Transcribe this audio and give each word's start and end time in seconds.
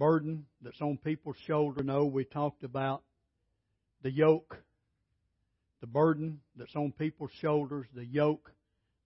burden 0.00 0.46
that's 0.62 0.80
on 0.80 0.96
people's 0.96 1.36
shoulder. 1.46 1.84
No, 1.84 2.06
we 2.06 2.24
talked 2.24 2.64
about 2.64 3.02
the 4.02 4.10
yoke, 4.10 4.56
the 5.82 5.86
burden 5.86 6.40
that's 6.56 6.74
on 6.74 6.90
people's 6.90 7.30
shoulders, 7.42 7.86
the 7.94 8.06
yoke 8.06 8.50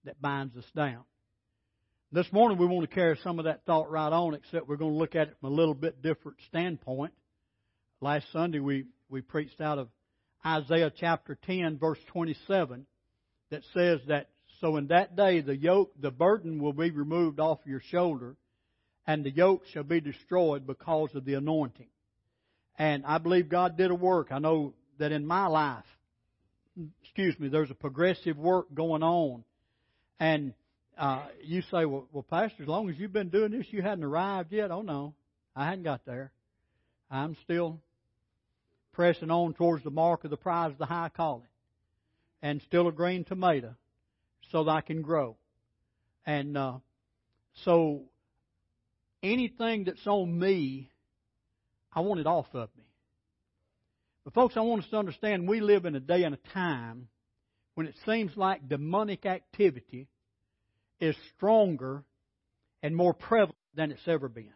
that 0.05 0.21
binds 0.21 0.55
us 0.55 0.63
down. 0.73 1.03
This 2.13 2.31
morning 2.31 2.57
we 2.57 2.65
want 2.65 2.89
to 2.89 2.95
carry 2.95 3.19
some 3.21 3.39
of 3.39 3.45
that 3.45 3.65
thought 3.65 3.91
right 3.91 4.11
on, 4.11 4.35
except 4.35 4.69
we're 4.69 4.77
going 4.77 4.93
to 4.93 4.97
look 4.97 5.15
at 5.15 5.27
it 5.27 5.35
from 5.41 5.51
a 5.51 5.55
little 5.55 5.73
bit 5.73 6.01
different 6.01 6.37
standpoint. 6.47 7.11
Last 7.99 8.31
Sunday 8.31 8.59
we, 8.59 8.85
we 9.09 9.19
preached 9.19 9.59
out 9.59 9.77
of 9.77 9.89
Isaiah 10.45 10.93
chapter 10.97 11.37
10 11.45 11.77
verse 11.77 11.99
27 12.13 12.85
that 13.51 13.63
says 13.73 13.99
that 14.07 14.29
so 14.61 14.77
in 14.77 14.87
that 14.87 15.17
day 15.17 15.41
the 15.41 15.57
yoke, 15.57 15.91
the 15.99 16.09
burden 16.11 16.61
will 16.63 16.71
be 16.71 16.89
removed 16.89 17.41
off 17.41 17.59
your 17.65 17.81
shoulder 17.91 18.37
and 19.07 19.23
the 19.23 19.31
yoke 19.31 19.63
shall 19.71 19.83
be 19.83 20.01
destroyed 20.01 20.65
because 20.65 21.13
of 21.15 21.25
the 21.25 21.35
anointing. 21.35 21.87
And 22.77 23.05
I 23.05 23.19
believe 23.19 23.49
God 23.49 23.77
did 23.77 23.91
a 23.91 23.95
work. 23.95 24.27
I 24.31 24.39
know 24.39 24.73
that 24.97 25.11
in 25.11 25.25
my 25.25 25.47
life, 25.47 25.85
excuse 27.03 27.39
me, 27.39 27.47
there's 27.47 27.71
a 27.71 27.75
progressive 27.75 28.37
work 28.37 28.67
going 28.73 29.03
on. 29.03 29.43
And 30.19 30.53
uh, 30.97 31.25
you 31.43 31.61
say, 31.63 31.85
well, 31.85 32.07
well, 32.11 32.25
Pastor, 32.29 32.63
as 32.63 32.69
long 32.69 32.89
as 32.89 32.97
you've 32.97 33.13
been 33.13 33.29
doing 33.29 33.51
this, 33.51 33.67
you 33.71 33.81
hadn't 33.81 34.03
arrived 34.03 34.51
yet. 34.51 34.71
Oh 34.71 34.81
no, 34.81 35.13
I 35.55 35.65
hadn't 35.65 35.83
got 35.83 36.05
there. 36.05 36.31
I'm 37.11 37.35
still 37.43 37.79
pressing 38.93 39.29
on 39.29 39.53
towards 39.53 39.83
the 39.83 39.91
mark 39.91 40.23
of 40.23 40.31
the 40.31 40.37
prize 40.37 40.71
of 40.71 40.77
the 40.77 40.85
high 40.85 41.09
calling, 41.15 41.47
and 42.41 42.61
still 42.61 42.87
a 42.87 42.91
green 42.91 43.25
tomato, 43.25 43.75
so 44.51 44.63
that 44.63 44.71
I 44.71 44.81
can 44.81 45.01
grow. 45.01 45.35
And 46.25 46.57
uh, 46.57 46.77
so, 47.63 48.03
anything 49.25 49.85
that's 49.85 50.05
on 50.05 50.37
me, 50.37 50.91
I 51.93 52.01
want 52.01 52.19
it 52.19 52.27
off 52.27 52.47
of 52.53 52.69
me. 52.77 52.83
But 54.23 54.33
folks, 54.33 54.57
I 54.57 54.61
want 54.61 54.83
us 54.83 54.89
to 54.89 54.97
understand 54.97 55.47
we 55.47 55.61
live 55.61 55.85
in 55.85 55.95
a 55.95 55.99
day 55.99 56.23
and 56.23 56.35
a 56.35 56.53
time 56.53 57.07
when 57.75 57.87
it 57.87 57.95
seems 58.05 58.35
like 58.35 58.67
demonic 58.67 59.25
activity 59.25 60.07
is 60.99 61.15
stronger 61.35 62.03
and 62.81 62.95
more 62.95 63.13
prevalent 63.13 63.55
than 63.75 63.91
it's 63.91 64.07
ever 64.07 64.27
been. 64.27 64.53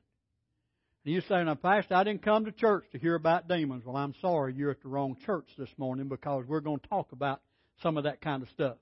And 1.06 1.14
you 1.14 1.22
say, 1.22 1.44
now, 1.44 1.56
Pastor, 1.56 1.96
I 1.96 2.04
didn't 2.04 2.24
come 2.24 2.46
to 2.46 2.52
church 2.52 2.86
to 2.92 3.00
hear 3.00 3.16
about 3.16 3.48
demons. 3.48 3.84
Well, 3.86 3.96
I'm 3.96 4.16
sorry, 4.22 4.54
you're 4.54 4.72
at 4.72 4.82
the 4.82 4.90
wrong 4.90 5.18
church 5.26 5.48
this 5.58 5.70
morning 5.78 6.08
because 6.08 6.46
we're 6.48 6.60
going 6.60 6.80
to 6.80 6.88
talk 6.88 7.12
about 7.12 7.42
some 7.82 7.98
of 7.98 8.04
that 8.04 8.22
kind 8.22 8.42
of 8.42 8.50
stuff. 8.50 8.78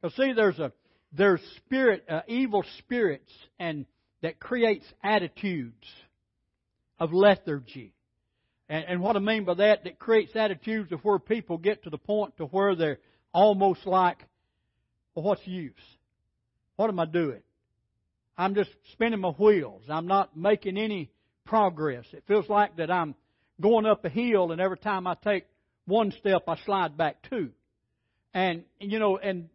Because 0.00 0.16
see, 0.16 0.32
there's 0.32 0.58
a 0.58 0.72
there's 1.12 1.40
spirit, 1.64 2.04
uh, 2.08 2.20
evil 2.28 2.64
spirits, 2.78 3.32
and 3.58 3.86
that 4.22 4.40
creates 4.40 4.84
attitudes 5.02 5.86
of 6.98 7.12
lethargy. 7.12 7.94
And, 8.68 8.84
and 8.88 9.00
what 9.00 9.16
I 9.16 9.20
mean 9.20 9.44
by 9.44 9.54
that, 9.54 9.84
that 9.84 9.98
creates 9.98 10.34
attitudes 10.34 10.92
of 10.92 11.00
where 11.00 11.18
people 11.18 11.58
get 11.58 11.84
to 11.84 11.90
the 11.90 11.98
point 11.98 12.36
to 12.38 12.46
where 12.46 12.74
they're 12.74 12.98
almost 13.32 13.86
like, 13.86 14.18
well, 15.14 15.24
what's 15.24 15.46
use? 15.46 15.72
What 16.76 16.90
am 16.90 17.00
I 17.00 17.06
doing? 17.06 17.42
I'm 18.36 18.54
just 18.54 18.70
spinning 18.92 19.20
my 19.20 19.30
wheels. 19.30 19.82
I'm 19.88 20.06
not 20.06 20.36
making 20.36 20.78
any 20.78 21.10
progress. 21.44 22.04
It 22.12 22.24
feels 22.28 22.48
like 22.48 22.76
that 22.76 22.90
I'm 22.90 23.14
going 23.60 23.86
up 23.86 24.04
a 24.04 24.08
hill 24.08 24.52
and 24.52 24.60
every 24.60 24.78
time 24.78 25.06
I 25.06 25.16
take 25.24 25.46
one 25.86 26.12
step 26.12 26.42
I 26.46 26.56
slide 26.64 26.96
back 26.96 27.16
two. 27.28 27.50
And, 28.34 28.64
you 28.78 28.98
know, 28.98 29.16
and 29.16 29.48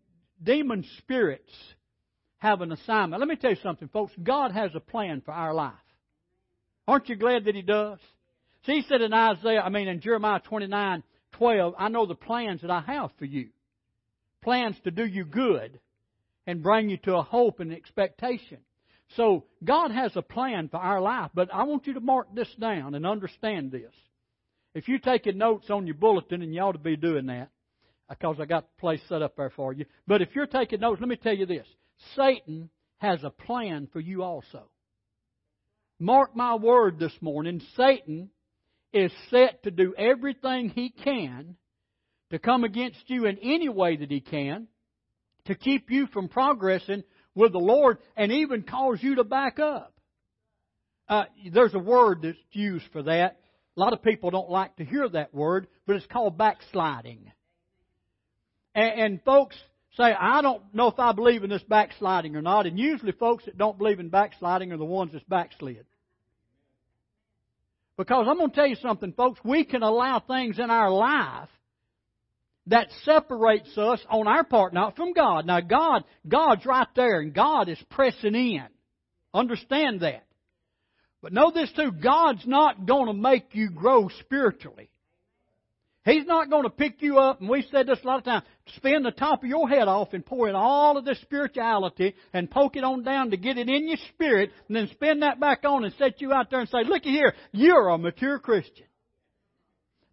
demon 0.44 0.84
spirits 0.98 1.54
have 2.44 2.60
an 2.60 2.74
assignment. 2.74 3.22
Let 3.22 3.30
me 3.30 3.38
tell 3.38 3.52
you 3.52 3.58
something, 3.64 3.88
folks. 3.88 4.12
God 4.22 4.52
has 4.52 4.72
a 4.76 4.82
plan 4.82 5.22
for 5.22 5.32
our 5.32 5.54
life. 5.54 5.74
Aren't 6.86 7.08
you 7.08 7.16
glad 7.16 7.46
that 7.46 7.56
He 7.56 7.62
does? 7.62 8.00
See, 8.66 8.74
He 8.74 8.82
said 8.90 9.02
in 9.02 9.14
Isaiah, 9.14 9.62
I 9.62 9.70
mean 9.70 9.88
in 9.88 10.02
Jeremiah 10.02 10.42
29, 10.42 11.04
12, 11.38 11.74
I 11.80 11.88
know 11.88 12.06
the 12.06 12.16
plans 12.16 12.62
that 12.62 12.70
I 12.70 12.82
have 12.82 13.12
for 13.18 13.24
you. 13.24 13.48
Plans 14.42 14.76
to 14.84 14.92
do 14.92 15.06
you 15.06 15.24
good 15.24 15.80
and 16.46 16.62
bring 16.62 16.90
you 16.90 16.98
to 16.98 17.16
a 17.16 17.24
hope 17.24 17.62
and 17.62 17.72
expectation. 17.72 18.58
So 19.16 19.46
God 19.64 19.92
has 19.92 20.12
a 20.18 20.22
plan 20.22 20.68
for 20.68 20.78
our 20.78 21.00
life, 21.00 21.32
but 21.34 21.48
I 21.54 21.64
want 21.64 21.88
you 21.88 21.94
to 21.94 22.02
mark 22.02 22.36
this 22.36 22.54
down 22.60 22.94
and 22.94 23.06
understand 23.06 23.72
this. 23.72 23.94
If 24.76 24.90
you're 24.90 25.00
taking 25.00 25.38
notes 25.38 25.70
on 25.70 25.88
your 25.88 25.96
bulletin, 25.96 26.42
and 26.42 26.54
you 26.54 26.60
ought 26.60 26.74
to 26.74 26.78
be 26.78 26.98
doing 26.98 27.28
that, 27.28 27.52
because 28.10 28.36
I 28.42 28.46
got 28.46 28.64
the 28.64 28.82
place 28.82 29.00
set 29.08 29.22
up 29.22 29.38
there 29.38 29.52
for 29.56 29.72
you. 29.72 29.86
But 30.08 30.22
if 30.22 30.36
you're 30.36 30.46
taking 30.46 30.82
notes, 30.82 31.00
let 31.00 31.08
me 31.08 31.16
tell 31.16 31.36
you 31.36 31.46
this. 31.46 31.68
Satan 32.16 32.70
has 32.98 33.24
a 33.24 33.30
plan 33.30 33.88
for 33.92 34.00
you 34.00 34.24
also. 34.24 34.70
Mark 36.00 36.36
my 36.36 36.56
word 36.56 37.00
this 37.00 37.16
morning, 37.22 37.62
Satan 37.76 38.30
is 38.92 39.12
set 39.30 39.64
to 39.64 39.72
do 39.72 39.94
everything 39.98 40.70
he 40.70 40.90
can 40.90 41.56
to 42.30 42.40
come 42.40 42.64
against 42.64 43.04
you 43.08 43.26
in 43.26 43.38
any 43.40 43.70
way 43.70 43.98
that 43.98 44.12
he 44.12 44.20
can 44.20 44.68
to 45.46 45.56
keep 45.56 45.90
you 45.90 46.08
from 46.08 46.30
progressing 46.30 47.04
with 47.36 47.52
the 47.52 47.60
Lord 47.60 47.98
and 48.16 48.32
even 48.32 48.64
cause 48.64 49.00
you 49.02 49.16
to 49.16 49.24
back 49.24 49.60
up. 49.60 49.94
Uh, 51.08 51.26
there's 51.52 51.74
a 51.74 51.80
word 51.80 52.22
that's 52.24 52.38
used 52.52 52.86
for 52.92 53.04
that. 53.04 53.40
A 53.76 53.80
lot 53.80 53.94
of 53.94 54.04
people 54.04 54.30
don't 54.32 54.50
like 54.50 54.76
to 54.78 54.86
hear 54.86 55.10
that 55.10 55.34
word, 55.34 55.68
but 55.86 55.96
it's 55.96 56.06
called 56.06 56.38
backsliding. 56.38 57.32
And, 58.76 59.00
and 59.00 59.24
folks 59.24 59.56
say, 59.98 60.04
I 60.04 60.42
don't 60.42 60.62
know 60.74 60.88
if 60.88 61.00
I 61.00 61.12
believe 61.12 61.44
in 61.44 61.50
this 61.50 61.64
backsliding 61.64 62.36
or 62.36 62.42
not. 62.42 62.66
And 62.66 62.80
usually 62.80 63.12
folks 63.12 63.46
that 63.46 63.58
don't 63.58 63.78
believe 63.78 64.00
in 64.00 64.10
backsliding 64.10 64.72
are 64.72 64.78
the 64.78 64.86
ones 64.86 65.12
that's 65.14 65.26
backslid. 65.26 65.86
Because 67.98 68.26
I'm 68.28 68.38
going 68.38 68.50
to 68.50 68.56
tell 68.56 68.68
you 68.68 68.76
something, 68.76 69.14
folks. 69.14 69.40
We 69.44 69.66
can 69.66 69.84
allow 69.84 70.20
things 70.20 70.58
in 70.58 70.72
our 70.72 70.90
life 70.90 71.50
that 72.68 72.88
separates 73.04 73.78
us 73.78 74.00
on 74.10 74.28
our 74.28 74.44
part, 74.44 74.74
not 74.74 74.96
from 74.96 75.14
God. 75.14 75.46
Now, 75.46 75.60
God, 75.60 76.04
God's 76.28 76.66
right 76.66 76.88
there, 76.96 77.20
and 77.20 77.34
God 77.34 77.70
is 77.70 77.78
pressing 77.92 78.36
in. 78.36 78.66
Understand 79.34 80.00
that. 80.00 80.26
But 81.22 81.34
know 81.34 81.52
this 81.52 81.72
too, 81.72 81.92
God's 81.92 82.46
not 82.48 82.86
going 82.86 83.08
to 83.08 83.14
make 83.14 83.54
you 83.54 83.70
grow 83.70 84.10
spiritually. 84.20 84.90
He's 86.06 86.26
not 86.26 86.50
going 86.50 86.64
to 86.64 86.70
pick 86.70 87.02
you 87.02 87.18
up, 87.18 87.40
and 87.40 87.50
we've 87.50 87.64
said 87.72 87.88
this 87.88 88.00
a 88.04 88.08
lot 88.08 88.18
of 88.18 88.26
times, 88.26 88.44
spin 88.76 89.04
the 89.04 89.12
top 89.12 89.42
of 89.42 89.50
your 89.50 89.70
head 89.70 89.88
off 89.88 90.10
and 90.12 90.26
pour 90.26 90.50
in 90.50 90.56
all 90.56 90.98
of 90.98 91.06
this 91.06 91.22
spirituality 91.22 92.14
and 92.34 92.52
poke 92.52 92.76
it 92.76 92.84
on 92.84 93.04
down 93.04 93.32
to 93.32 93.38
get 93.38 93.58
it 93.58 93.70
in 93.70 93.88
your 93.88 93.98
spirit, 94.10 94.52
and 94.68 94.76
then 94.76 94.90
spin 94.90 95.22
that 95.22 95.40
back 95.40 95.64
on 95.64 95.86
and 95.86 95.94
set 95.98 96.20
you 96.20 96.34
out 96.34 96.50
there 96.52 96.60
and 96.60 96.70
say, 96.70 96.84
looky 96.86 97.12
here, 97.12 97.34
you're 97.54 97.88
a 97.88 97.98
mature 97.98 98.38
Christian. 98.40 98.86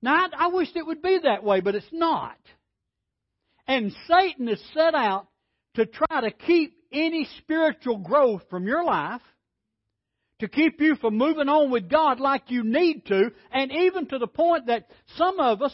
Now, 0.00 0.14
I, 0.14 0.44
I 0.44 0.46
wish 0.48 0.68
it 0.76 0.86
would 0.86 1.02
be 1.02 1.18
that 1.24 1.42
way, 1.42 1.60
but 1.60 1.74
it's 1.74 1.86
not. 1.92 2.38
And 3.66 3.92
Satan 4.08 4.48
is 4.48 4.62
set 4.72 4.94
out 4.94 5.26
to 5.74 5.86
try 5.86 6.20
to 6.20 6.30
keep 6.30 6.76
any 6.92 7.28
spiritual 7.38 7.98
growth 7.98 8.42
from 8.48 8.66
your 8.66 8.84
life, 8.84 9.22
to 10.40 10.48
keep 10.48 10.80
you 10.80 10.96
from 10.96 11.16
moving 11.16 11.48
on 11.48 11.70
with 11.70 11.88
God 11.88 12.20
like 12.20 12.50
you 12.50 12.64
need 12.64 13.06
to, 13.06 13.30
and 13.52 13.70
even 13.72 14.06
to 14.06 14.18
the 14.18 14.26
point 14.26 14.66
that 14.66 14.88
some 15.16 15.38
of 15.38 15.62
us 15.62 15.72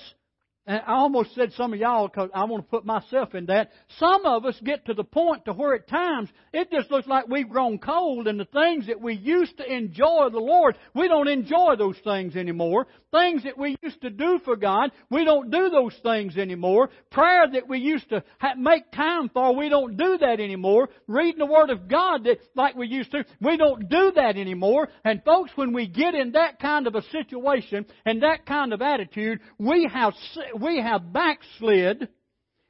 and 0.66 0.82
I 0.86 0.94
almost 0.94 1.34
said 1.34 1.52
some 1.52 1.72
of 1.72 1.78
y'all 1.78 2.08
because 2.08 2.28
I 2.34 2.44
want 2.44 2.64
to 2.64 2.70
put 2.70 2.84
myself 2.84 3.34
in 3.34 3.46
that. 3.46 3.70
Some 3.98 4.26
of 4.26 4.44
us 4.44 4.58
get 4.64 4.84
to 4.86 4.94
the 4.94 5.04
point 5.04 5.44
to 5.44 5.52
where 5.52 5.74
at 5.74 5.88
times 5.88 6.28
it 6.52 6.70
just 6.72 6.90
looks 6.90 7.06
like 7.06 7.28
we've 7.28 7.48
grown 7.48 7.78
cold 7.78 8.26
and 8.26 8.40
the 8.40 8.46
things 8.46 8.88
that 8.88 9.00
we 9.00 9.14
used 9.14 9.56
to 9.58 9.72
enjoy 9.72 10.28
the 10.32 10.38
Lord, 10.38 10.76
we 10.94 11.06
don't 11.06 11.28
enjoy 11.28 11.76
those 11.78 11.96
things 12.02 12.34
anymore. 12.34 12.88
Things 13.12 13.44
that 13.44 13.56
we 13.56 13.76
used 13.82 14.02
to 14.02 14.10
do 14.10 14.40
for 14.44 14.56
God, 14.56 14.90
we 15.08 15.24
don't 15.24 15.50
do 15.50 15.70
those 15.70 15.94
things 16.02 16.36
anymore. 16.36 16.90
Prayer 17.10 17.46
that 17.52 17.68
we 17.68 17.78
used 17.78 18.08
to 18.10 18.24
make 18.58 18.90
time 18.90 19.30
for, 19.32 19.54
we 19.54 19.68
don't 19.68 19.96
do 19.96 20.18
that 20.18 20.40
anymore. 20.40 20.88
Reading 21.06 21.38
the 21.38 21.46
Word 21.46 21.70
of 21.70 21.88
God 21.88 22.24
that, 22.24 22.38
like 22.56 22.74
we 22.74 22.88
used 22.88 23.12
to, 23.12 23.24
we 23.40 23.56
don't 23.56 23.88
do 23.88 24.12
that 24.16 24.36
anymore. 24.36 24.88
And 25.04 25.22
folks, 25.24 25.52
when 25.54 25.72
we 25.72 25.86
get 25.86 26.14
in 26.14 26.32
that 26.32 26.58
kind 26.58 26.88
of 26.88 26.96
a 26.96 27.02
situation 27.02 27.86
and 28.04 28.22
that 28.22 28.44
kind 28.44 28.72
of 28.72 28.82
attitude, 28.82 29.40
we 29.58 29.88
have 29.94 30.12
we 30.60 30.80
have 30.80 31.12
backslid 31.12 32.08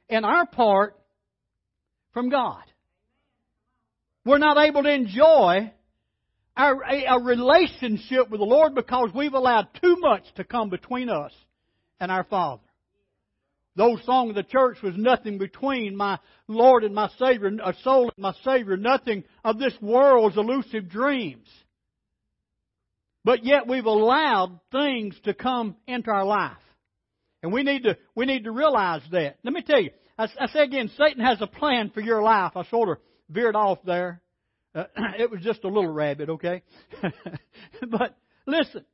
in 0.09 0.25
our 0.25 0.45
part 0.45 0.97
from 2.13 2.29
God. 2.29 2.63
We're 4.25 4.39
not 4.39 4.57
able 4.57 4.83
to 4.83 4.91
enjoy 4.91 5.71
our, 6.55 6.83
a, 6.83 7.05
a 7.05 7.23
relationship 7.23 8.29
with 8.29 8.39
the 8.39 8.45
Lord 8.45 8.75
because 8.75 9.09
we've 9.15 9.33
allowed 9.33 9.67
too 9.81 9.97
much 9.99 10.23
to 10.35 10.43
come 10.43 10.69
between 10.69 11.09
us 11.09 11.31
and 11.99 12.11
our 12.11 12.23
Father. 12.25 12.61
The 13.75 13.83
old 13.83 14.01
song 14.05 14.29
of 14.29 14.35
the 14.35 14.43
church 14.43 14.79
was 14.81 14.95
nothing 14.97 15.37
between 15.37 15.95
my 15.95 16.17
Lord 16.47 16.83
and 16.83 16.95
my 16.95 17.09
Savior, 17.19 17.51
a 17.63 17.75
soul 17.83 18.11
and 18.15 18.23
my 18.23 18.33
Savior, 18.43 18.75
nothing 18.75 19.23
of 19.43 19.59
this 19.59 19.73
world's 19.81 20.35
elusive 20.35 20.89
dreams. 20.89 21.47
But 23.23 23.45
yet 23.45 23.67
we've 23.67 23.85
allowed 23.85 24.59
things 24.71 25.15
to 25.25 25.33
come 25.33 25.75
into 25.85 26.09
our 26.09 26.25
life. 26.25 26.57
And 27.43 27.53
we 27.53 27.63
need 27.63 27.83
to, 27.83 27.97
we 28.15 28.25
need 28.25 28.45
to 28.45 28.51
realize 28.51 29.01
that. 29.11 29.37
Let 29.43 29.53
me 29.53 29.61
tell 29.61 29.81
you, 29.81 29.91
I, 30.17 30.27
I 30.39 30.47
say 30.47 30.61
again, 30.61 30.89
Satan 30.97 31.23
has 31.23 31.41
a 31.41 31.47
plan 31.47 31.91
for 31.93 32.01
your 32.01 32.21
life. 32.21 32.53
I 32.55 32.63
sort 32.65 32.89
of 32.89 32.97
veered 33.29 33.55
off 33.55 33.79
there. 33.85 34.21
Uh, 34.73 34.85
it 35.19 35.29
was 35.29 35.41
just 35.41 35.63
a 35.63 35.67
little 35.67 35.91
rabbit, 35.91 36.29
okay? 36.29 36.63
but 37.89 38.17
listen. 38.45 38.85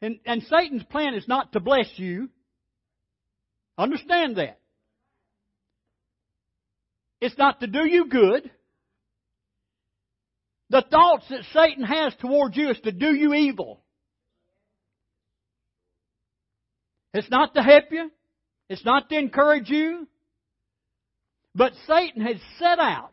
And, 0.00 0.18
and 0.24 0.42
Satan's 0.44 0.84
plan 0.84 1.14
is 1.14 1.26
not 1.26 1.52
to 1.52 1.60
bless 1.60 1.88
you. 1.96 2.28
Understand 3.76 4.36
that. 4.36 4.58
It's 7.20 7.38
not 7.38 7.60
to 7.60 7.66
do 7.66 7.84
you 7.88 8.08
good. 8.08 8.50
The 10.70 10.84
thoughts 10.88 11.24
that 11.30 11.42
Satan 11.52 11.84
has 11.84 12.14
towards 12.20 12.56
you 12.56 12.70
is 12.70 12.78
to 12.80 12.92
do 12.92 13.14
you 13.14 13.34
evil. 13.34 13.82
It's 17.18 17.30
not 17.30 17.54
to 17.54 17.62
help 17.62 17.84
you. 17.90 18.10
It's 18.68 18.84
not 18.84 19.08
to 19.08 19.18
encourage 19.18 19.68
you. 19.68 20.06
But 21.54 21.72
Satan 21.86 22.22
has 22.22 22.36
set 22.58 22.78
out 22.78 23.12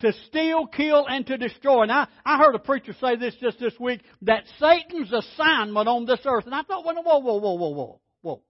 to 0.00 0.12
steal, 0.28 0.66
kill, 0.66 1.06
and 1.08 1.26
to 1.26 1.38
destroy. 1.38 1.86
Now, 1.86 2.08
I 2.24 2.38
heard 2.38 2.54
a 2.54 2.58
preacher 2.58 2.94
say 3.00 3.16
this 3.16 3.34
just 3.40 3.58
this 3.58 3.72
week 3.80 4.02
that 4.22 4.44
Satan's 4.58 5.12
assignment 5.12 5.88
on 5.88 6.04
this 6.04 6.20
earth, 6.26 6.44
and 6.46 6.54
I 6.54 6.62
thought, 6.62 6.84
whoa, 6.84 6.92
whoa, 7.00 7.18
whoa, 7.18 7.38
whoa, 7.38 7.70
whoa, 7.70 8.00
whoa. 8.20 8.42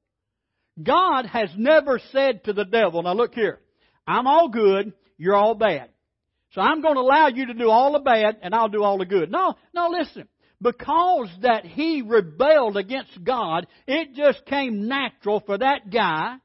God 0.82 1.26
has 1.26 1.50
never 1.56 2.00
said 2.10 2.44
to 2.44 2.52
the 2.52 2.64
devil, 2.64 3.02
now 3.02 3.14
look 3.14 3.34
here, 3.34 3.60
I'm 4.06 4.26
all 4.26 4.48
good, 4.48 4.92
you're 5.16 5.36
all 5.36 5.54
bad. 5.54 5.90
So 6.52 6.60
I'm 6.60 6.82
going 6.82 6.94
to 6.94 7.00
allow 7.00 7.28
you 7.28 7.46
to 7.46 7.54
do 7.54 7.68
all 7.68 7.92
the 7.92 7.98
bad 8.00 8.38
and 8.42 8.54
I'll 8.54 8.68
do 8.68 8.82
all 8.82 8.98
the 8.98 9.04
good. 9.04 9.30
No, 9.30 9.54
no, 9.72 9.90
listen. 9.90 10.28
Because 10.64 11.28
that 11.42 11.66
he 11.66 12.00
rebelled 12.00 12.78
against 12.78 13.22
God, 13.22 13.66
it 13.86 14.14
just 14.14 14.46
came 14.46 14.88
natural 14.88 15.40
for 15.44 15.58
that 15.58 15.90
guy 15.92 16.36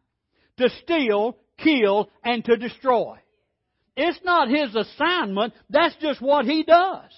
to 0.58 0.70
steal, 0.84 1.38
kill, 1.58 2.10
and 2.22 2.44
to 2.44 2.58
destroy. 2.58 3.18
It's 3.96 4.20
not 4.26 4.50
his 4.50 4.76
assignment, 4.76 5.54
that's 5.70 5.96
just 6.02 6.22
what 6.22 6.44
he 6.44 6.64
does. 6.64 7.10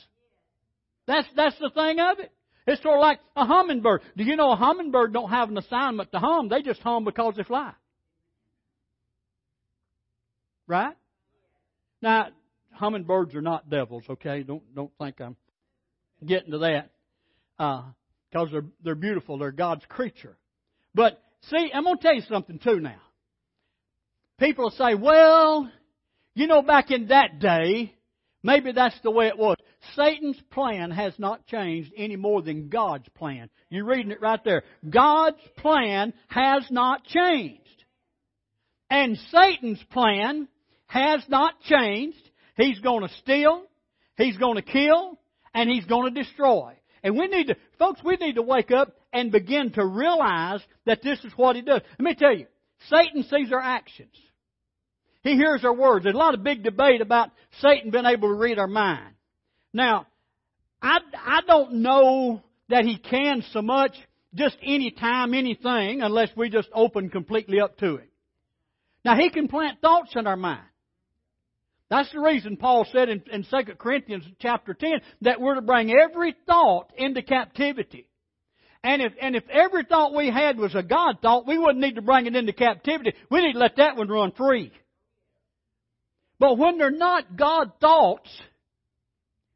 That's, 1.07 1.27
that's 1.35 1.57
the 1.57 1.71
thing 1.71 1.99
of 1.99 2.19
it. 2.19 2.31
It's 2.67 2.83
sort 2.83 2.97
of 2.97 3.01
like 3.01 3.19
a 3.35 3.45
hummingbird. 3.45 4.01
Do 4.15 4.23
you 4.23 4.35
know 4.35 4.51
a 4.51 4.55
hummingbird 4.55 5.11
don't 5.11 5.31
have 5.31 5.49
an 5.49 5.57
assignment 5.57 6.11
to 6.11 6.19
hum? 6.19 6.49
They 6.49 6.61
just 6.61 6.81
hum 6.81 7.03
because 7.03 7.33
they 7.35 7.43
fly. 7.43 7.73
Right? 10.67 10.95
Now, 11.99 12.27
hummingbirds 12.73 13.33
are 13.33 13.41
not 13.41 13.71
devils, 13.71 14.03
okay? 14.07 14.43
Don't 14.43 14.75
don't 14.75 14.91
think 14.99 15.19
I'm 15.19 15.35
getting 16.25 16.51
to 16.51 16.59
that. 16.59 16.89
Because 17.57 17.93
uh, 18.35 18.45
they're 18.51 18.65
they're 18.83 18.95
beautiful. 18.95 19.37
They're 19.37 19.51
God's 19.51 19.83
creature. 19.87 20.37
But 20.93 21.21
see, 21.49 21.71
I'm 21.73 21.83
gonna 21.83 21.97
tell 22.01 22.15
you 22.15 22.23
something 22.29 22.59
too 22.59 22.79
now. 22.79 23.01
People 24.39 24.65
will 24.65 24.71
say, 24.71 24.95
Well, 24.95 25.71
you 26.33 26.47
know, 26.47 26.61
back 26.61 26.91
in 26.91 27.07
that 27.07 27.39
day, 27.39 27.93
maybe 28.41 28.71
that's 28.71 28.99
the 29.03 29.11
way 29.11 29.27
it 29.27 29.37
was. 29.37 29.57
Satan's 29.95 30.39
plan 30.51 30.91
has 30.91 31.13
not 31.17 31.45
changed 31.47 31.91
any 31.97 32.15
more 32.15 32.41
than 32.41 32.69
God's 32.69 33.07
plan. 33.09 33.49
You're 33.69 33.85
reading 33.85 34.11
it 34.11 34.21
right 34.21 34.43
there. 34.43 34.63
God's 34.89 35.41
plan 35.57 36.13
has 36.27 36.65
not 36.69 37.03
changed. 37.05 37.61
And 38.89 39.17
Satan's 39.31 39.83
plan 39.91 40.47
has 40.87 41.23
not 41.29 41.59
changed. 41.61 42.17
He's 42.57 42.79
going 42.79 43.07
to 43.07 43.13
steal, 43.21 43.63
he's 44.17 44.37
going 44.37 44.55
to 44.55 44.61
kill, 44.61 45.17
and 45.53 45.69
he's 45.69 45.85
going 45.85 46.13
to 46.13 46.23
destroy. 46.23 46.73
And 47.03 47.17
we 47.17 47.27
need 47.27 47.47
to, 47.47 47.55
folks, 47.79 48.01
we 48.03 48.15
need 48.17 48.35
to 48.35 48.41
wake 48.41 48.71
up 48.71 48.95
and 49.11 49.31
begin 49.31 49.71
to 49.73 49.85
realize 49.85 50.61
that 50.85 51.01
this 51.01 51.19
is 51.23 51.33
what 51.35 51.55
he 51.55 51.61
does. 51.61 51.81
Let 51.99 52.01
me 52.01 52.15
tell 52.15 52.35
you, 52.35 52.47
Satan 52.89 53.23
sees 53.23 53.51
our 53.51 53.59
actions. 53.59 54.15
He 55.23 55.35
hears 55.35 55.63
our 55.63 55.73
words. 55.73 56.03
There's 56.03 56.15
a 56.15 56.17
lot 56.17 56.33
of 56.33 56.43
big 56.43 56.63
debate 56.63 57.01
about 57.01 57.29
Satan 57.59 57.91
being 57.91 58.05
able 58.05 58.29
to 58.29 58.35
read 58.35 58.59
our 58.59 58.67
mind. 58.67 59.13
Now, 59.73 60.07
I, 60.81 60.99
I 61.13 61.41
don't 61.45 61.75
know 61.75 62.41
that 62.69 62.85
he 62.85 62.97
can 62.97 63.43
so 63.51 63.61
much 63.61 63.95
just 64.33 64.57
any 64.63 64.91
time, 64.91 65.33
anything, 65.33 66.01
unless 66.01 66.29
we 66.35 66.49
just 66.49 66.69
open 66.73 67.09
completely 67.09 67.59
up 67.59 67.77
to 67.79 67.95
it. 67.95 68.09
Now, 69.03 69.15
he 69.15 69.29
can 69.29 69.47
plant 69.47 69.81
thoughts 69.81 70.13
in 70.15 70.25
our 70.25 70.37
mind. 70.37 70.63
That's 71.91 72.11
the 72.13 72.21
reason 72.21 72.55
Paul 72.55 72.87
said 72.89 73.09
in, 73.09 73.21
in 73.33 73.43
2 73.43 73.75
Corinthians 73.77 74.23
chapter 74.39 74.73
10 74.73 75.01
that 75.23 75.41
we're 75.41 75.55
to 75.55 75.61
bring 75.61 75.91
every 75.91 76.33
thought 76.47 76.93
into 76.97 77.21
captivity. 77.21 78.07
And 78.81 79.01
if, 79.01 79.11
and 79.21 79.35
if 79.35 79.43
every 79.49 79.83
thought 79.83 80.15
we 80.15 80.29
had 80.29 80.57
was 80.57 80.73
a 80.73 80.83
God 80.83 81.17
thought, 81.21 81.45
we 81.45 81.57
wouldn't 81.57 81.79
need 81.79 81.95
to 81.95 82.01
bring 82.01 82.27
it 82.27 82.35
into 82.35 82.53
captivity. 82.53 83.13
We 83.29 83.41
need 83.41 83.53
to 83.53 83.59
let 83.59 83.75
that 83.75 83.97
one 83.97 84.07
run 84.07 84.31
free. 84.31 84.71
But 86.39 86.57
when 86.57 86.77
they're 86.77 86.91
not 86.91 87.35
God 87.35 87.73
thoughts, 87.81 88.29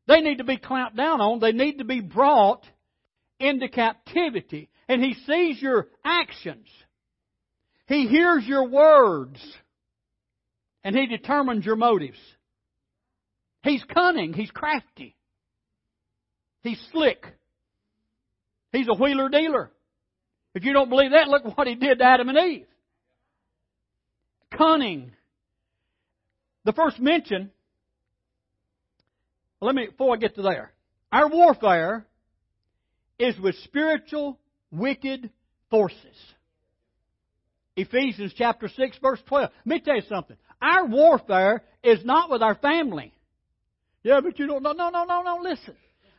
they 0.06 0.20
need 0.20 0.40
to 0.40 0.44
be 0.44 0.58
clamped 0.58 0.98
down 0.98 1.22
on. 1.22 1.40
They 1.40 1.54
need 1.54 1.78
to 1.78 1.86
be 1.86 2.02
brought 2.02 2.66
into 3.40 3.70
captivity. 3.70 4.70
And 4.90 5.02
He 5.02 5.14
sees 5.26 5.62
your 5.62 5.88
actions. 6.04 6.68
He 7.88 8.08
hears 8.08 8.46
your 8.46 8.68
words 8.68 9.40
and 10.86 10.96
he 10.96 11.08
determines 11.08 11.66
your 11.66 11.76
motives. 11.76 12.20
He's 13.64 13.84
cunning, 13.92 14.34
he's 14.34 14.52
crafty, 14.52 15.16
he's 16.62 16.80
slick, 16.92 17.26
he's 18.72 18.88
a 18.88 18.94
wheeler 18.94 19.28
dealer. 19.28 19.72
If 20.54 20.64
you 20.64 20.72
don't 20.72 20.90
believe 20.90 21.12
that, 21.12 21.28
look 21.28 21.44
what 21.58 21.68
he 21.68 21.74
did 21.74 21.98
to 21.98 22.06
Adam 22.06 22.30
and 22.30 22.38
Eve. 22.38 22.68
Cunning. 24.56 25.12
The 26.64 26.74
first 26.74 27.00
mention, 27.00 27.50
let 29.60 29.74
me, 29.74 29.88
before 29.88 30.14
I 30.14 30.18
get 30.18 30.36
to 30.36 30.44
there, 30.44 30.72
our 31.12 31.30
warfare 31.30 32.06
is 33.18 33.38
with 33.40 33.56
spiritual 33.64 34.38
wicked 34.72 35.32
forces. 35.72 36.16
Ephesians 37.76 38.34
chapter 38.36 38.68
6 38.68 38.98
verse 39.02 39.20
12. 39.28 39.50
Let 39.66 39.66
me 39.66 39.80
tell 39.82 39.96
you 39.96 40.04
something. 40.08 40.38
Our 40.62 40.86
warfare 40.86 41.64
is 41.84 42.04
not 42.06 42.30
with 42.30 42.42
our 42.42 42.56
family. 42.56 43.14
Yeah, 44.04 44.20
but 44.24 44.40
you 44.40 44.48
don't 44.48 44.64
know. 44.64 44.72
No, 44.72 44.90
no, 44.90 45.04
no, 45.04 45.22
no, 45.24 45.40
listen. 45.42 45.76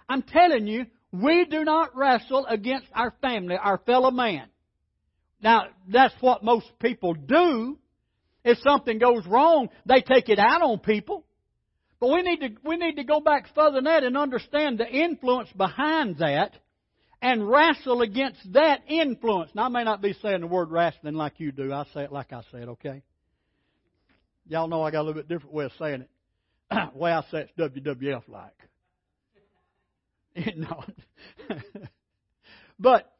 I'm 0.08 0.22
telling 0.22 0.66
you, 0.66 0.86
we 1.12 1.44
do 1.46 1.64
not 1.64 1.96
wrestle 1.96 2.46
against 2.46 2.86
our 2.94 3.14
family, 3.22 3.56
our 3.56 3.78
fellow 3.78 4.10
man. 4.10 4.48
Now, 5.42 5.68
that's 5.88 6.14
what 6.20 6.44
most 6.44 6.66
people 6.80 7.14
do. 7.14 7.78
If 8.44 8.58
something 8.58 8.98
goes 8.98 9.26
wrong, 9.26 9.68
they 9.86 10.00
take 10.00 10.28
it 10.28 10.38
out 10.38 10.62
on 10.62 10.78
people. 10.78 11.24
But 11.98 12.10
we 12.10 12.22
need 12.22 12.40
to, 12.40 12.48
we 12.64 12.76
need 12.76 12.96
to 12.96 13.04
go 13.04 13.20
back 13.20 13.54
further 13.54 13.76
than 13.76 13.84
that 13.84 14.04
and 14.04 14.16
understand 14.16 14.78
the 14.78 14.88
influence 14.88 15.48
behind 15.56 16.18
that 16.18 16.52
and 17.22 17.48
wrestle 17.48 18.02
against 18.02 18.52
that 18.52 18.82
influence. 18.88 19.50
Now, 19.54 19.64
I 19.64 19.68
may 19.68 19.84
not 19.84 20.02
be 20.02 20.14
saying 20.22 20.40
the 20.40 20.46
word 20.46 20.70
wrestling 20.70 21.14
like 21.14 21.34
you 21.38 21.52
do. 21.52 21.72
I 21.72 21.84
say 21.94 22.04
it 22.04 22.12
like 22.12 22.32
I 22.32 22.42
say 22.52 22.58
it, 22.58 22.68
okay? 22.68 23.02
Y'all 24.48 24.68
know 24.68 24.82
I 24.82 24.90
got 24.90 25.00
a 25.00 25.02
little 25.02 25.20
bit 25.22 25.28
different 25.28 25.54
way 25.54 25.64
of 25.64 25.72
saying 25.78 26.02
it. 26.02 26.10
the 26.70 26.98
way 26.98 27.12
I 27.12 27.22
say 27.30 27.48
it's 27.48 27.52
WWF 27.58 28.28
like. 28.28 28.52
no. 30.56 30.84
but 32.78 33.10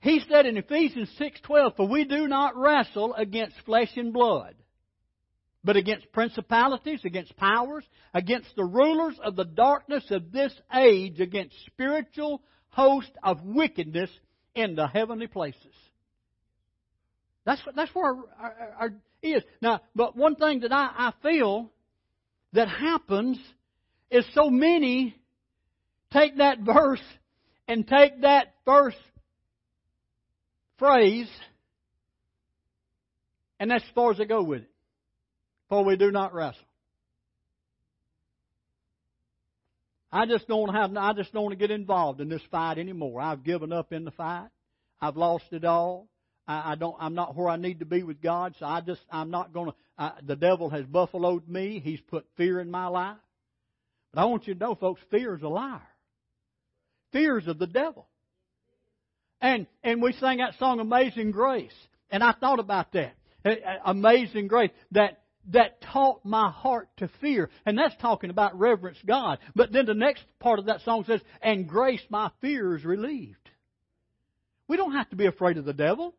he 0.00 0.22
said 0.28 0.46
in 0.46 0.56
Ephesians 0.56 1.10
6:12, 1.18 1.76
"For 1.76 1.86
we 1.86 2.04
do 2.04 2.26
not 2.26 2.56
wrestle 2.56 3.14
against 3.14 3.60
flesh 3.66 3.96
and 3.96 4.12
blood, 4.12 4.54
but 5.62 5.76
against 5.76 6.10
principalities, 6.12 7.04
against 7.04 7.36
powers, 7.36 7.84
against 8.14 8.54
the 8.56 8.64
rulers 8.64 9.18
of 9.22 9.36
the 9.36 9.44
darkness 9.44 10.10
of 10.10 10.32
this 10.32 10.58
age, 10.74 11.20
against 11.20 11.54
spiritual 11.66 12.42
hosts 12.70 13.12
of 13.22 13.42
wickedness 13.44 14.10
in 14.54 14.74
the 14.74 14.86
heavenly 14.86 15.26
places." 15.26 15.74
That's 17.44 17.62
that's 17.74 17.94
where 17.94 18.06
our, 18.06 18.24
our, 18.38 18.74
our 18.78 18.92
is. 19.22 19.42
Now, 19.60 19.80
but 19.94 20.16
one 20.16 20.36
thing 20.36 20.60
that 20.60 20.72
I, 20.72 20.90
I 20.96 21.12
feel 21.22 21.70
that 22.52 22.68
happens 22.68 23.38
is 24.10 24.24
so 24.34 24.50
many 24.50 25.14
take 26.12 26.38
that 26.38 26.60
verse 26.60 27.02
and 27.68 27.86
take 27.86 28.22
that 28.22 28.54
first 28.64 28.98
phrase, 30.78 31.30
and 33.58 33.70
that's 33.70 33.84
as 33.84 33.90
far 33.94 34.10
as 34.10 34.18
they 34.18 34.24
go 34.24 34.42
with 34.42 34.62
it. 34.62 34.70
For 35.68 35.84
we 35.84 35.96
do 35.96 36.10
not 36.10 36.34
wrestle. 36.34 36.60
I 40.12 40.26
just 40.26 40.48
don't 40.48 40.74
have. 40.74 40.96
I 40.96 41.12
just 41.12 41.32
don't 41.32 41.44
want 41.44 41.58
to 41.58 41.58
get 41.58 41.70
involved 41.70 42.20
in 42.20 42.28
this 42.28 42.42
fight 42.50 42.78
anymore. 42.78 43.20
I've 43.20 43.44
given 43.44 43.72
up 43.72 43.92
in 43.92 44.04
the 44.04 44.10
fight. 44.10 44.48
I've 45.00 45.16
lost 45.16 45.44
it 45.52 45.64
all. 45.64 46.08
I, 46.48 46.72
I 46.72 46.74
don't. 46.74 46.96
I'm 46.98 47.14
not 47.14 47.36
where 47.36 47.48
I 47.48 47.56
need 47.56 47.78
to 47.78 47.86
be 47.86 48.02
with 48.02 48.20
God. 48.20 48.54
So 48.58 48.66
I 48.66 48.80
just. 48.80 49.00
I'm 49.10 49.30
not 49.30 49.52
going 49.52 49.70
to. 49.70 50.14
The 50.26 50.36
devil 50.36 50.70
has 50.70 50.84
buffaloed 50.84 51.48
me. 51.48 51.80
He's 51.82 52.00
put 52.00 52.26
fear 52.36 52.58
in 52.60 52.70
my 52.70 52.88
life. 52.88 53.18
But 54.12 54.22
I 54.22 54.24
want 54.24 54.48
you 54.48 54.54
to 54.54 54.60
know, 54.60 54.74
folks, 54.74 55.00
fear 55.10 55.36
is 55.36 55.42
a 55.42 55.48
liar. 55.48 55.82
Fear 57.12 57.38
is 57.38 57.46
of 57.46 57.58
the 57.58 57.66
devil. 57.66 58.08
And 59.40 59.66
and 59.84 60.02
we 60.02 60.12
sang 60.14 60.38
that 60.38 60.58
song, 60.58 60.80
Amazing 60.80 61.30
Grace. 61.30 61.72
And 62.10 62.24
I 62.24 62.32
thought 62.32 62.58
about 62.58 62.92
that. 62.92 63.14
Amazing 63.84 64.48
Grace. 64.48 64.70
That 64.90 65.19
that 65.48 65.80
taught 65.80 66.24
my 66.24 66.50
heart 66.50 66.88
to 66.98 67.08
fear. 67.20 67.50
And 67.66 67.76
that's 67.76 67.96
talking 67.96 68.30
about 68.30 68.58
reverence 68.58 68.98
God. 69.06 69.38
But 69.54 69.72
then 69.72 69.86
the 69.86 69.94
next 69.94 70.24
part 70.38 70.58
of 70.58 70.66
that 70.66 70.82
song 70.82 71.04
says, 71.06 71.20
and 71.42 71.68
grace 71.68 72.02
my 72.08 72.30
fears 72.40 72.84
relieved. 72.84 73.50
We 74.68 74.76
don't 74.76 74.92
have 74.92 75.10
to 75.10 75.16
be 75.16 75.26
afraid 75.26 75.56
of 75.56 75.64
the 75.64 75.72
devil. 75.72 76.14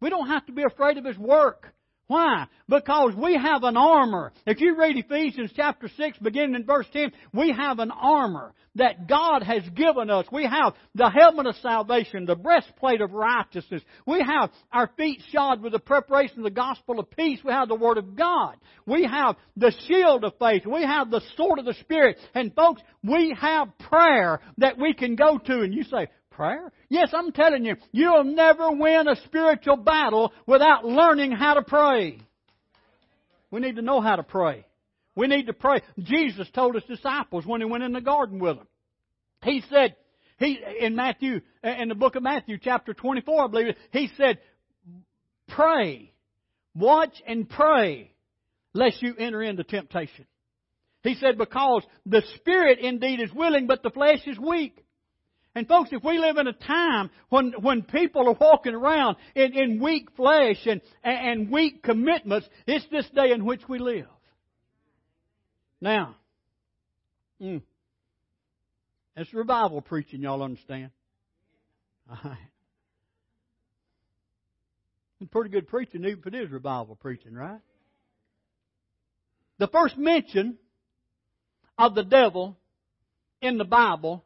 We 0.00 0.10
don't 0.10 0.28
have 0.28 0.46
to 0.46 0.52
be 0.52 0.62
afraid 0.62 0.96
of 0.98 1.04
his 1.04 1.18
work. 1.18 1.74
Why? 2.08 2.46
Because 2.68 3.14
we 3.16 3.34
have 3.34 3.62
an 3.62 3.76
armor. 3.76 4.32
If 4.46 4.60
you 4.60 4.76
read 4.76 4.96
Ephesians 4.96 5.50
chapter 5.54 5.88
6, 5.96 6.18
beginning 6.18 6.56
in 6.56 6.64
verse 6.64 6.86
10, 6.92 7.12
we 7.32 7.54
have 7.58 7.78
an 7.78 7.90
armor 7.90 8.52
that 8.74 9.08
God 9.08 9.42
has 9.42 9.62
given 9.74 10.10
us. 10.10 10.26
We 10.32 10.44
have 10.44 10.74
the 10.94 11.10
helmet 11.10 11.46
of 11.46 11.56
salvation, 11.56 12.24
the 12.24 12.36
breastplate 12.36 13.00
of 13.00 13.12
righteousness. 13.12 13.82
We 14.06 14.20
have 14.20 14.50
our 14.72 14.90
feet 14.96 15.22
shod 15.30 15.62
with 15.62 15.72
the 15.72 15.78
preparation 15.78 16.38
of 16.38 16.44
the 16.44 16.50
gospel 16.50 16.98
of 16.98 17.10
peace. 17.10 17.40
We 17.44 17.52
have 17.52 17.68
the 17.68 17.74
Word 17.74 17.98
of 17.98 18.16
God. 18.16 18.56
We 18.86 19.04
have 19.04 19.36
the 19.56 19.72
shield 19.86 20.24
of 20.24 20.34
faith. 20.38 20.66
We 20.66 20.82
have 20.82 21.10
the 21.10 21.22
sword 21.36 21.58
of 21.58 21.64
the 21.64 21.74
Spirit. 21.74 22.18
And 22.34 22.54
folks, 22.54 22.82
we 23.04 23.36
have 23.40 23.78
prayer 23.78 24.40
that 24.58 24.78
we 24.78 24.94
can 24.94 25.16
go 25.16 25.38
to. 25.38 25.60
And 25.60 25.74
you 25.74 25.84
say, 25.84 26.08
prayer? 26.32 26.72
Yes, 26.88 27.10
I'm 27.12 27.32
telling 27.32 27.64
you, 27.64 27.76
you'll 27.92 28.24
never 28.24 28.72
win 28.72 29.08
a 29.08 29.16
spiritual 29.24 29.76
battle 29.76 30.32
without 30.46 30.84
learning 30.84 31.32
how 31.32 31.54
to 31.54 31.62
pray. 31.62 32.18
We 33.50 33.60
need 33.60 33.76
to 33.76 33.82
know 33.82 34.00
how 34.00 34.16
to 34.16 34.22
pray. 34.22 34.66
We 35.14 35.26
need 35.26 35.46
to 35.46 35.52
pray. 35.52 35.82
Jesus 35.98 36.48
told 36.54 36.74
his 36.74 36.84
disciples 36.84 37.44
when 37.46 37.60
he 37.60 37.66
went 37.66 37.84
in 37.84 37.92
the 37.92 38.00
garden 38.00 38.38
with 38.38 38.56
them. 38.56 38.66
He 39.44 39.62
said, 39.70 39.96
he, 40.38 40.58
in 40.80 40.96
Matthew, 40.96 41.40
in 41.62 41.88
the 41.88 41.94
book 41.94 42.16
of 42.16 42.22
Matthew, 42.22 42.58
chapter 42.60 42.94
24, 42.94 43.44
I 43.44 43.46
believe, 43.48 43.74
he 43.92 44.08
said, 44.16 44.38
pray, 45.48 46.12
watch 46.74 47.14
and 47.26 47.48
pray, 47.48 48.12
lest 48.72 49.02
you 49.02 49.14
enter 49.18 49.42
into 49.42 49.64
temptation. 49.64 50.26
He 51.02 51.14
said, 51.16 51.36
because 51.36 51.82
the 52.06 52.22
spirit 52.36 52.78
indeed 52.78 53.20
is 53.20 53.32
willing, 53.32 53.66
but 53.66 53.82
the 53.82 53.90
flesh 53.90 54.20
is 54.26 54.38
weak. 54.38 54.81
And 55.54 55.68
folks, 55.68 55.90
if 55.92 56.02
we 56.02 56.18
live 56.18 56.38
in 56.38 56.46
a 56.46 56.52
time 56.54 57.10
when, 57.28 57.52
when 57.60 57.82
people 57.82 58.26
are 58.28 58.36
walking 58.40 58.74
around 58.74 59.16
in, 59.34 59.52
in 59.52 59.82
weak 59.82 60.08
flesh 60.16 60.66
and, 60.66 60.80
and 61.04 61.50
weak 61.50 61.82
commitments, 61.82 62.48
it's 62.66 62.86
this 62.90 63.08
day 63.14 63.32
in 63.32 63.44
which 63.44 63.60
we 63.68 63.78
live. 63.78 64.06
Now, 65.80 66.16
mm, 67.40 67.60
that's 69.14 69.32
revival 69.34 69.82
preaching, 69.82 70.22
y'all 70.22 70.42
understand? 70.42 70.90
It's 75.22 75.30
pretty 75.30 75.50
good 75.50 75.68
preaching, 75.68 76.04
even 76.04 76.18
if 76.18 76.26
it 76.26 76.34
is 76.34 76.50
revival 76.50 76.96
preaching, 76.96 77.32
right? 77.34 77.60
The 79.58 79.68
first 79.68 79.96
mention 79.96 80.58
of 81.78 81.94
the 81.94 82.02
devil 82.02 82.56
in 83.40 83.56
the 83.56 83.64
Bible 83.64 84.24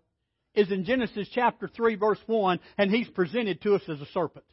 is 0.56 0.72
in 0.72 0.84
Genesis 0.84 1.28
chapter 1.32 1.68
3 1.68 1.96
verse 1.96 2.18
1 2.26 2.58
and 2.78 2.90
he's 2.90 3.08
presented 3.08 3.62
to 3.62 3.74
us 3.74 3.82
as 3.88 4.00
a 4.00 4.06
serpent. 4.06 4.44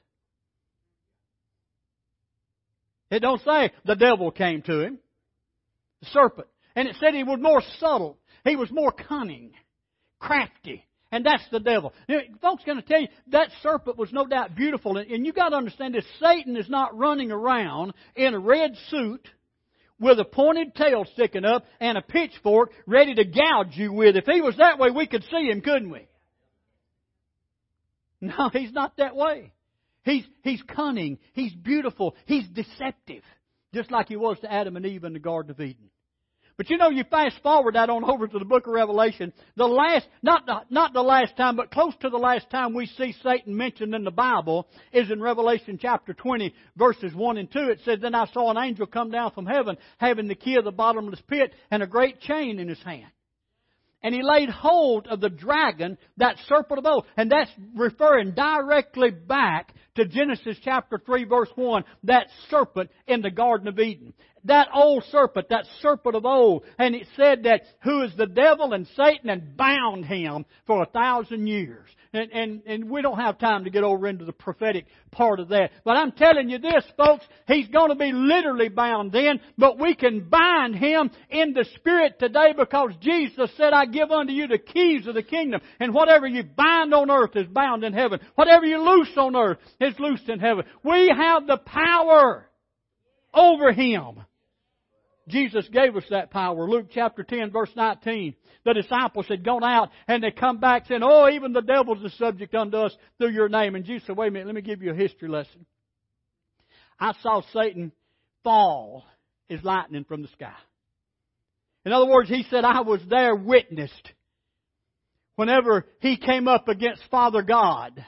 It 3.10 3.22
don't 3.22 3.42
say 3.44 3.72
the 3.86 3.96
devil 3.96 4.32
came 4.32 4.62
to 4.64 4.82
him. 4.82 5.00
The 6.02 6.08
serpent. 6.08 6.48
And 6.76 6.88
it 6.88 6.96
said 7.00 7.14
he 7.14 7.24
was 7.24 7.40
more 7.40 7.62
subtle. 7.80 8.18
He 8.44 8.56
was 8.56 8.72
more 8.72 8.92
cunning, 8.92 9.54
crafty. 10.20 10.86
And 11.12 11.24
that's 11.24 11.48
the 11.52 11.60
devil. 11.60 11.94
Know, 12.10 12.22
folks 12.42 12.64
going 12.66 12.82
to 12.82 12.88
tell 12.88 13.00
you 13.00 13.08
that 13.28 13.50
serpent 13.62 14.00
was 14.00 14.12
no 14.12 14.26
doubt 14.26 14.56
beautiful. 14.56 14.98
And 14.98 15.26
you 15.26 15.32
got 15.32 15.50
to 15.50 15.56
understand 15.56 15.94
this. 15.94 16.06
Satan 16.20 16.58
is 16.58 16.68
not 16.68 16.98
running 16.98 17.32
around 17.32 17.94
in 18.16 18.34
a 18.34 18.40
red 18.40 18.72
suit 18.90 19.30
with 20.04 20.20
a 20.20 20.26
pointed 20.26 20.76
tail 20.76 21.06
sticking 21.14 21.46
up 21.46 21.66
and 21.80 21.98
a 21.98 22.02
pitchfork 22.02 22.72
ready 22.86 23.16
to 23.16 23.26
gouge 23.26 23.76
you 23.76 23.92
with. 23.92 24.16
If 24.16 24.26
he 24.26 24.42
was 24.42 24.58
that 24.58 24.78
way, 24.78 24.92
we 24.92 25.08
could 25.08 25.24
see 25.32 25.50
him, 25.50 25.62
couldn't 25.62 25.90
we? 25.90 26.08
No, 28.22 28.50
he's 28.54 28.72
not 28.72 28.96
that 29.00 29.18
way. 29.18 29.52
He's, 30.06 30.24
he's 30.44 30.62
cunning. 30.62 31.18
He's 31.34 31.54
beautiful. 31.54 32.16
He's 32.26 32.48
deceptive. 32.48 33.22
Just 33.74 33.92
like 33.92 34.08
he 34.08 34.16
was 34.16 34.40
to 34.40 34.52
Adam 34.52 34.78
and 34.78 34.86
Eve 34.86 35.04
in 35.04 35.12
the 35.12 35.20
Garden 35.20 35.52
of 35.52 35.60
Eden. 35.60 35.90
But 36.56 36.70
you 36.70 36.78
know, 36.78 36.90
you 36.90 37.04
fast 37.10 37.42
forward 37.42 37.74
that 37.74 37.90
on 37.90 38.04
over 38.04 38.28
to 38.28 38.40
the 38.40 38.46
book 38.46 38.68
of 38.68 38.74
Revelation. 38.74 39.34
The 39.56 39.66
last, 39.66 40.08
not 40.22 40.46
the, 40.46 40.62
not 40.70 40.94
the 40.94 41.02
last 41.02 41.36
time, 41.36 41.56
but 41.56 41.72
close 41.72 41.94
to 42.02 42.10
the 42.10 42.18
last 42.18 42.50
time 42.52 42.76
we 42.76 42.86
see 42.86 43.16
Satan 43.24 43.58
mentioned 43.58 43.96
in 43.96 44.04
the 44.04 44.12
Bible 44.12 44.68
is 44.92 45.10
in 45.10 45.20
Revelation 45.20 45.80
chapter 45.82 46.14
20, 46.14 46.54
verses 46.76 47.14
1 47.16 47.38
and 47.38 47.52
2. 47.52 47.60
It 47.60 47.80
says, 47.84 48.00
Then 48.02 48.14
I 48.14 48.28
saw 48.28 48.52
an 48.52 48.58
angel 48.58 48.86
come 48.86 49.10
down 49.10 49.32
from 49.32 49.48
heaven, 49.48 49.78
having 49.98 50.28
the 50.28 50.36
key 50.36 50.56
of 50.56 50.64
the 50.64 50.72
bottomless 50.72 51.22
pit 51.28 51.54
and 51.72 51.82
a 51.82 51.88
great 51.88 52.22
chain 52.22 52.60
in 52.60 52.68
his 52.68 52.82
hand. 52.84 53.12
And 54.04 54.14
he 54.14 54.22
laid 54.22 54.50
hold 54.50 55.08
of 55.08 55.22
the 55.22 55.30
dragon, 55.30 55.98
that 56.18 56.36
serpent 56.48 56.78
of 56.78 56.86
old. 56.86 57.06
And 57.16 57.32
that's 57.32 57.50
referring 57.74 58.34
directly 58.34 59.12
back 59.12 59.74
to 59.96 60.06
Genesis 60.06 60.58
chapter 60.62 61.02
3 61.04 61.24
verse 61.24 61.50
1, 61.56 61.84
that 62.04 62.28
serpent 62.50 62.92
in 63.08 63.22
the 63.22 63.32
Garden 63.32 63.70
of 63.70 63.80
Eden 63.80 64.14
that 64.46 64.68
old 64.74 65.04
serpent, 65.12 65.50
that 65.50 65.66
serpent 65.82 66.16
of 66.16 66.26
old. 66.26 66.64
And 66.78 66.96
it 66.96 67.08
said 67.16 67.44
that 67.44 67.62
who 67.84 68.04
is 68.04 68.12
the 68.18 68.28
devil 68.28 68.74
and 68.74 68.88
Satan 68.96 69.30
and 69.30 69.56
bound 69.56 70.06
him 70.06 70.46
for 70.68 70.84
a 70.84 70.88
thousand 70.88 71.48
years. 71.48 71.88
And, 72.16 72.32
and, 72.32 72.62
and 72.68 72.90
we 72.92 73.02
don't 73.02 73.18
have 73.18 73.40
time 73.40 73.64
to 73.64 73.72
get 73.72 73.84
over 73.84 74.08
into 74.08 74.26
the 74.26 74.34
prophetic 74.34 74.86
part 75.10 75.40
of 75.40 75.50
that. 75.50 75.72
But 75.84 75.98
I'm 75.98 76.12
telling 76.12 76.48
you 76.48 76.60
this, 76.60 76.84
folks, 76.96 77.26
he's 77.48 77.68
going 77.70 77.90
to 77.90 77.96
be 77.96 78.12
literally 78.12 78.70
bound 78.70 79.12
then, 79.12 79.40
but 79.58 79.80
we 79.80 79.96
can 79.96 80.30
bind 80.30 80.76
him 80.76 81.10
in 81.32 81.54
the 81.54 81.66
spirit 81.76 82.20
today 82.20 82.54
because 82.56 82.92
Jesus 83.02 83.50
said, 83.58 83.74
I 83.74 83.88
give 83.88 84.12
unto 84.12 84.32
you 84.32 84.46
the 84.46 84.60
keys 84.60 85.08
of 85.08 85.16
the 85.16 85.24
kingdom. 85.24 85.62
And 85.80 85.92
whatever 85.92 86.28
you 86.28 86.44
bind 86.44 86.94
on 86.94 87.10
earth 87.10 87.36
is 87.36 87.48
bound 87.48 87.84
in 87.84 87.94
heaven. 87.94 88.20
Whatever 88.36 88.68
you 88.68 88.78
loose 88.78 89.18
on 89.18 89.36
earth 89.36 89.58
is 89.82 89.96
loosed 89.98 90.30
in 90.30 90.40
heaven. 90.40 90.66
We 90.84 91.12
have 91.16 91.48
the 91.48 91.58
power 91.58 92.48
over 93.34 93.72
him. 93.72 94.20
Jesus 95.28 95.68
gave 95.72 95.96
us 95.96 96.04
that 96.10 96.32
power. 96.32 96.68
Luke 96.68 96.88
chapter 96.92 97.24
10 97.24 97.52
verse 97.52 97.72
19. 97.76 98.36
The 98.66 98.74
disciples 98.74 99.28
had 99.28 99.44
gone 99.44 99.64
out 99.64 99.90
and 100.08 100.24
they 100.24 100.32
come 100.32 100.60
back 100.60 100.86
saying, 100.88 101.02
Oh, 101.04 101.30
even 101.30 101.54
the 101.54 101.62
devil's 101.62 102.04
a 102.04 102.10
subject 102.18 102.54
unto 102.54 102.78
us 102.78 102.96
through 103.18 103.32
your 103.32 103.50
name. 103.50 103.76
And 103.76 103.86
Jesus 103.86 104.08
said, 104.08 104.18
wait 104.18 104.28
a 104.28 104.32
minute, 104.32 104.48
let 104.48 104.56
me 104.56 104.62
give 104.62 104.82
you 104.82 104.92
a 104.92 104.96
history 104.96 105.30
lesson. 105.30 105.66
I 107.00 107.14
saw 107.22 107.42
Satan 107.54 107.92
fall 108.44 109.06
as 109.50 109.64
lightning 109.64 110.06
from 110.06 110.22
the 110.22 110.28
sky. 110.30 110.54
In 111.86 111.92
other 111.92 112.08
words, 112.08 112.30
he 112.30 112.46
said, 112.50 112.64
I 112.64 112.82
was 112.82 113.02
there 113.10 113.36
witnessed 113.36 114.14
whenever 115.36 115.86
he 116.00 116.18
came 116.18 116.48
up 116.48 116.68
against 116.68 117.04
Father 117.10 117.42
God. 117.42 118.06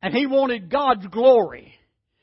And 0.00 0.14
he 0.14 0.26
wanted 0.26 0.70
God's 0.70 1.06
glory. 1.06 1.74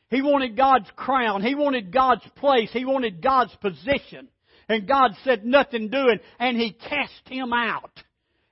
He 0.10 0.22
wanted 0.22 0.58
God's 0.58 0.90
crown. 0.96 1.44
He 1.44 1.56
wanted 1.56 1.94
God's 1.94 2.26
place. 2.36 2.70
He 2.72 2.86
wanted 2.86 3.22
God's 3.22 3.56
position. 3.58 4.28
And 4.68 4.88
God 4.88 5.12
said 5.24 5.46
nothing 5.46 5.90
doing, 5.90 6.20
and 6.40 6.58
He 6.58 6.72
cast 6.72 7.28
him 7.28 7.54
out. 7.54 7.92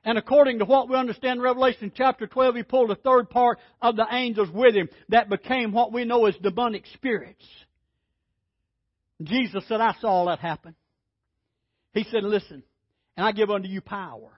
And 0.03 0.17
according 0.17 0.59
to 0.59 0.65
what 0.65 0.89
we 0.89 0.95
understand 0.95 1.37
in 1.37 1.43
Revelation 1.43 1.91
chapter 1.95 2.27
12, 2.27 2.55
He 2.55 2.63
pulled 2.63 2.91
a 2.91 2.95
third 2.95 3.29
part 3.29 3.59
of 3.81 3.95
the 3.95 4.05
angels 4.11 4.49
with 4.53 4.75
Him 4.75 4.89
that 5.09 5.29
became 5.29 5.71
what 5.71 5.91
we 5.91 6.05
know 6.05 6.25
as 6.25 6.35
demonic 6.37 6.85
spirits. 6.93 7.43
Jesus 9.21 9.63
said, 9.67 9.81
I 9.81 9.95
saw 9.99 10.09
all 10.09 10.25
that 10.27 10.39
happen. 10.39 10.75
He 11.93 12.03
said, 12.03 12.23
listen, 12.23 12.63
and 13.15 13.25
I 13.25 13.31
give 13.31 13.49
unto 13.49 13.67
you 13.67 13.81
power 13.81 14.31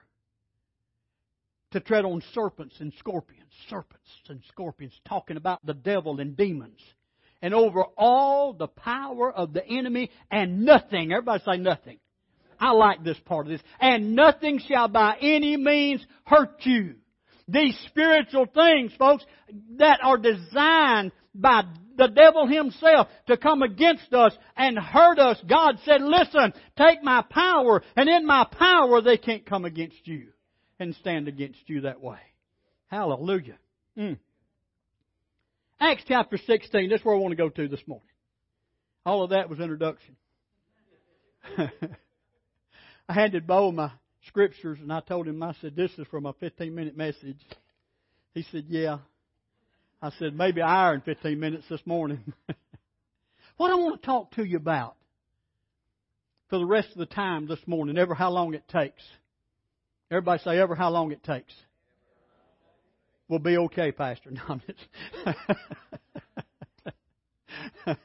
to 1.71 1.79
tread 1.81 2.05
on 2.05 2.23
serpents 2.33 2.75
and 2.79 2.93
scorpions. 2.97 3.51
Serpents 3.69 4.07
and 4.29 4.41
scorpions, 4.47 4.93
talking 5.07 5.37
about 5.37 5.65
the 5.65 5.73
devil 5.73 6.19
and 6.19 6.35
demons 6.35 6.79
and 7.41 7.53
over 7.53 7.83
all 7.97 8.53
the 8.53 8.67
power 8.67 9.31
of 9.31 9.53
the 9.53 9.65
enemy, 9.65 10.09
and 10.29 10.65
nothing, 10.65 11.11
everybody 11.11 11.43
say 11.45 11.57
nothing. 11.57 11.99
I 12.59 12.71
like 12.71 13.03
this 13.03 13.19
part 13.25 13.45
of 13.45 13.51
this. 13.51 13.61
And 13.79 14.15
nothing 14.15 14.59
shall 14.67 14.89
by 14.89 15.15
any 15.21 15.55
means 15.55 16.05
hurt 16.25 16.65
you. 16.65 16.95
These 17.47 17.79
spiritual 17.87 18.45
things, 18.47 18.91
folks, 18.99 19.23
that 19.77 19.99
are 20.03 20.17
designed 20.17 21.11
by 21.33 21.63
the 21.95 22.07
devil 22.07 22.47
himself 22.47 23.07
to 23.27 23.37
come 23.37 23.63
against 23.63 24.13
us 24.13 24.33
and 24.55 24.77
hurt 24.77 25.19
us. 25.19 25.37
God 25.47 25.77
said, 25.85 26.01
listen, 26.01 26.53
take 26.77 27.03
my 27.03 27.23
power, 27.29 27.81
and 27.95 28.09
in 28.09 28.25
my 28.25 28.45
power 28.51 29.01
they 29.01 29.17
can't 29.17 29.45
come 29.45 29.65
against 29.65 30.05
you 30.05 30.27
and 30.79 30.95
stand 30.95 31.27
against 31.27 31.59
you 31.67 31.81
that 31.81 32.01
way. 32.01 32.19
Hallelujah. 32.87 33.57
Mm. 33.97 34.17
Acts 35.79 36.03
chapter 36.07 36.37
16, 36.37 36.89
that's 36.89 37.05
where 37.05 37.15
I 37.15 37.19
want 37.19 37.31
to 37.31 37.37
go 37.37 37.47
to 37.47 37.67
this 37.69 37.81
morning. 37.87 38.07
All 39.05 39.23
of 39.23 39.29
that 39.29 39.49
was 39.49 39.59
introduction. 39.59 40.17
I 41.57 43.13
handed 43.13 43.47
Bo 43.47 43.71
my 43.71 43.91
scriptures 44.27 44.77
and 44.81 44.91
I 44.91 44.99
told 44.99 45.27
him, 45.27 45.41
I 45.41 45.53
said, 45.61 45.75
this 45.77 45.91
is 45.97 46.05
for 46.11 46.19
my 46.19 46.33
15 46.39 46.75
minute 46.75 46.97
message. 46.97 47.39
He 48.33 48.45
said, 48.51 48.65
yeah. 48.67 48.97
I 50.01 50.11
said, 50.19 50.35
maybe 50.35 50.61
I 50.61 50.93
in 50.93 51.01
15 51.01 51.39
minutes 51.39 51.65
this 51.69 51.81
morning. 51.85 52.33
what 53.57 53.71
I 53.71 53.75
want 53.75 54.01
to 54.01 54.05
talk 54.05 54.31
to 54.31 54.43
you 54.43 54.57
about 54.57 54.95
for 56.49 56.59
the 56.59 56.65
rest 56.65 56.89
of 56.91 56.97
the 56.97 57.05
time 57.05 57.47
this 57.47 57.59
morning, 57.65 57.97
ever 57.97 58.13
how 58.13 58.31
long 58.31 58.53
it 58.53 58.67
takes. 58.67 59.03
Everybody 60.11 60.41
say, 60.43 60.59
ever 60.59 60.75
how 60.75 60.89
long 60.89 61.11
it 61.11 61.23
takes. 61.23 61.53
We'll 63.29 63.39
be 63.39 63.57
okay, 63.57 63.91
Pastor. 63.91 64.31
No, 64.39 64.41
I'm 64.49 64.61
just 64.65 64.79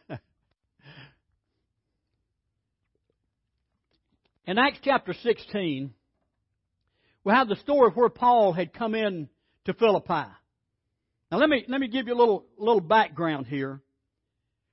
In 4.46 4.58
Acts 4.58 4.80
chapter 4.82 5.14
16, 5.14 5.94
we 7.24 7.32
have 7.32 7.48
the 7.48 7.56
story 7.56 7.88
of 7.88 7.96
where 7.96 8.10
Paul 8.10 8.52
had 8.52 8.74
come 8.74 8.94
in 8.94 9.30
to 9.64 9.72
Philippi. 9.72 10.26
Now 11.32 11.38
let 11.38 11.48
me, 11.48 11.64
let 11.66 11.80
me 11.80 11.88
give 11.88 12.06
you 12.06 12.14
a 12.14 12.20
little, 12.20 12.44
little 12.58 12.82
background 12.82 13.46
here. 13.46 13.80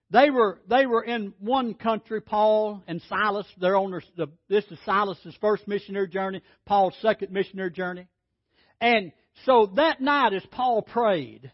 They 0.10 0.30
were, 0.30 0.60
they 0.70 0.86
were 0.86 1.04
in 1.04 1.34
one 1.40 1.74
country, 1.74 2.20
Paul 2.20 2.84
and 2.86 3.02
Silas. 3.08 3.46
They're 3.58 3.78
on 3.78 3.92
their, 3.92 4.04
the, 4.18 4.28
this 4.50 4.66
is 4.66 4.78
Silas's 4.86 5.36
first 5.40 5.66
missionary 5.70 6.10
journey, 6.10 6.42
Paul's 6.66 6.96
second 7.02 7.32
missionary 7.32 7.72
journey. 7.72 8.08
And 8.82 9.14
so 9.46 9.72
that 9.76 10.02
night 10.02 10.34
as 10.34 10.46
Paul 10.52 10.82
prayed, 10.82 11.52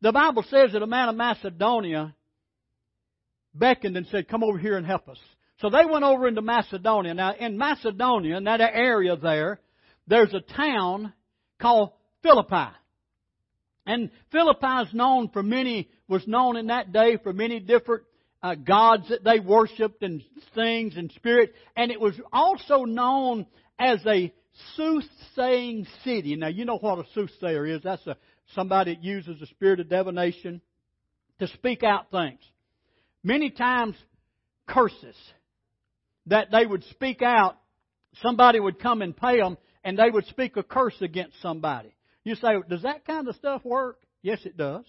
the 0.00 0.12
Bible 0.12 0.44
says 0.48 0.72
that 0.72 0.82
a 0.82 0.86
man 0.86 1.08
of 1.08 1.16
Macedonia 1.16 2.14
beckoned 3.54 3.96
and 3.96 4.06
said, 4.08 4.28
come 4.28 4.44
over 4.44 4.58
here 4.58 4.76
and 4.76 4.86
help 4.86 5.08
us. 5.08 5.18
So 5.60 5.70
they 5.70 5.84
went 5.90 6.04
over 6.04 6.28
into 6.28 6.42
Macedonia. 6.42 7.14
Now 7.14 7.34
in 7.34 7.56
Macedonia, 7.56 8.36
in 8.36 8.44
that 8.44 8.60
area 8.60 9.16
there, 9.16 9.60
there's 10.06 10.34
a 10.34 10.40
town 10.40 11.12
called 11.60 11.92
Philippi. 12.22 12.70
And 13.86 14.10
Philippi 14.32 14.88
is 14.88 14.94
known 14.94 15.30
for 15.30 15.42
many, 15.42 15.88
was 16.08 16.26
known 16.26 16.56
in 16.56 16.66
that 16.66 16.92
day 16.92 17.18
for 17.22 17.32
many 17.32 17.60
different 17.60 18.02
uh, 18.42 18.54
gods 18.54 19.08
that 19.08 19.24
they 19.24 19.40
worshipped 19.40 20.02
and 20.02 20.22
things 20.54 20.96
and 20.96 21.10
spirit. 21.12 21.54
And 21.76 21.90
it 21.90 22.00
was 22.00 22.14
also 22.32 22.84
known 22.84 23.46
as 23.78 24.04
a 24.06 24.32
soothsaying 24.76 25.86
city. 26.04 26.36
Now 26.36 26.48
you 26.48 26.64
know 26.64 26.78
what 26.78 26.98
a 26.98 27.04
soothsayer 27.14 27.66
is. 27.66 27.82
That's 27.82 28.06
a, 28.06 28.16
somebody 28.54 28.94
that 28.94 29.04
uses 29.04 29.38
the 29.40 29.46
spirit 29.46 29.80
of 29.80 29.88
divination 29.88 30.60
to 31.38 31.46
speak 31.48 31.82
out 31.82 32.10
things. 32.10 32.40
Many 33.22 33.50
times 33.50 33.96
curses 34.66 35.16
that 36.26 36.50
they 36.50 36.66
would 36.66 36.84
speak 36.84 37.22
out. 37.22 37.56
Somebody 38.22 38.60
would 38.60 38.78
come 38.78 39.02
and 39.02 39.16
pay 39.16 39.38
them 39.38 39.58
and 39.84 39.98
they 39.98 40.10
would 40.10 40.26
speak 40.26 40.56
a 40.56 40.62
curse 40.62 40.96
against 41.00 41.40
somebody. 41.42 41.94
You 42.24 42.34
say, 42.34 42.56
does 42.68 42.82
that 42.82 43.04
kind 43.04 43.28
of 43.28 43.36
stuff 43.36 43.64
work? 43.64 43.98
Yes, 44.22 44.40
it 44.44 44.56
does. 44.56 44.84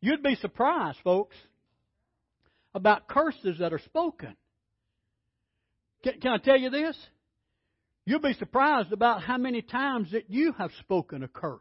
You'd 0.00 0.22
be 0.22 0.36
surprised, 0.36 0.98
folks, 1.04 1.36
about 2.74 3.08
curses 3.08 3.58
that 3.58 3.72
are 3.72 3.80
spoken. 3.80 4.36
Can, 6.02 6.20
can 6.20 6.32
I 6.32 6.38
tell 6.38 6.56
you 6.56 6.70
this? 6.70 6.96
You'll 8.06 8.20
be 8.20 8.32
surprised 8.34 8.92
about 8.92 9.22
how 9.22 9.36
many 9.36 9.62
times 9.62 10.12
that 10.12 10.30
you 10.30 10.52
have 10.58 10.70
spoken 10.80 11.22
a 11.22 11.28
curse. 11.28 11.60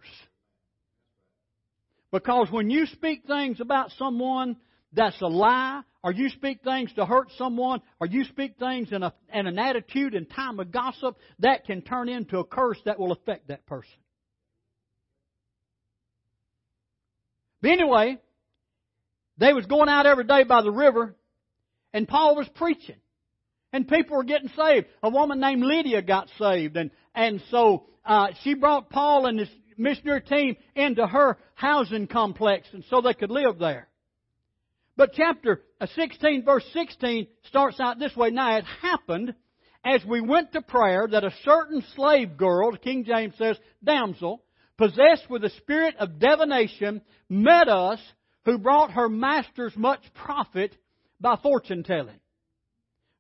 Because 2.12 2.50
when 2.50 2.70
you 2.70 2.88
speak 2.88 3.24
things 3.28 3.60
about 3.60 3.92
someone 3.98 4.58
that's 4.94 5.22
a 5.22 5.28
lie, 5.28 5.82
or 6.04 6.12
you 6.12 6.30
speak 6.30 6.64
things 6.64 6.92
to 6.94 7.06
hurt 7.06 7.30
someone, 7.38 7.82
or 8.00 8.08
you 8.08 8.24
speak 8.24 8.58
things 8.58 8.92
in, 8.92 9.04
a, 9.04 9.14
in 9.34 9.48
an 9.48 9.60
attitude 9.60 10.16
and 10.16 10.30
time 10.30 10.60
of 10.60 10.72
gossip, 10.72 11.18
that 11.40 11.66
can 11.66 11.82
turn 11.82 12.10
into 12.10 12.40
a 12.40 12.46
curse 12.46 12.80
that 12.86 13.00
will 13.00 13.12
affect 13.12 13.50
that 13.50 13.66
person. 13.66 13.92
But 17.62 17.72
anyway, 17.72 18.18
they 19.38 19.54
was 19.54 19.66
going 19.66 19.90
out 19.90 20.06
every 20.06 20.24
day 20.24 20.44
by 20.44 20.62
the 20.62 20.72
river, 20.72 21.16
and 21.94 22.08
Paul 22.08 22.36
was 22.36 22.48
preaching. 22.56 22.96
And 23.72 23.88
people 23.88 24.18
were 24.18 24.24
getting 24.24 24.50
saved. 24.56 24.88
A 25.04 25.10
woman 25.10 25.40
named 25.40 25.64
Lydia 25.64 26.02
got 26.02 26.30
saved, 26.40 26.76
and, 26.76 26.90
and 27.14 27.42
so 27.52 27.86
uh, 28.06 28.30
she 28.44 28.56
brought 28.56 28.90
Paul 28.90 29.28
and 29.28 29.40
his 29.40 29.50
missionary 29.78 30.22
team 30.22 30.56
into 30.76 31.06
her 31.06 31.38
housing 31.56 32.08
complex, 32.08 32.68
and 32.74 32.84
so 32.90 33.02
they 33.02 33.14
could 33.14 33.32
live 33.32 33.60
there. 33.60 33.88
But 34.98 35.14
chapter 35.14 35.62
uh, 35.80 35.88
16, 35.96 36.44
verse 36.44 36.66
16 36.74 37.28
starts 37.48 37.80
out 37.80 38.00
this 38.00 38.16
way. 38.16 38.32
Now 38.32 38.58
it 38.58 38.66
happened 38.82 39.34
as 39.86 40.04
we 40.04 40.20
went 40.20 40.52
to 40.54 40.62
prayer 40.62 41.08
that 41.10 41.24
a 41.24 41.34
certain 41.46 41.84
slave 41.96 42.36
girl, 42.38 42.76
King 42.76 43.06
James 43.06 43.34
says, 43.38 43.58
damsel, 43.84 44.44
possessed 44.78 45.30
with 45.30 45.44
a 45.44 45.50
spirit 45.52 45.96
of 46.00 46.20
divination, 46.20 47.02
met 47.30 47.70
us, 47.70 48.00
who 48.46 48.58
brought 48.58 48.92
her 48.92 49.10
masters 49.10 49.74
much 49.76 50.02
profit 50.14 50.76
by 51.22 51.38
fortune 51.42 51.84
telling. 51.84 52.20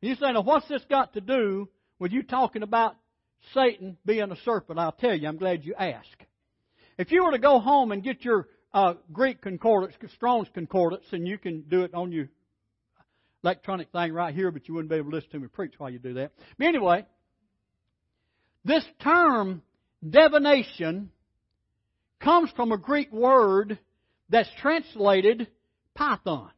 You 0.01 0.15
say, 0.15 0.31
now 0.31 0.41
what's 0.41 0.67
this 0.67 0.83
got 0.89 1.13
to 1.13 1.21
do 1.21 1.67
with 1.99 2.11
you 2.11 2.23
talking 2.23 2.63
about 2.63 2.95
Satan 3.53 3.97
being 4.05 4.31
a 4.31 4.35
serpent? 4.45 4.79
I'll 4.79 4.91
tell 4.91 5.13
you, 5.13 5.27
I'm 5.27 5.37
glad 5.37 5.65
you 5.65 5.75
asked. 5.75 6.07
If 6.97 7.11
you 7.11 7.23
were 7.23 7.31
to 7.31 7.39
go 7.39 7.59
home 7.59 7.91
and 7.91 8.03
get 8.03 8.23
your 8.23 8.47
uh, 8.73 8.93
Greek 9.11 9.41
concordance, 9.41 9.95
Strong's 10.15 10.47
concordance, 10.53 11.05
and 11.11 11.27
you 11.27 11.37
can 11.37 11.61
do 11.61 11.83
it 11.83 11.93
on 11.93 12.11
your 12.11 12.29
electronic 13.43 13.91
thing 13.91 14.13
right 14.13 14.33
here, 14.33 14.51
but 14.51 14.67
you 14.67 14.73
wouldn't 14.73 14.89
be 14.89 14.97
able 14.97 15.11
to 15.11 15.17
listen 15.17 15.31
to 15.31 15.39
me 15.39 15.47
preach 15.47 15.73
while 15.77 15.89
you 15.89 15.99
do 15.99 16.13
that. 16.15 16.31
But 16.57 16.67
anyway, 16.67 17.05
this 18.65 18.83
term 19.01 19.61
divination 20.07 21.09
comes 22.19 22.51
from 22.55 22.71
a 22.71 22.77
Greek 22.77 23.11
word 23.11 23.79
that's 24.29 24.49
translated 24.61 25.47
python. 25.95 26.51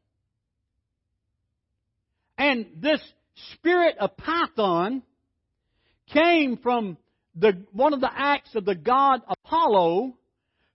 And 2.37 2.65
this 2.77 2.99
spirit 3.53 3.97
of 3.99 4.15
python 4.17 5.03
came 6.11 6.57
from 6.57 6.97
the, 7.35 7.63
one 7.71 7.93
of 7.93 8.01
the 8.01 8.11
acts 8.13 8.53
of 8.55 8.65
the 8.65 8.75
god 8.75 9.21
Apollo 9.27 10.13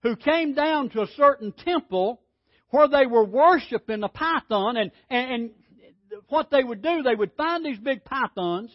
who 0.03 0.17
came 0.17 0.55
down 0.55 0.89
to 0.91 1.03
a 1.03 1.07
certain 1.17 1.53
temple 1.53 2.21
where 2.71 2.89
they 2.89 3.07
were 3.07 3.25
worshiping 3.25 4.03
a 4.03 4.09
python 4.09 4.77
and, 4.77 4.91
and, 5.11 5.31
and 5.31 5.51
what 6.29 6.51
they 6.51 6.63
would 6.63 6.83
do, 6.83 7.03
they 7.03 7.15
would 7.15 7.33
find 7.37 7.65
these 7.65 7.79
big 7.79 8.05
pythons, 8.05 8.71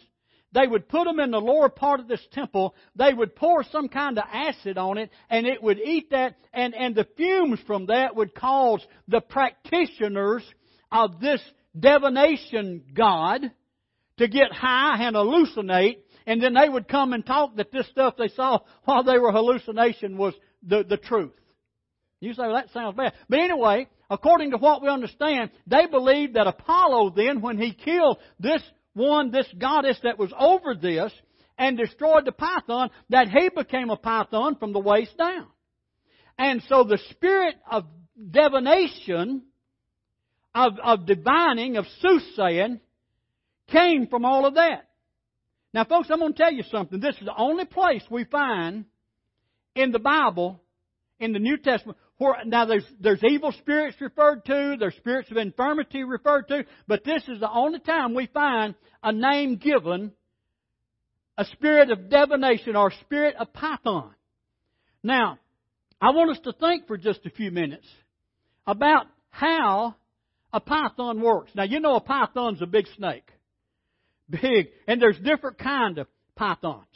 they 0.52 0.66
would 0.66 0.88
put 0.88 1.04
them 1.04 1.20
in 1.20 1.30
the 1.30 1.40
lower 1.40 1.68
part 1.68 2.00
of 2.00 2.08
this 2.08 2.24
temple, 2.32 2.74
they 2.94 3.12
would 3.12 3.34
pour 3.34 3.64
some 3.64 3.88
kind 3.88 4.18
of 4.18 4.24
acid 4.30 4.76
on 4.76 4.98
it, 4.98 5.10
and 5.30 5.46
it 5.46 5.62
would 5.62 5.78
eat 5.78 6.10
that, 6.10 6.36
and, 6.52 6.74
and 6.74 6.94
the 6.94 7.06
fumes 7.16 7.58
from 7.66 7.86
that 7.86 8.14
would 8.14 8.34
cause 8.34 8.84
the 9.08 9.20
practitioners 9.20 10.44
of 10.90 11.20
this 11.20 11.40
divination 11.78 12.82
god 12.94 13.50
to 14.18 14.28
get 14.28 14.52
high 14.52 15.02
and 15.02 15.16
hallucinate, 15.16 15.98
and 16.26 16.42
then 16.42 16.54
they 16.54 16.68
would 16.68 16.88
come 16.88 17.12
and 17.12 17.24
talk 17.24 17.56
that 17.56 17.72
this 17.72 17.88
stuff 17.88 18.14
they 18.16 18.28
saw 18.28 18.60
while 18.84 19.02
they 19.02 19.18
were 19.18 19.32
hallucination 19.32 20.16
was 20.16 20.34
the, 20.62 20.84
the 20.84 20.96
truth. 20.96 21.32
You 22.20 22.34
say, 22.34 22.42
well, 22.42 22.54
that 22.54 22.70
sounds 22.72 22.96
bad. 22.96 23.14
But 23.28 23.40
anyway, 23.40 23.88
according 24.08 24.52
to 24.52 24.58
what 24.58 24.82
we 24.82 24.88
understand, 24.88 25.50
they 25.66 25.86
believed 25.86 26.34
that 26.34 26.46
Apollo 26.46 27.14
then, 27.16 27.40
when 27.40 27.58
he 27.58 27.72
killed 27.72 28.18
this 28.38 28.62
one, 28.94 29.32
this 29.32 29.48
goddess 29.58 29.98
that 30.04 30.18
was 30.18 30.32
over 30.38 30.74
this, 30.74 31.12
and 31.58 31.76
destroyed 31.76 32.24
the 32.24 32.32
python, 32.32 32.90
that 33.10 33.28
he 33.28 33.48
became 33.48 33.90
a 33.90 33.96
python 33.96 34.56
from 34.56 34.72
the 34.72 34.78
waist 34.78 35.16
down. 35.18 35.46
And 36.38 36.62
so 36.68 36.84
the 36.84 36.98
spirit 37.10 37.56
of 37.70 37.84
divination, 38.30 39.42
of, 40.54 40.74
of 40.82 41.06
divining, 41.06 41.76
of 41.76 41.86
soothsaying, 42.00 42.80
came 43.68 44.06
from 44.06 44.24
all 44.24 44.46
of 44.46 44.54
that. 44.54 44.88
Now, 45.74 45.84
folks, 45.84 46.08
I'm 46.10 46.18
going 46.18 46.34
to 46.34 46.38
tell 46.38 46.52
you 46.52 46.64
something. 46.70 47.00
This 47.00 47.16
is 47.16 47.24
the 47.24 47.36
only 47.36 47.64
place 47.64 48.02
we 48.10 48.24
find 48.24 48.84
in 49.74 49.90
the 49.90 49.98
Bible, 49.98 50.60
in 51.18 51.32
the 51.32 51.38
New 51.38 51.56
Testament, 51.56 51.96
where, 52.18 52.36
now 52.44 52.66
there's, 52.66 52.84
there's 53.00 53.22
evil 53.24 53.52
spirits 53.52 53.96
referred 54.00 54.44
to, 54.44 54.76
there's 54.78 54.94
spirits 54.96 55.30
of 55.30 55.38
infirmity 55.38 56.04
referred 56.04 56.48
to, 56.48 56.64
but 56.86 57.04
this 57.04 57.22
is 57.28 57.40
the 57.40 57.50
only 57.50 57.80
time 57.80 58.14
we 58.14 58.26
find 58.26 58.74
a 59.02 59.12
name 59.12 59.56
given, 59.56 60.12
a 61.38 61.44
spirit 61.46 61.90
of 61.90 62.10
divination 62.10 62.76
or 62.76 62.92
spirit 63.00 63.34
of 63.38 63.52
python. 63.52 64.14
Now, 65.02 65.38
I 66.00 66.10
want 66.10 66.30
us 66.30 66.42
to 66.44 66.52
think 66.52 66.86
for 66.86 66.98
just 66.98 67.24
a 67.24 67.30
few 67.30 67.50
minutes 67.50 67.86
about 68.66 69.06
how 69.30 69.94
a 70.52 70.60
python 70.60 71.20
works. 71.20 71.50
Now, 71.54 71.64
you 71.64 71.80
know 71.80 71.96
a 71.96 72.00
python's 72.00 72.60
a 72.60 72.66
big 72.66 72.86
snake. 72.96 73.28
Big. 74.40 74.68
And 74.86 75.00
there's 75.00 75.18
different 75.18 75.58
kind 75.58 75.98
of 75.98 76.06
pythons. 76.34 76.86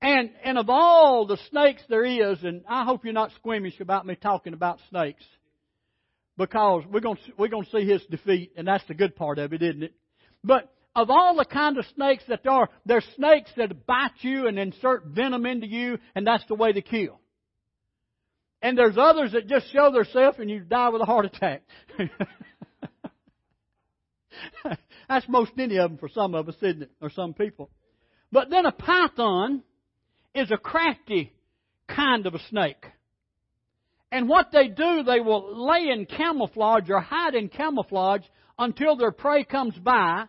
And, 0.00 0.30
and 0.44 0.58
of 0.58 0.68
all 0.68 1.26
the 1.26 1.38
snakes 1.50 1.82
there 1.88 2.04
is, 2.04 2.38
and 2.44 2.62
I 2.68 2.84
hope 2.84 3.04
you're 3.04 3.12
not 3.12 3.32
squeamish 3.32 3.80
about 3.80 4.06
me 4.06 4.14
talking 4.14 4.52
about 4.52 4.78
snakes, 4.90 5.24
because 6.36 6.84
we're 6.88 7.00
to, 7.00 7.16
we're 7.36 7.48
going 7.48 7.64
to 7.64 7.70
see 7.70 7.84
his 7.84 8.02
defeat, 8.08 8.52
and 8.56 8.68
that's 8.68 8.86
the 8.86 8.94
good 8.94 9.16
part 9.16 9.38
of 9.40 9.52
it, 9.52 9.62
isn't 9.62 9.82
it? 9.82 9.94
But 10.44 10.72
of 10.94 11.10
all 11.10 11.34
the 11.34 11.44
kind 11.44 11.78
of 11.78 11.84
snakes 11.96 12.22
that 12.28 12.44
there 12.44 12.52
are, 12.52 12.68
there's 12.86 13.04
snakes 13.16 13.50
that 13.56 13.86
bite 13.86 14.12
you 14.20 14.46
and 14.46 14.56
insert 14.56 15.06
venom 15.06 15.46
into 15.46 15.66
you, 15.66 15.98
and 16.14 16.24
that's 16.24 16.46
the 16.46 16.54
way 16.54 16.72
to 16.72 16.80
kill. 16.80 17.18
And 18.62 18.78
there's 18.78 18.96
others 18.96 19.32
that 19.32 19.48
just 19.48 19.72
show 19.72 19.90
themselves 19.90 20.38
and 20.38 20.50
you 20.50 20.60
die 20.60 20.88
with 20.90 21.02
a 21.02 21.04
heart 21.04 21.26
attack. 21.26 21.62
That's 25.08 25.28
most 25.28 25.52
any 25.58 25.78
of 25.78 25.90
them 25.90 25.98
for 25.98 26.08
some 26.08 26.34
of 26.34 26.48
us, 26.48 26.56
isn't 26.62 26.82
it? 26.82 26.90
Or 27.00 27.10
some 27.10 27.34
people. 27.34 27.70
But 28.30 28.50
then 28.50 28.66
a 28.66 28.72
python 28.72 29.62
is 30.34 30.50
a 30.50 30.56
crafty 30.56 31.32
kind 31.88 32.26
of 32.26 32.34
a 32.34 32.38
snake. 32.50 32.84
And 34.10 34.28
what 34.28 34.52
they 34.52 34.68
do, 34.68 35.02
they 35.02 35.20
will 35.20 35.66
lay 35.66 35.88
in 35.90 36.06
camouflage 36.06 36.88
or 36.88 37.00
hide 37.00 37.34
in 37.34 37.48
camouflage 37.48 38.22
until 38.58 38.96
their 38.96 39.12
prey 39.12 39.44
comes 39.44 39.76
by, 39.76 40.24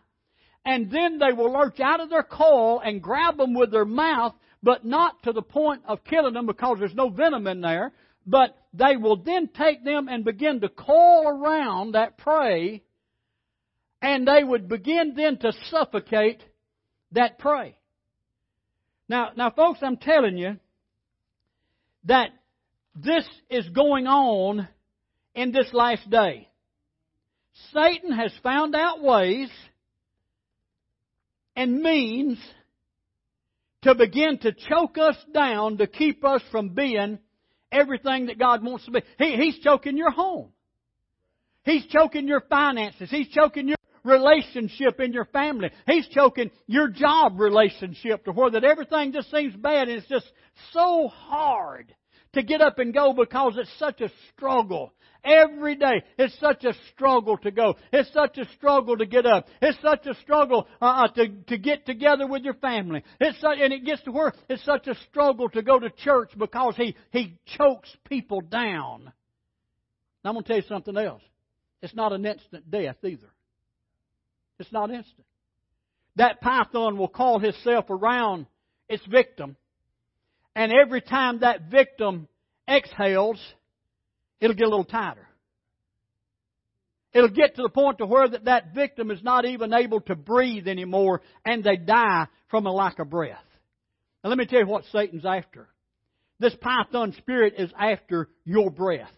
and 0.64 0.90
then 0.90 1.18
they 1.18 1.32
will 1.32 1.52
lurch 1.52 1.80
out 1.80 2.00
of 2.00 2.10
their 2.10 2.22
coil 2.22 2.80
and 2.80 3.02
grab 3.02 3.38
them 3.38 3.54
with 3.54 3.70
their 3.70 3.86
mouth, 3.86 4.34
but 4.62 4.84
not 4.84 5.22
to 5.22 5.32
the 5.32 5.42
point 5.42 5.82
of 5.86 6.04
killing 6.04 6.34
them 6.34 6.46
because 6.46 6.78
there's 6.78 6.94
no 6.94 7.08
venom 7.08 7.46
in 7.46 7.60
there. 7.60 7.92
But 8.26 8.56
they 8.74 8.96
will 8.96 9.16
then 9.16 9.48
take 9.48 9.82
them 9.84 10.08
and 10.08 10.24
begin 10.24 10.60
to 10.60 10.68
coil 10.68 11.26
around 11.26 11.92
that 11.92 12.18
prey, 12.18 12.82
and 14.02 14.26
they 14.26 14.42
would 14.42 14.68
begin 14.68 15.14
then 15.16 15.38
to 15.38 15.52
suffocate 15.70 16.42
that 17.12 17.38
prey. 17.38 17.76
Now, 19.08 19.30
now, 19.36 19.50
folks, 19.50 19.80
I'm 19.82 19.96
telling 19.96 20.38
you 20.38 20.56
that 22.04 22.30
this 22.94 23.26
is 23.48 23.68
going 23.70 24.06
on 24.06 24.68
in 25.34 25.52
this 25.52 25.68
last 25.72 26.08
day. 26.08 26.48
Satan 27.72 28.12
has 28.12 28.32
found 28.42 28.74
out 28.74 29.02
ways 29.02 29.50
and 31.56 31.80
means 31.82 32.38
to 33.82 33.94
begin 33.94 34.38
to 34.38 34.52
choke 34.52 34.98
us 34.98 35.16
down 35.32 35.78
to 35.78 35.86
keep 35.86 36.24
us 36.24 36.42
from 36.50 36.70
being 36.70 37.18
everything 37.72 38.26
that 38.26 38.38
God 38.38 38.62
wants 38.62 38.84
to 38.84 38.90
be. 38.92 39.00
He, 39.18 39.36
he's 39.36 39.58
choking 39.58 39.96
your 39.96 40.10
home. 40.10 40.50
He's 41.64 41.86
choking 41.86 42.28
your 42.28 42.42
finances. 42.42 43.10
He's 43.10 43.28
choking 43.28 43.68
your 43.68 43.76
relationship 44.04 45.00
in 45.00 45.12
your 45.12 45.26
family. 45.26 45.70
He's 45.86 46.08
choking 46.08 46.50
your 46.66 46.88
job 46.88 47.40
relationship 47.40 48.24
to 48.24 48.32
where 48.32 48.50
that 48.50 48.64
everything 48.64 49.12
just 49.12 49.30
seems 49.30 49.54
bad 49.56 49.88
and 49.88 49.98
it's 49.98 50.08
just 50.08 50.30
so 50.72 51.08
hard 51.08 51.94
to 52.32 52.42
get 52.42 52.60
up 52.60 52.78
and 52.78 52.94
go 52.94 53.12
because 53.12 53.54
it's 53.56 53.78
such 53.78 54.00
a 54.00 54.10
struggle. 54.32 54.92
Every 55.22 55.76
day, 55.76 56.02
it's 56.18 56.38
such 56.40 56.64
a 56.64 56.72
struggle 56.92 57.36
to 57.38 57.50
go. 57.50 57.76
It's 57.92 58.10
such 58.14 58.38
a 58.38 58.48
struggle 58.56 58.96
to 58.96 59.04
get 59.04 59.26
up. 59.26 59.48
It's 59.60 59.76
such 59.82 60.06
a 60.06 60.14
struggle 60.22 60.66
uh, 60.80 60.84
uh, 60.84 61.08
to 61.08 61.28
to 61.48 61.58
get 61.58 61.84
together 61.84 62.26
with 62.26 62.42
your 62.42 62.54
family. 62.54 63.04
It's 63.20 63.38
such, 63.38 63.58
and 63.60 63.70
it 63.70 63.84
gets 63.84 64.02
to 64.04 64.12
where 64.12 64.32
it's 64.48 64.64
such 64.64 64.86
a 64.86 64.94
struggle 65.10 65.50
to 65.50 65.62
go 65.62 65.78
to 65.78 65.90
church 65.90 66.30
because 66.38 66.74
he 66.76 66.96
he 67.10 67.36
chokes 67.58 67.94
people 68.08 68.40
down. 68.40 69.12
Now, 70.24 70.30
I'm 70.30 70.34
going 70.34 70.44
to 70.44 70.48
tell 70.48 70.56
you 70.56 70.68
something 70.68 70.96
else. 70.96 71.22
It's 71.82 71.94
not 71.94 72.12
an 72.12 72.24
instant 72.24 72.70
death 72.70 72.96
either. 73.04 73.30
It's 74.60 74.72
not 74.72 74.90
instant. 74.90 75.26
That 76.16 76.40
python 76.40 76.98
will 76.98 77.08
call 77.08 77.38
himself 77.38 77.86
around 77.90 78.46
its 78.88 79.04
victim 79.06 79.56
and 80.54 80.72
every 80.72 81.00
time 81.00 81.40
that 81.40 81.70
victim 81.70 82.28
exhales, 82.68 83.40
it'll 84.40 84.56
get 84.56 84.66
a 84.66 84.70
little 84.70 84.84
tighter. 84.84 85.26
It'll 87.12 87.28
get 87.28 87.56
to 87.56 87.62
the 87.62 87.68
point 87.68 87.98
to 87.98 88.06
where 88.06 88.28
that, 88.28 88.44
that 88.44 88.74
victim 88.74 89.10
is 89.10 89.22
not 89.22 89.44
even 89.44 89.72
able 89.72 90.00
to 90.02 90.14
breathe 90.14 90.68
anymore 90.68 91.22
and 91.44 91.64
they 91.64 91.76
die 91.76 92.26
from 92.48 92.66
a 92.66 92.72
lack 92.72 92.98
of 92.98 93.10
breath. 93.10 93.38
Now 94.22 94.30
let 94.30 94.38
me 94.38 94.46
tell 94.46 94.60
you 94.60 94.66
what 94.66 94.84
Satan's 94.92 95.24
after. 95.24 95.68
This 96.38 96.54
python 96.60 97.14
spirit 97.18 97.54
is 97.58 97.70
after 97.78 98.28
your 98.44 98.70
breath. 98.70 99.10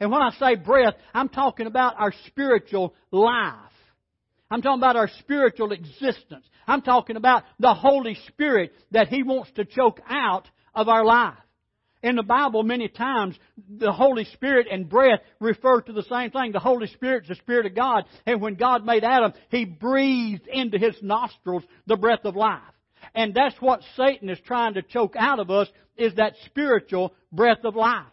And 0.00 0.12
when 0.12 0.22
I 0.22 0.30
say 0.38 0.54
breath, 0.54 0.94
I'm 1.12 1.28
talking 1.28 1.66
about 1.66 1.94
our 1.98 2.12
spiritual 2.26 2.94
life. 3.10 3.54
I'm 4.50 4.62
talking 4.62 4.80
about 4.80 4.96
our 4.96 5.10
spiritual 5.20 5.72
existence. 5.72 6.46
I'm 6.66 6.82
talking 6.82 7.16
about 7.16 7.44
the 7.58 7.74
Holy 7.74 8.16
Spirit 8.28 8.72
that 8.92 9.08
He 9.08 9.22
wants 9.22 9.50
to 9.56 9.64
choke 9.64 10.00
out 10.08 10.48
of 10.74 10.88
our 10.88 11.04
life. 11.04 11.34
In 12.02 12.14
the 12.14 12.22
Bible, 12.22 12.62
many 12.62 12.88
times, 12.88 13.36
the 13.68 13.92
Holy 13.92 14.24
Spirit 14.24 14.68
and 14.70 14.88
breath 14.88 15.18
refer 15.40 15.80
to 15.80 15.92
the 15.92 16.04
same 16.04 16.30
thing. 16.30 16.52
The 16.52 16.60
Holy 16.60 16.86
Spirit 16.86 17.24
is 17.24 17.28
the 17.28 17.34
Spirit 17.34 17.66
of 17.66 17.74
God. 17.74 18.04
And 18.24 18.40
when 18.40 18.54
God 18.54 18.86
made 18.86 19.02
Adam, 19.02 19.32
He 19.50 19.64
breathed 19.64 20.46
into 20.46 20.78
His 20.78 20.96
nostrils 21.02 21.64
the 21.86 21.96
breath 21.96 22.24
of 22.24 22.36
life. 22.36 22.62
And 23.14 23.34
that's 23.34 23.56
what 23.60 23.80
Satan 23.96 24.28
is 24.30 24.38
trying 24.46 24.74
to 24.74 24.82
choke 24.82 25.14
out 25.18 25.40
of 25.40 25.50
us, 25.50 25.68
is 25.96 26.14
that 26.14 26.34
spiritual 26.46 27.14
breath 27.32 27.64
of 27.64 27.74
life. 27.74 28.06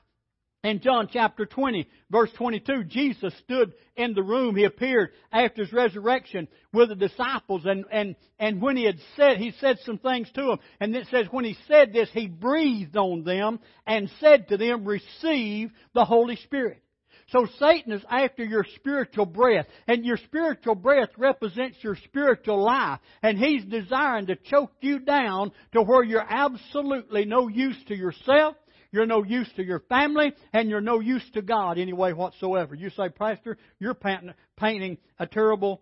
In 0.65 0.79
John 0.79 1.07
chapter 1.13 1.45
20, 1.45 1.87
verse 2.09 2.31
22, 2.37 2.85
Jesus 2.85 3.31
stood 3.43 3.73
in 3.95 4.15
the 4.15 4.23
room. 4.23 4.55
He 4.55 4.63
appeared 4.63 5.11
after 5.31 5.63
his 5.63 5.71
resurrection 5.71 6.47
with 6.73 6.89
the 6.89 6.95
disciples. 6.95 7.61
And, 7.65 7.85
and, 7.91 8.15
and 8.39 8.59
when 8.59 8.75
he 8.75 8.83
had 8.83 8.97
said, 9.15 9.37
he 9.37 9.53
said 9.59 9.77
some 9.85 9.99
things 9.99 10.27
to 10.33 10.41
them. 10.41 10.57
And 10.79 10.95
it 10.95 11.05
says, 11.11 11.27
when 11.29 11.45
he 11.45 11.55
said 11.67 11.93
this, 11.93 12.09
he 12.13 12.25
breathed 12.25 12.97
on 12.97 13.23
them 13.23 13.59
and 13.85 14.09
said 14.19 14.47
to 14.47 14.57
them, 14.57 14.85
receive 14.85 15.69
the 15.93 16.03
Holy 16.03 16.35
Spirit. 16.37 16.81
So 17.27 17.45
Satan 17.59 17.91
is 17.93 18.03
after 18.09 18.43
your 18.43 18.65
spiritual 18.75 19.27
breath, 19.27 19.67
and 19.87 20.03
your 20.03 20.17
spiritual 20.17 20.75
breath 20.75 21.09
represents 21.17 21.77
your 21.81 21.95
spiritual 22.05 22.63
life, 22.63 22.99
and 23.23 23.37
he's 23.37 23.65
desiring 23.65 24.27
to 24.27 24.35
choke 24.35 24.71
you 24.81 24.99
down 24.99 25.51
to 25.73 25.81
where 25.81 26.03
you're 26.03 26.25
absolutely 26.27 27.25
no 27.25 27.47
use 27.47 27.77
to 27.87 27.95
yourself, 27.95 28.55
you're 28.95 29.05
no 29.05 29.23
use 29.23 29.49
to 29.57 29.63
your 29.63 29.81
family, 29.81 30.33
and 30.53 30.69
you're 30.69 30.81
no 30.81 30.99
use 30.99 31.23
to 31.33 31.41
God 31.41 31.77
any 31.77 31.93
way 31.93 32.13
whatsoever. 32.13 32.73
You 32.73 32.89
say, 32.91 33.09
Pastor, 33.09 33.57
you're 33.77 33.93
painting 33.93 34.97
a 35.19 35.27
terrible 35.27 35.81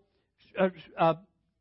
uh, 0.60 0.69
uh, 0.97 1.13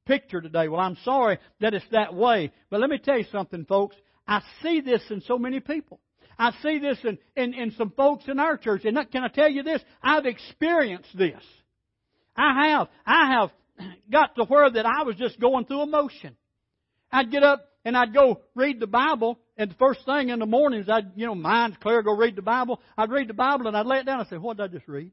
picture 0.06 0.40
today. 0.40 0.68
Well, 0.68 0.80
I'm 0.80 0.96
sorry 1.04 1.38
that 1.60 1.74
it's 1.74 1.84
that 1.92 2.14
way. 2.14 2.52
But 2.70 2.80
let 2.80 2.90
me 2.90 2.98
tell 2.98 3.18
you 3.18 3.26
something, 3.30 3.66
folks. 3.66 3.94
I 4.26 4.40
see 4.62 4.80
this 4.80 5.02
in 5.10 5.20
so 5.22 5.38
many 5.38 5.60
people. 5.60 6.00
I 6.38 6.52
see 6.62 6.78
this 6.78 6.98
in, 7.04 7.18
in, 7.36 7.54
in 7.54 7.72
some 7.72 7.90
folks 7.90 8.24
in 8.28 8.38
our 8.40 8.56
church. 8.56 8.84
And 8.84 8.98
can 9.10 9.22
I 9.22 9.28
tell 9.28 9.50
you 9.50 9.62
this? 9.62 9.82
I've 10.02 10.26
experienced 10.26 11.16
this. 11.16 11.42
I 12.34 12.70
have. 12.70 12.88
I 13.04 13.30
have 13.32 13.50
got 14.10 14.34
to 14.36 14.44
where 14.44 14.70
that 14.70 14.86
I 14.86 15.02
was 15.02 15.16
just 15.16 15.38
going 15.38 15.66
through 15.66 15.82
emotion. 15.82 16.34
I'd 17.10 17.30
get 17.30 17.42
up 17.42 17.68
and 17.84 17.96
I'd 17.96 18.14
go 18.14 18.40
read 18.54 18.80
the 18.80 18.86
Bible, 18.86 19.38
and 19.62 19.70
the 19.70 19.76
first 19.76 20.04
thing 20.04 20.30
in 20.30 20.40
the 20.40 20.46
mornings, 20.46 20.88
I'd, 20.88 21.12
you 21.14 21.24
know, 21.24 21.36
mind's 21.36 21.76
clear, 21.76 22.02
go 22.02 22.16
read 22.16 22.34
the 22.34 22.42
Bible. 22.42 22.80
I'd 22.98 23.12
read 23.12 23.28
the 23.28 23.34
Bible 23.34 23.68
and 23.68 23.76
I'd 23.76 23.86
lay 23.86 23.98
it 23.98 24.06
down 24.06 24.18
and 24.18 24.28
say, 24.28 24.36
what 24.36 24.56
did 24.56 24.64
I 24.64 24.66
just 24.66 24.88
read? 24.88 25.12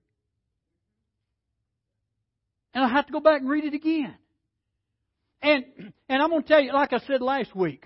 And 2.73 2.83
I 2.83 2.89
have 2.89 3.05
to 3.05 3.13
go 3.13 3.19
back 3.19 3.41
and 3.41 3.49
read 3.49 3.65
it 3.65 3.75
again. 3.75 4.15
And, 5.43 5.65
and 6.09 6.21
I'm 6.21 6.31
going 6.31 6.41
to 6.41 6.47
tell 6.47 6.62
you, 6.62 6.73
like 6.73 6.93
I 6.93 6.99
said 7.05 7.21
last 7.21 7.55
week, 7.55 7.85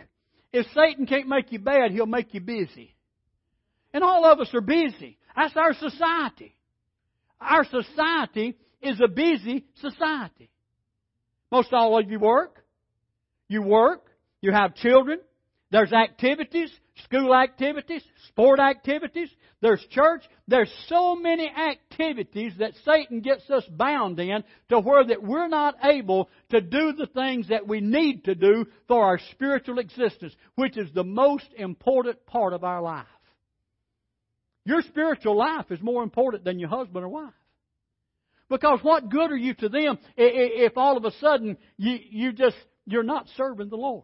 if 0.54 0.66
Satan 0.74 1.06
can't 1.06 1.28
make 1.28 1.52
you 1.52 1.60
bad, 1.60 1.92
he'll 1.92 2.06
make 2.06 2.34
you 2.34 2.40
busy. 2.40 2.96
And 3.94 4.02
all 4.02 4.24
of 4.24 4.40
us 4.40 4.48
are 4.54 4.62
busy. 4.62 5.18
That's 5.36 5.58
our 5.58 5.74
society. 5.74 6.56
Our 7.42 7.66
society 7.66 8.56
is 8.82 9.02
a 9.04 9.10
busy 9.10 9.66
society. 9.82 10.50
Most 11.52 11.74
all 11.74 12.00
of 12.00 12.10
you 12.10 12.20
work. 12.20 12.64
You 13.50 13.64
work. 13.64 14.06
You 14.40 14.54
have 14.54 14.76
children. 14.76 15.20
There's 15.74 15.92
activities, 15.92 16.72
school 17.04 17.34
activities, 17.34 18.04
sport 18.28 18.60
activities, 18.60 19.28
there's 19.60 19.84
church. 19.90 20.22
There's 20.48 20.72
so 20.88 21.16
many 21.16 21.50
activities 21.50 22.54
that 22.60 22.74
Satan 22.86 23.22
gets 23.22 23.50
us 23.50 23.64
bound 23.72 24.20
in 24.20 24.44
to 24.70 24.80
where 24.80 25.04
that 25.04 25.24
we're 25.24 25.48
not 25.48 25.74
able 25.84 26.30
to 26.52 26.62
do 26.62 26.94
the 26.94 27.08
things 27.08 27.48
that 27.48 27.68
we 27.68 27.82
need 27.82 28.26
to 28.26 28.36
do 28.36 28.68
for 28.88 29.04
our 29.04 29.20
spiritual 29.32 29.80
existence, 29.80 30.36
which 30.54 30.78
is 30.78 30.94
the 30.94 31.04
most 31.04 31.48
important 31.58 32.24
part 32.28 32.54
of 32.54 32.64
our 32.64 32.82
life. 32.84 33.08
Your 34.66 34.84
spiritual 34.84 35.36
life 35.36 35.72
is 35.72 35.82
more 35.82 36.04
important 36.04 36.44
than 36.44 36.60
your 36.60 36.70
husband 36.70 37.04
or 37.04 37.10
wife. 37.10 37.34
Because 38.48 38.78
what 38.84 39.10
good 39.10 39.32
are 39.32 39.36
you 39.36 39.56
to 39.56 39.70
them 39.70 39.98
if 40.16 40.78
all 40.78 40.98
of 40.98 41.06
a 41.06 41.12
sudden 41.20 41.58
you, 41.78 41.98
you 42.12 42.32
just, 42.32 42.58
you're 42.86 43.02
not 43.02 43.26
serving 43.38 43.70
the 43.70 43.76
Lord? 43.76 44.04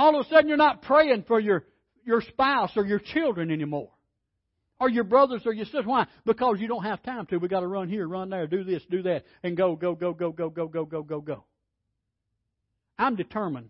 All 0.00 0.18
of 0.18 0.24
a 0.24 0.28
sudden 0.30 0.48
you're 0.48 0.56
not 0.56 0.80
praying 0.80 1.24
for 1.28 1.38
your, 1.38 1.66
your 2.06 2.22
spouse 2.22 2.70
or 2.74 2.86
your 2.86 3.00
children 3.00 3.50
anymore. 3.50 3.90
Or 4.80 4.88
your 4.88 5.04
brothers 5.04 5.42
or 5.44 5.52
your 5.52 5.66
sisters. 5.66 5.84
Why? 5.84 6.06
Because 6.24 6.56
you 6.58 6.68
don't 6.68 6.84
have 6.84 7.02
time 7.02 7.26
to. 7.26 7.36
we 7.36 7.48
got 7.48 7.60
to 7.60 7.66
run 7.66 7.90
here, 7.90 8.08
run 8.08 8.30
there, 8.30 8.46
do 8.46 8.64
this, 8.64 8.82
do 8.90 9.02
that, 9.02 9.24
and 9.42 9.58
go, 9.58 9.76
go, 9.76 9.94
go, 9.94 10.14
go, 10.14 10.32
go, 10.32 10.48
go, 10.48 10.68
go, 10.68 10.86
go, 10.86 11.02
go, 11.02 11.20
go. 11.20 11.44
I'm 12.98 13.14
determined. 13.14 13.68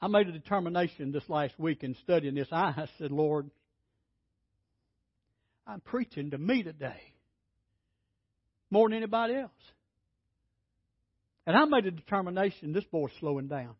I 0.00 0.06
made 0.06 0.28
a 0.28 0.32
determination 0.32 1.10
this 1.10 1.28
last 1.28 1.58
week 1.58 1.82
in 1.82 1.96
studying 2.04 2.36
this. 2.36 2.46
I 2.52 2.86
said, 2.98 3.10
Lord, 3.10 3.50
I'm 5.66 5.80
preaching 5.80 6.30
to 6.30 6.38
me 6.38 6.62
today 6.62 7.00
more 8.70 8.88
than 8.88 8.96
anybody 8.96 9.34
else. 9.34 9.50
And 11.48 11.56
I 11.56 11.64
made 11.64 11.86
a 11.86 11.90
determination 11.90 12.72
this 12.72 12.84
boy's 12.84 13.10
slowing 13.18 13.48
down. 13.48 13.74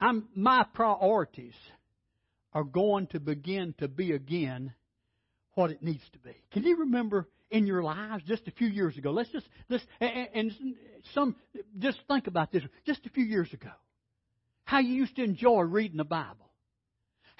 I'm, 0.00 0.28
my 0.34 0.64
priorities 0.74 1.54
are 2.52 2.64
going 2.64 3.06
to 3.08 3.20
begin 3.20 3.74
to 3.78 3.88
be 3.88 4.12
again 4.12 4.72
what 5.54 5.70
it 5.70 5.82
needs 5.82 6.02
to 6.12 6.18
be. 6.18 6.34
Can 6.52 6.62
you 6.62 6.78
remember 6.80 7.28
in 7.50 7.66
your 7.66 7.82
lives 7.82 8.24
just 8.26 8.46
a 8.48 8.52
few 8.52 8.68
years 8.68 8.96
ago? 8.96 9.10
Let's 9.10 9.30
just 9.30 9.46
let's 9.68 9.84
and, 10.00 10.52
some 11.14 11.36
just 11.78 11.98
think 12.08 12.26
about 12.26 12.52
this. 12.52 12.62
Just 12.86 13.04
a 13.06 13.10
few 13.10 13.24
years 13.24 13.52
ago, 13.52 13.70
how 14.64 14.78
you 14.78 14.94
used 14.94 15.16
to 15.16 15.24
enjoy 15.24 15.62
reading 15.62 15.96
the 15.96 16.04
Bible 16.04 16.49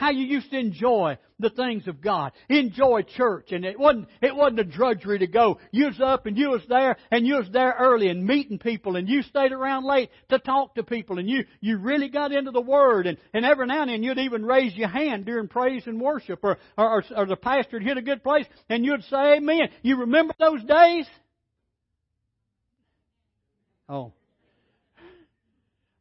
how 0.01 0.09
you 0.09 0.25
used 0.25 0.51
to 0.51 0.59
enjoy 0.59 1.19
the 1.39 1.51
things 1.51 1.87
of 1.87 2.01
God, 2.01 2.33
enjoy 2.49 3.03
church, 3.03 3.53
and 3.53 3.67
it 3.67 3.79
wasn't 3.79 4.09
it 4.23 4.35
wasn't 4.35 4.61
a 4.61 4.65
drudgery 4.65 5.19
to 5.19 5.27
go. 5.27 5.59
You 5.73 5.89
was 5.89 6.01
up 6.01 6.25
and 6.25 6.39
you 6.39 6.49
was 6.49 6.63
there, 6.71 6.97
and 7.11 7.27
you 7.27 7.35
was 7.35 7.51
there 7.53 7.77
early 7.79 8.09
and 8.09 8.25
meeting 8.25 8.59
people, 8.59 8.97
and 8.97 9.07
you 9.07 9.21
stayed 9.21 9.53
around 9.53 9.85
late 9.85 10.09
to 10.31 10.39
talk 10.39 10.75
to 10.77 10.83
people, 10.85 11.19
and 11.19 11.29
you 11.29 11.45
you 11.61 11.77
really 11.77 12.09
got 12.09 12.33
into 12.33 12.51
the 12.51 12.63
Word, 12.63 13.07
and 13.07 13.19
and 13.35 13.45
every 13.45 13.67
now 13.67 13.83
and 13.83 13.91
then 13.91 14.03
you'd 14.03 14.17
even 14.17 14.43
raise 14.43 14.75
your 14.75 14.89
hand 14.89 15.27
during 15.27 15.49
praise 15.49 15.83
and 15.87 16.01
worship, 16.01 16.41
or 16.43 16.57
or, 16.79 17.05
or 17.15 17.27
the 17.27 17.37
pastor 17.37 17.77
would 17.77 17.87
hit 17.87 17.99
a 17.99 18.03
good 18.03 18.23
place, 18.23 18.47
and 18.71 18.87
you'd 18.87 19.05
say 19.05 19.37
Amen. 19.37 19.69
You 19.83 19.99
remember 19.99 20.33
those 20.39 20.65
days? 20.65 21.07
Oh. 23.87 24.15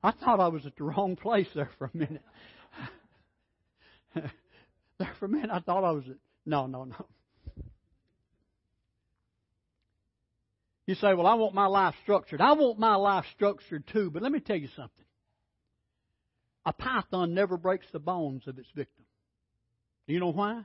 I 0.02 0.12
thought 0.12 0.40
I 0.40 0.48
was 0.48 0.66
at 0.66 0.78
the 0.78 0.86
wrong 0.86 1.18
place 1.18 1.50
there 1.54 1.70
for 1.78 1.92
a 1.94 1.98
minute. 1.98 2.22
there 5.00 5.12
for 5.20 5.26
a 5.26 5.30
minute, 5.30 5.50
I 5.52 5.60
thought 5.60 5.84
I 5.84 5.92
was. 5.92 6.04
No, 6.46 6.68
no, 6.68 6.86
no. 6.86 7.06
You 10.90 10.96
say, 10.96 11.14
well, 11.14 11.28
I 11.28 11.36
want 11.36 11.54
my 11.54 11.68
life 11.68 11.94
structured. 12.02 12.42
I 12.42 12.54
want 12.54 12.80
my 12.80 12.96
life 12.96 13.26
structured 13.36 13.86
too, 13.94 14.10
but 14.10 14.24
let 14.24 14.32
me 14.32 14.40
tell 14.40 14.56
you 14.56 14.70
something. 14.76 15.06
A 16.66 16.74
python 16.74 17.36
never 17.36 17.58
breaks 17.58 17.86
the 17.92 18.00
bones 18.00 18.48
of 18.48 18.58
its 18.58 18.70
victim. 18.76 19.06
Do 20.08 20.14
you 20.14 20.20
know 20.20 20.32
why? 20.32 20.64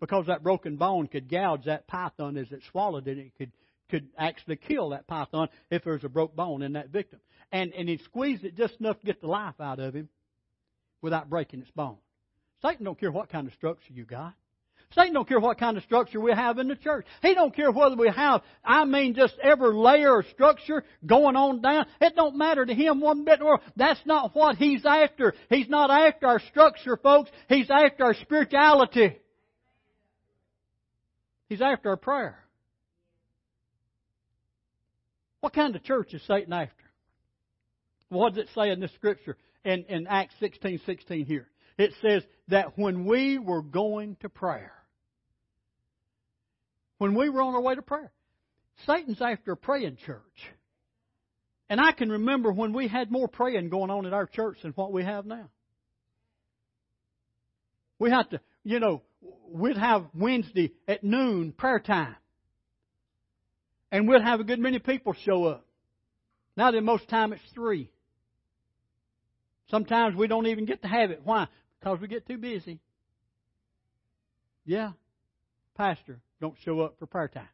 Because 0.00 0.26
that 0.28 0.42
broken 0.42 0.76
bone 0.76 1.06
could 1.06 1.28
gouge 1.28 1.66
that 1.66 1.86
python 1.86 2.38
as 2.38 2.50
it 2.50 2.62
swallowed 2.70 3.06
it. 3.06 3.18
It 3.18 3.32
could, 3.36 3.52
could 3.90 4.08
actually 4.16 4.56
kill 4.56 4.88
that 4.88 5.06
python 5.06 5.48
if 5.70 5.84
there's 5.84 6.02
a 6.02 6.08
broke 6.08 6.34
bone 6.34 6.62
in 6.62 6.72
that 6.72 6.88
victim. 6.88 7.20
And, 7.52 7.74
and 7.74 7.90
he 7.90 7.98
squeezed 7.98 8.44
it 8.44 8.56
just 8.56 8.80
enough 8.80 8.98
to 9.00 9.06
get 9.06 9.20
the 9.20 9.26
life 9.26 9.60
out 9.60 9.78
of 9.78 9.94
him 9.94 10.08
without 11.02 11.28
breaking 11.28 11.60
its 11.60 11.70
bone. 11.72 11.98
Satan 12.62 12.84
don't 12.84 12.98
care 12.98 13.10
what 13.10 13.28
kind 13.28 13.46
of 13.46 13.52
structure 13.54 13.92
you 13.92 14.04
got. 14.04 14.34
Satan 14.94 15.14
don't 15.14 15.26
care 15.26 15.40
what 15.40 15.58
kind 15.58 15.76
of 15.76 15.82
structure 15.84 16.20
we 16.20 16.32
have 16.32 16.58
in 16.58 16.68
the 16.68 16.76
church. 16.76 17.06
He 17.22 17.34
don't 17.34 17.54
care 17.56 17.72
whether 17.72 17.96
we 17.96 18.10
have, 18.14 18.42
I 18.62 18.84
mean, 18.84 19.14
just 19.14 19.34
every 19.42 19.74
layer 19.74 20.18
of 20.18 20.26
structure 20.26 20.84
going 21.04 21.34
on 21.34 21.62
down. 21.62 21.86
It 22.00 22.14
don't 22.14 22.36
matter 22.36 22.64
to 22.66 22.74
him 22.74 23.00
one 23.00 23.24
bit 23.24 23.40
or 23.40 23.60
that's 23.74 24.00
not 24.04 24.34
what 24.34 24.56
he's 24.56 24.84
after. 24.84 25.34
He's 25.48 25.68
not 25.68 25.90
after 25.90 26.26
our 26.26 26.40
structure, 26.40 26.98
folks. 26.98 27.30
He's 27.48 27.70
after 27.70 28.04
our 28.04 28.14
spirituality. 28.14 29.16
He's 31.48 31.62
after 31.62 31.88
our 31.90 31.96
prayer. 31.96 32.38
What 35.40 35.54
kind 35.54 35.74
of 35.74 35.82
church 35.82 36.12
is 36.14 36.22
Satan 36.26 36.52
after? 36.52 36.74
What 38.10 38.34
does 38.34 38.44
it 38.44 38.50
say 38.54 38.70
in 38.70 38.78
this 38.78 38.92
scripture 38.94 39.38
in, 39.64 39.84
in 39.88 40.06
Acts 40.06 40.34
sixteen 40.38 40.80
sixteen 40.84 41.24
here? 41.24 41.48
It 41.82 41.92
says 42.00 42.22
that 42.48 42.78
when 42.78 43.04
we 43.04 43.38
were 43.38 43.62
going 43.62 44.16
to 44.20 44.28
prayer, 44.28 44.72
when 46.98 47.14
we 47.14 47.28
were 47.28 47.42
on 47.42 47.54
our 47.54 47.60
way 47.60 47.74
to 47.74 47.82
prayer, 47.82 48.12
Satan's 48.86 49.20
after 49.20 49.56
praying 49.56 49.98
church. 50.06 50.22
And 51.68 51.80
I 51.80 51.92
can 51.92 52.10
remember 52.10 52.52
when 52.52 52.72
we 52.72 52.86
had 52.86 53.10
more 53.10 53.28
praying 53.28 53.70
going 53.70 53.90
on 53.90 54.06
at 54.06 54.12
our 54.12 54.26
church 54.26 54.58
than 54.62 54.72
what 54.72 54.92
we 54.92 55.02
have 55.02 55.26
now. 55.26 55.48
We 57.98 58.10
had 58.10 58.30
to, 58.30 58.40
you 58.62 58.78
know, 58.78 59.02
we'd 59.48 59.76
have 59.76 60.06
Wednesday 60.14 60.72
at 60.86 61.02
noon 61.02 61.52
prayer 61.52 61.80
time. 61.80 62.16
And 63.90 64.08
we'd 64.08 64.22
have 64.22 64.40
a 64.40 64.44
good 64.44 64.58
many 64.58 64.78
people 64.78 65.14
show 65.24 65.44
up. 65.44 65.66
Now 66.56 66.70
then, 66.70 66.84
most 66.84 67.08
time 67.08 67.32
it's 67.32 67.42
three. 67.54 67.90
Sometimes 69.70 70.14
we 70.14 70.26
don't 70.26 70.46
even 70.46 70.66
get 70.66 70.82
to 70.82 70.88
have 70.88 71.10
it. 71.10 71.22
Why? 71.24 71.48
Because 71.82 72.00
we 72.00 72.06
get 72.06 72.26
too 72.26 72.38
busy. 72.38 72.78
Yeah. 74.64 74.92
Pastor, 75.76 76.20
don't 76.40 76.54
show 76.64 76.80
up 76.80 76.94
for 76.98 77.06
prayer 77.06 77.28
time. 77.28 77.48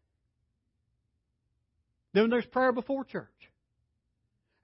Then 2.13 2.29
there's 2.29 2.45
prayer 2.47 2.73
before 2.73 3.05
church. 3.05 3.29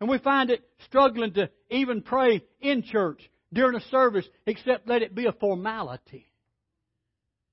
And 0.01 0.11
we 0.11 0.19
find 0.19 0.51
it 0.51 0.69
struggling 0.87 1.33
to 1.35 1.49
even 1.71 2.03
pray 2.03 2.43
in 2.61 2.83
church 2.83 3.21
during 3.55 3.77
a 3.77 3.85
service 3.89 4.27
except 4.47 4.89
let 4.89 5.03
it 5.03 5.15
be 5.15 5.27
a 5.27 5.33
formality. 5.33 6.31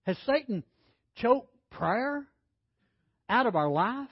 Has 0.04 0.18
Satan 0.26 0.64
choked 1.16 1.54
prayer 1.70 2.26
out 3.30 3.46
of 3.46 3.56
our 3.56 3.70
life, 3.70 4.10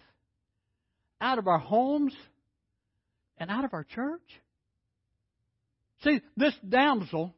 out 1.19 1.37
of 1.37 1.47
our 1.47 1.59
homes, 1.59 2.13
and 3.37 3.49
out 3.49 3.65
of 3.65 3.73
our 3.73 3.83
church? 3.83 4.21
See, 6.03 6.21
this 6.37 6.53
damsel 6.67 7.33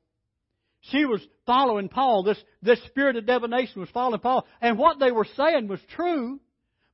she 0.82 1.06
was 1.06 1.22
following 1.46 1.90
Paul. 1.90 2.24
This, 2.24 2.38
this 2.62 2.84
spirit 2.86 3.16
of 3.16 3.26
divination 3.26 3.82
was 3.82 3.90
following 3.90 4.20
Paul. 4.20 4.46
And 4.62 4.78
what 4.78 5.00
they 5.00 5.12
were 5.12 5.28
saying 5.38 5.68
was 5.68 5.80
true 5.96 6.40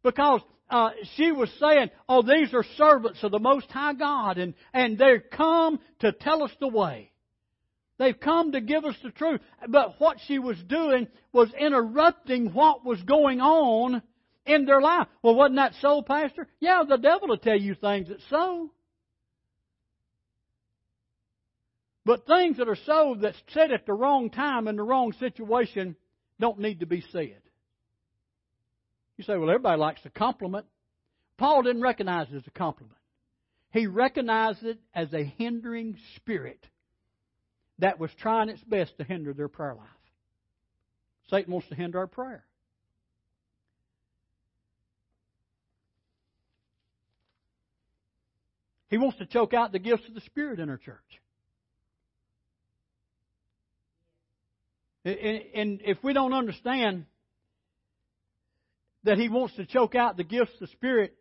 because 0.03 0.41
uh, 0.69 0.89
she 1.15 1.31
was 1.31 1.49
saying, 1.59 1.89
Oh, 2.09 2.21
these 2.21 2.53
are 2.53 2.65
servants 2.77 3.23
of 3.23 3.31
the 3.31 3.39
Most 3.39 3.71
High 3.71 3.93
God, 3.93 4.37
and, 4.37 4.53
and 4.73 4.97
they've 4.97 5.23
come 5.31 5.79
to 5.99 6.11
tell 6.11 6.43
us 6.43 6.51
the 6.59 6.67
way. 6.67 7.11
They've 7.97 8.19
come 8.19 8.51
to 8.51 8.61
give 8.61 8.85
us 8.85 8.95
the 9.01 9.09
truth. 9.09 9.41
But 9.67 9.95
what 9.99 10.17
she 10.27 10.37
was 10.37 10.57
doing 10.67 11.07
was 11.31 11.49
interrupting 11.59 12.53
what 12.53 12.85
was 12.85 13.01
going 13.03 13.41
on 13.41 14.03
in 14.45 14.65
their 14.65 14.81
life. 14.81 15.07
Well, 15.23 15.35
wasn't 15.35 15.57
that 15.57 15.73
so, 15.81 16.03
Pastor? 16.03 16.47
Yeah, 16.59 16.83
the 16.87 16.97
devil 16.97 17.29
will 17.29 17.37
tell 17.37 17.59
you 17.59 17.73
things 17.73 18.07
that's 18.09 18.21
so. 18.29 18.71
But 22.07 22.25
things 22.25 22.55
that 22.55 22.69
are 22.69 22.77
sowed 22.85 23.19
that's 23.19 23.37
said 23.53 23.73
at 23.73 23.85
the 23.85 23.91
wrong 23.91 24.29
time 24.29 24.69
in 24.69 24.77
the 24.77 24.81
wrong 24.81 25.11
situation 25.19 25.97
don't 26.39 26.57
need 26.57 26.79
to 26.79 26.85
be 26.85 27.03
said. 27.11 27.41
You 29.17 29.25
say, 29.25 29.35
well, 29.35 29.49
everybody 29.49 29.77
likes 29.77 29.99
a 30.05 30.09
compliment. 30.09 30.65
Paul 31.37 31.63
didn't 31.63 31.81
recognize 31.81 32.27
it 32.31 32.37
as 32.37 32.47
a 32.47 32.51
compliment. 32.51 32.97
He 33.71 33.87
recognized 33.87 34.63
it 34.63 34.79
as 34.95 35.13
a 35.13 35.25
hindering 35.25 35.97
spirit 36.15 36.65
that 37.79 37.99
was 37.99 38.09
trying 38.21 38.47
its 38.47 38.63
best 38.63 38.97
to 38.99 39.03
hinder 39.03 39.33
their 39.33 39.49
prayer 39.49 39.75
life. 39.75 39.87
Satan 41.29 41.51
wants 41.51 41.67
to 41.67 41.75
hinder 41.75 41.99
our 41.99 42.07
prayer. 42.07 42.45
He 48.89 48.97
wants 48.97 49.17
to 49.17 49.25
choke 49.25 49.53
out 49.53 49.73
the 49.73 49.79
gifts 49.79 50.07
of 50.07 50.13
the 50.13 50.21
Spirit 50.21 50.61
in 50.61 50.69
our 50.69 50.77
church. 50.77 51.19
And 55.07 55.81
if 55.85 55.97
we 56.03 56.13
don't 56.13 56.33
understand 56.33 57.05
that 59.03 59.17
He 59.17 59.29
wants 59.29 59.55
to 59.55 59.65
choke 59.65 59.95
out 59.95 60.17
the 60.17 60.23
gifts 60.23 60.53
of 60.55 60.61
the 60.61 60.67
Spirit, 60.67 61.15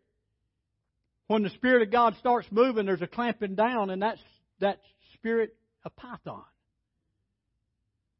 when 1.27 1.43
the 1.43 1.49
Spirit 1.51 1.83
of 1.83 1.91
God 1.91 2.15
starts 2.19 2.47
moving, 2.51 2.85
there's 2.85 3.01
a 3.01 3.07
clamping 3.07 3.55
down, 3.55 3.89
and 3.89 4.01
that's 4.01 4.21
that 4.59 4.79
spirit 5.13 5.55
of 5.85 5.95
Python 5.95 6.43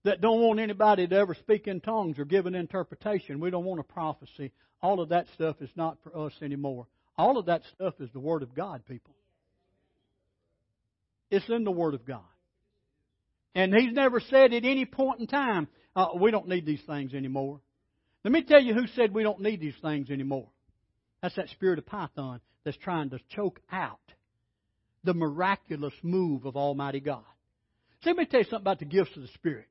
that 0.03 0.21
don't 0.21 0.39
want 0.39 0.59
anybody 0.59 1.05
to 1.05 1.15
ever 1.15 1.35
speak 1.35 1.67
in 1.67 1.81
tongues 1.81 2.17
or 2.17 2.23
give 2.23 2.45
an 2.45 2.55
interpretation. 2.55 3.39
We 3.39 3.49
don't 3.49 3.65
want 3.65 3.81
a 3.81 3.83
prophecy. 3.83 4.53
All 4.81 5.01
of 5.01 5.09
that 5.09 5.25
stuff 5.33 5.57
is 5.61 5.69
not 5.75 5.97
for 6.03 6.17
us 6.25 6.33
anymore. 6.41 6.87
All 7.17 7.37
of 7.37 7.47
that 7.47 7.63
stuff 7.75 7.95
is 7.99 8.09
the 8.13 8.19
Word 8.19 8.43
of 8.43 8.55
God, 8.55 8.85
people. 8.85 9.13
It's 11.29 11.49
in 11.49 11.65
the 11.65 11.71
Word 11.71 11.93
of 11.93 12.05
God. 12.05 12.21
And 13.57 13.73
he's 13.73 13.91
never 13.91 14.19
said 14.19 14.53
at 14.53 14.65
any 14.65 14.85
point 14.85 15.19
in 15.19 15.25
time, 15.25 15.67
uh, 15.95 16.09
we 16.21 16.29
don't 16.29 16.47
need 16.47 16.67
these 16.67 16.83
things 16.85 17.15
anymore. 17.15 17.59
Let 18.23 18.31
me 18.31 18.43
tell 18.43 18.61
you 18.61 18.75
who 18.75 18.85
said 18.95 19.11
we 19.11 19.23
don't 19.23 19.41
need 19.41 19.59
these 19.59 19.73
things 19.81 20.11
anymore. 20.11 20.47
That's 21.23 21.35
that 21.37 21.49
spirit 21.49 21.79
of 21.79 21.87
Python 21.87 22.39
that's 22.63 22.77
trying 22.77 23.09
to 23.09 23.19
choke 23.35 23.59
out 23.71 23.97
the 25.03 25.15
miraculous 25.15 25.95
move 26.03 26.45
of 26.45 26.55
Almighty 26.55 26.99
God. 26.99 27.23
So 28.03 28.11
let 28.11 28.17
me 28.17 28.25
tell 28.25 28.41
you 28.41 28.45
something 28.45 28.61
about 28.61 28.77
the 28.77 28.85
gifts 28.85 29.15
of 29.15 29.23
the 29.23 29.27
Spirit. 29.29 29.65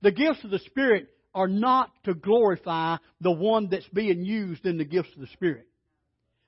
The 0.00 0.12
gifts 0.12 0.44
of 0.44 0.52
the 0.52 0.60
Spirit 0.60 1.08
are 1.34 1.48
not 1.48 1.90
to 2.04 2.14
glorify 2.14 2.98
the 3.20 3.32
one 3.32 3.66
that's 3.68 3.88
being 3.88 4.24
used 4.24 4.64
in 4.64 4.78
the 4.78 4.84
gifts 4.84 5.10
of 5.16 5.20
the 5.20 5.32
Spirit. 5.32 5.66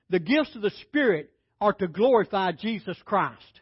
The 0.09 0.19
gifts 0.19 0.55
of 0.55 0.61
the 0.61 0.71
Spirit 0.83 1.33
are 1.59 1.73
to 1.73 1.89
glorify 1.89 2.53
Jesus 2.53 2.97
Christ 3.03 3.59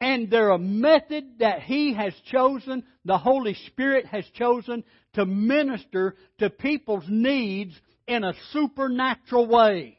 and 0.00 0.30
they're 0.30 0.50
a 0.50 0.58
method 0.58 1.38
that 1.38 1.62
He 1.62 1.94
has 1.94 2.12
chosen, 2.30 2.84
the 3.04 3.18
Holy 3.18 3.54
Spirit 3.68 4.06
has 4.06 4.24
chosen 4.34 4.84
to 5.14 5.24
minister 5.24 6.16
to 6.38 6.50
people's 6.50 7.04
needs 7.08 7.74
in 8.06 8.24
a 8.24 8.34
supernatural 8.52 9.46
way. 9.46 9.98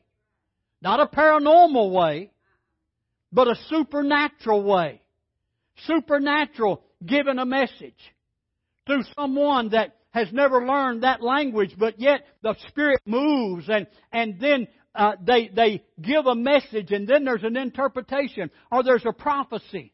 Not 0.81 0.99
a 0.99 1.07
paranormal 1.07 1.91
way, 1.91 2.31
but 3.31 3.47
a 3.47 3.55
supernatural 3.69 4.63
way. 4.63 5.01
Supernatural 5.85 6.83
giving 7.05 7.39
a 7.39 7.45
message 7.45 7.93
to 8.87 9.03
someone 9.15 9.69
that 9.69 9.95
has 10.11 10.31
never 10.31 10.65
learned 10.65 11.03
that 11.03 11.21
language, 11.21 11.75
but 11.77 11.99
yet 11.99 12.25
the 12.41 12.55
Spirit 12.69 13.01
moves 13.05 13.69
and, 13.69 13.87
and 14.11 14.39
then 14.39 14.67
uh, 14.97 15.15
they, 15.21 15.47
they 15.47 15.83
give 16.01 16.25
a 16.25 16.35
message 16.35 16.91
and 16.91 17.07
then 17.07 17.23
there's 17.23 17.43
an 17.43 17.55
interpretation 17.55 18.49
or 18.71 18.83
there's 18.83 19.05
a 19.05 19.13
prophecy. 19.13 19.93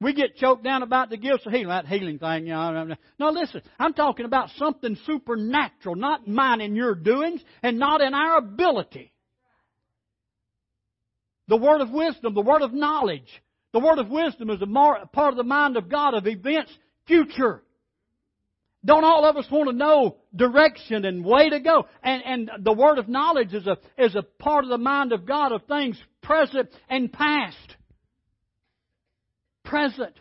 We 0.00 0.14
get 0.14 0.36
choked 0.36 0.64
down 0.64 0.82
about 0.82 1.10
the 1.10 1.18
gifts 1.18 1.44
of 1.44 1.52
healing, 1.52 1.68
that 1.68 1.86
healing 1.86 2.18
thing. 2.18 2.46
You 2.46 2.54
know. 2.54 2.94
No, 3.18 3.30
listen, 3.30 3.60
I'm 3.78 3.92
talking 3.92 4.24
about 4.24 4.48
something 4.56 4.96
supernatural, 5.04 5.96
not 5.96 6.26
mine 6.26 6.62
and 6.62 6.74
your 6.74 6.94
doings, 6.94 7.42
and 7.62 7.78
not 7.78 8.00
in 8.00 8.14
our 8.14 8.38
ability. 8.38 9.12
The 11.48 11.58
word 11.58 11.82
of 11.82 11.90
wisdom, 11.90 12.32
the 12.32 12.40
word 12.40 12.62
of 12.62 12.72
knowledge. 12.72 13.28
The 13.72 13.80
word 13.80 13.98
of 13.98 14.08
wisdom 14.08 14.50
is 14.50 14.62
a 14.62 15.06
part 15.06 15.32
of 15.32 15.36
the 15.36 15.44
mind 15.44 15.76
of 15.76 15.90
God 15.90 16.14
of 16.14 16.26
events 16.26 16.72
future. 17.06 17.62
Don't 18.84 19.04
all 19.04 19.26
of 19.26 19.36
us 19.36 19.46
want 19.50 19.68
to 19.68 19.76
know 19.76 20.16
direction 20.34 21.04
and 21.04 21.24
way 21.24 21.50
to 21.50 21.60
go? 21.60 21.86
And, 22.02 22.22
and 22.24 22.50
the 22.64 22.72
word 22.72 22.98
of 22.98 23.08
knowledge 23.08 23.52
is 23.52 23.66
a, 23.66 23.76
is 23.98 24.14
a 24.14 24.22
part 24.22 24.64
of 24.64 24.70
the 24.70 24.78
mind 24.78 25.12
of 25.12 25.26
God 25.26 25.52
of 25.52 25.64
things 25.64 26.02
present 26.22 26.70
and 26.88 27.12
past. 27.12 27.76
Present. 29.64 30.14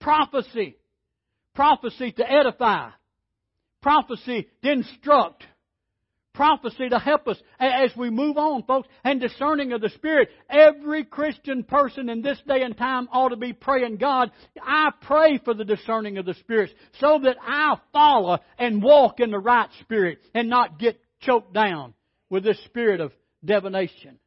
Prophecy. 0.00 0.76
Prophecy 1.54 2.12
to 2.12 2.30
edify. 2.30 2.90
Prophecy 3.82 4.48
to 4.62 4.72
instruct 4.72 5.44
prophecy 6.36 6.88
to 6.90 6.98
help 6.98 7.26
us 7.26 7.38
as 7.58 7.90
we 7.96 8.10
move 8.10 8.36
on, 8.36 8.62
folks, 8.62 8.86
and 9.02 9.20
discerning 9.20 9.72
of 9.72 9.80
the 9.80 9.88
Spirit. 9.88 10.28
Every 10.48 11.02
Christian 11.04 11.64
person 11.64 12.08
in 12.08 12.22
this 12.22 12.38
day 12.46 12.62
and 12.62 12.76
time 12.76 13.08
ought 13.10 13.30
to 13.30 13.36
be 13.36 13.54
praying, 13.54 13.96
God, 13.96 14.30
I 14.62 14.90
pray 15.00 15.40
for 15.44 15.54
the 15.54 15.64
discerning 15.64 16.18
of 16.18 16.26
the 16.26 16.34
spirits 16.34 16.72
so 17.00 17.18
that 17.24 17.36
I 17.42 17.76
follow 17.92 18.38
and 18.58 18.82
walk 18.82 19.18
in 19.18 19.30
the 19.30 19.38
right 19.38 19.70
spirit 19.80 20.18
and 20.34 20.48
not 20.48 20.78
get 20.78 21.00
choked 21.20 21.54
down 21.54 21.94
with 22.28 22.44
this 22.44 22.62
spirit 22.66 23.00
of 23.00 23.12
divination. 23.44 24.18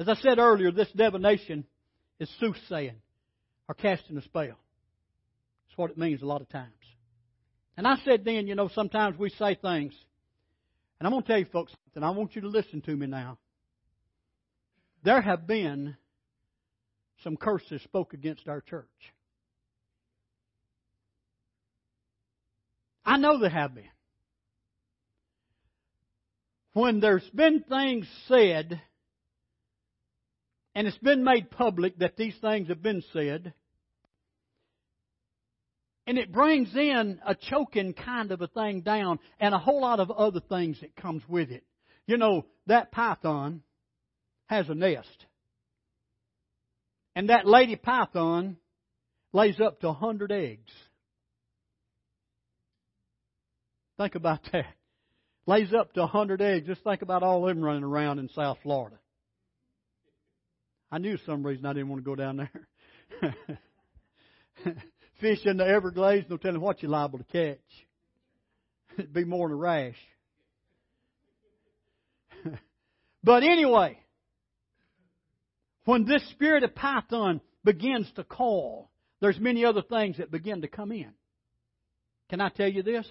As 0.00 0.08
I 0.08 0.14
said 0.14 0.38
earlier, 0.38 0.70
this 0.70 0.90
divination 0.94 1.64
is 2.18 2.30
soothsaying 2.40 3.00
or 3.68 3.74
casting 3.74 4.16
a 4.16 4.22
spell. 4.22 4.42
That's 4.42 5.76
what 5.76 5.90
it 5.90 5.98
means 5.98 6.22
a 6.22 6.26
lot 6.26 6.40
of 6.40 6.48
times. 6.48 6.72
And 7.78 7.86
I 7.86 7.94
said 8.04 8.24
then, 8.24 8.48
you 8.48 8.56
know, 8.56 8.68
sometimes 8.74 9.16
we 9.16 9.30
say 9.30 9.54
things. 9.54 9.94
And 10.98 11.06
I'm 11.06 11.12
going 11.12 11.22
to 11.22 11.28
tell 11.28 11.38
you 11.38 11.44
folks 11.44 11.72
something. 11.84 12.02
I 12.02 12.10
want 12.10 12.34
you 12.34 12.42
to 12.42 12.48
listen 12.48 12.80
to 12.82 12.96
me 12.96 13.06
now. 13.06 13.38
There 15.04 15.20
have 15.20 15.46
been 15.46 15.96
some 17.22 17.36
curses 17.36 17.80
spoke 17.82 18.14
against 18.14 18.48
our 18.48 18.60
church. 18.60 18.88
I 23.04 23.16
know 23.16 23.38
there 23.38 23.48
have 23.48 23.76
been. 23.76 23.84
When 26.72 26.98
there's 26.98 27.30
been 27.30 27.60
things 27.60 28.08
said, 28.26 28.80
and 30.74 30.88
it's 30.88 30.98
been 30.98 31.22
made 31.22 31.52
public 31.52 31.96
that 32.00 32.16
these 32.16 32.34
things 32.40 32.70
have 32.70 32.82
been 32.82 33.04
said, 33.12 33.54
and 36.08 36.16
it 36.16 36.32
brings 36.32 36.74
in 36.74 37.20
a 37.26 37.34
choking 37.34 37.92
kind 37.92 38.32
of 38.32 38.40
a 38.40 38.46
thing 38.46 38.80
down 38.80 39.18
and 39.38 39.54
a 39.54 39.58
whole 39.58 39.82
lot 39.82 40.00
of 40.00 40.10
other 40.10 40.40
things 40.40 40.80
that 40.80 40.96
comes 40.96 41.22
with 41.28 41.50
it. 41.50 41.64
You 42.06 42.16
know, 42.16 42.46
that 42.66 42.90
python 42.90 43.60
has 44.46 44.70
a 44.70 44.74
nest. 44.74 45.26
And 47.14 47.28
that 47.28 47.46
lady 47.46 47.76
python 47.76 48.56
lays 49.34 49.60
up 49.60 49.80
to 49.80 49.88
a 49.88 49.92
hundred 49.92 50.32
eggs. 50.32 50.72
Think 53.98 54.14
about 54.14 54.40
that. 54.52 54.64
Lays 55.46 55.74
up 55.74 55.92
to 55.92 56.04
a 56.04 56.06
hundred 56.06 56.40
eggs. 56.40 56.66
Just 56.66 56.84
think 56.84 57.02
about 57.02 57.22
all 57.22 57.46
of 57.46 57.54
them 57.54 57.62
running 57.62 57.84
around 57.84 58.18
in 58.18 58.30
South 58.30 58.56
Florida. 58.62 58.96
I 60.90 60.96
knew 60.96 61.18
some 61.26 61.44
reason 61.44 61.66
I 61.66 61.74
didn't 61.74 61.90
want 61.90 62.02
to 62.02 62.08
go 62.08 62.14
down 62.14 62.48
there. 64.64 64.74
fish 65.20 65.44
in 65.44 65.56
the 65.56 65.66
Everglades, 65.66 66.26
no 66.28 66.36
telling 66.36 66.60
what 66.60 66.82
you're 66.82 66.90
liable 66.90 67.18
to 67.18 67.24
catch. 67.24 67.58
It'd 68.98 69.12
be 69.14 69.24
more 69.24 69.48
than 69.48 69.56
a 69.56 69.60
rash. 69.60 69.96
but 73.24 73.42
anyway, 73.42 73.98
when 75.84 76.04
this 76.04 76.28
spirit 76.30 76.64
of 76.64 76.74
Python 76.74 77.40
begins 77.64 78.10
to 78.16 78.24
call, 78.24 78.90
there's 79.20 79.38
many 79.38 79.64
other 79.64 79.82
things 79.82 80.18
that 80.18 80.30
begin 80.30 80.62
to 80.62 80.68
come 80.68 80.92
in. 80.92 81.12
Can 82.30 82.40
I 82.40 82.50
tell 82.50 82.68
you 82.68 82.82
this? 82.82 83.06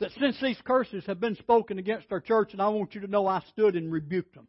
That 0.00 0.10
since 0.18 0.36
these 0.42 0.58
curses 0.64 1.04
have 1.06 1.20
been 1.20 1.36
spoken 1.36 1.78
against 1.78 2.10
our 2.10 2.20
church, 2.20 2.52
and 2.52 2.60
I 2.60 2.68
want 2.68 2.94
you 2.94 3.02
to 3.02 3.06
know 3.06 3.26
I 3.26 3.42
stood 3.50 3.76
and 3.76 3.92
rebuked 3.92 4.34
them. 4.34 4.48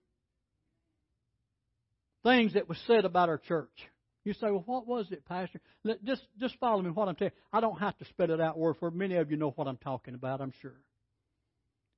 Things 2.23 2.53
that 2.53 2.67
was 2.67 2.79
said 2.87 3.05
about 3.05 3.29
our 3.29 3.37
church. 3.37 3.69
You 4.23 4.33
say, 4.33 4.49
well, 4.49 4.63
what 4.65 4.87
was 4.87 5.07
it, 5.11 5.25
Pastor? 5.25 5.59
Let, 5.83 6.03
just, 6.05 6.21
just 6.39 6.57
follow 6.59 6.81
me 6.81 6.89
what 6.89 7.09
I'm 7.09 7.15
telling 7.15 7.33
you. 7.35 7.41
I 7.51 7.59
don't 7.59 7.79
have 7.79 7.97
to 7.97 8.05
spell 8.05 8.31
it 8.31 8.39
out 8.39 8.57
word 8.57 8.77
for. 8.79 8.89
Many 8.89 9.15
of 9.15 9.29
you 9.29 9.37
know 9.37 9.51
what 9.51 9.67
I'm 9.67 9.77
talking 9.77 10.13
about, 10.13 10.39
I'm 10.39 10.53
sure. 10.61 10.79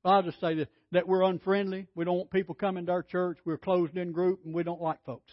But 0.03 0.09
I'll 0.09 0.23
just 0.23 0.39
say 0.41 0.55
that, 0.55 0.69
that 0.91 1.07
we're 1.07 1.23
unfriendly. 1.23 1.87
We 1.93 2.05
don't 2.05 2.17
want 2.17 2.31
people 2.31 2.55
coming 2.55 2.87
to 2.87 2.91
our 2.91 3.03
church. 3.03 3.37
We're 3.45 3.57
closed 3.57 3.95
in 3.95 4.11
group 4.11 4.41
and 4.43 4.55
we 4.55 4.63
don't 4.63 4.81
like 4.81 5.03
folks. 5.05 5.31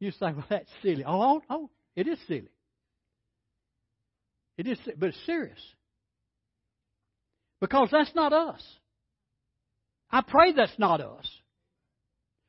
You 0.00 0.10
say, 0.10 0.32
well, 0.32 0.44
that's 0.50 0.70
silly. 0.82 1.04
Oh, 1.06 1.20
oh, 1.22 1.42
oh 1.48 1.70
it 1.94 2.08
is 2.08 2.18
silly. 2.26 2.50
It 4.56 4.66
is, 4.66 4.78
but 4.98 5.10
it's 5.10 5.26
serious. 5.26 5.58
Because 7.60 7.88
that's 7.90 8.14
not 8.14 8.32
us. 8.32 8.62
I 10.10 10.22
pray 10.22 10.52
that's 10.52 10.78
not 10.78 11.00
us. 11.00 11.28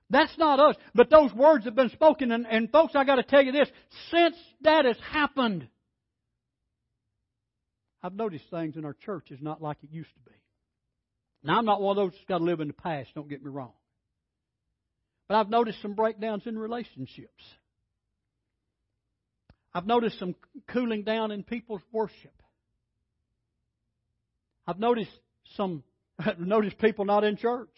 That's 0.09 0.37
not 0.37 0.59
us. 0.59 0.75
But 0.93 1.09
those 1.09 1.33
words 1.33 1.65
have 1.65 1.75
been 1.75 1.89
spoken. 1.89 2.31
And, 2.31 2.45
and 2.47 2.71
folks, 2.71 2.93
I 2.95 3.03
got 3.03 3.15
to 3.15 3.23
tell 3.23 3.43
you 3.43 3.51
this. 3.51 3.69
Since 4.11 4.35
that 4.61 4.85
has 4.85 4.97
happened, 5.11 5.67
I've 8.03 8.13
noticed 8.13 8.45
things 8.51 8.75
in 8.77 8.85
our 8.85 8.93
church 8.93 9.31
is 9.31 9.39
not 9.41 9.61
like 9.61 9.77
it 9.81 9.89
used 9.91 10.13
to 10.13 10.29
be. 10.29 10.35
Now, 11.43 11.57
I'm 11.57 11.65
not 11.65 11.81
one 11.81 11.97
of 11.97 12.03
those 12.03 12.11
that's 12.11 12.25
got 12.25 12.39
to 12.39 12.43
live 12.43 12.59
in 12.59 12.67
the 12.67 12.73
past, 12.73 13.09
don't 13.15 13.29
get 13.29 13.43
me 13.43 13.49
wrong. 13.49 13.73
But 15.27 15.35
I've 15.35 15.49
noticed 15.49 15.81
some 15.81 15.93
breakdowns 15.93 16.43
in 16.45 16.57
relationships. 16.57 17.43
I've 19.73 19.85
noticed 19.85 20.19
some 20.19 20.35
cooling 20.67 21.03
down 21.03 21.31
in 21.31 21.43
people's 21.43 21.81
worship. 21.91 22.33
I've 24.67 24.79
noticed 24.79 25.11
some, 25.55 25.83
I've 26.19 26.39
noticed 26.39 26.77
people 26.77 27.05
not 27.05 27.23
in 27.23 27.37
church. 27.37 27.69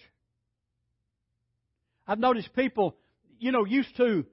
I've 2.08 2.20
noticed 2.20 2.54
people, 2.56 2.96
you 3.40 3.52
know, 3.52 3.66
used 3.66 3.96
to, 3.98 4.26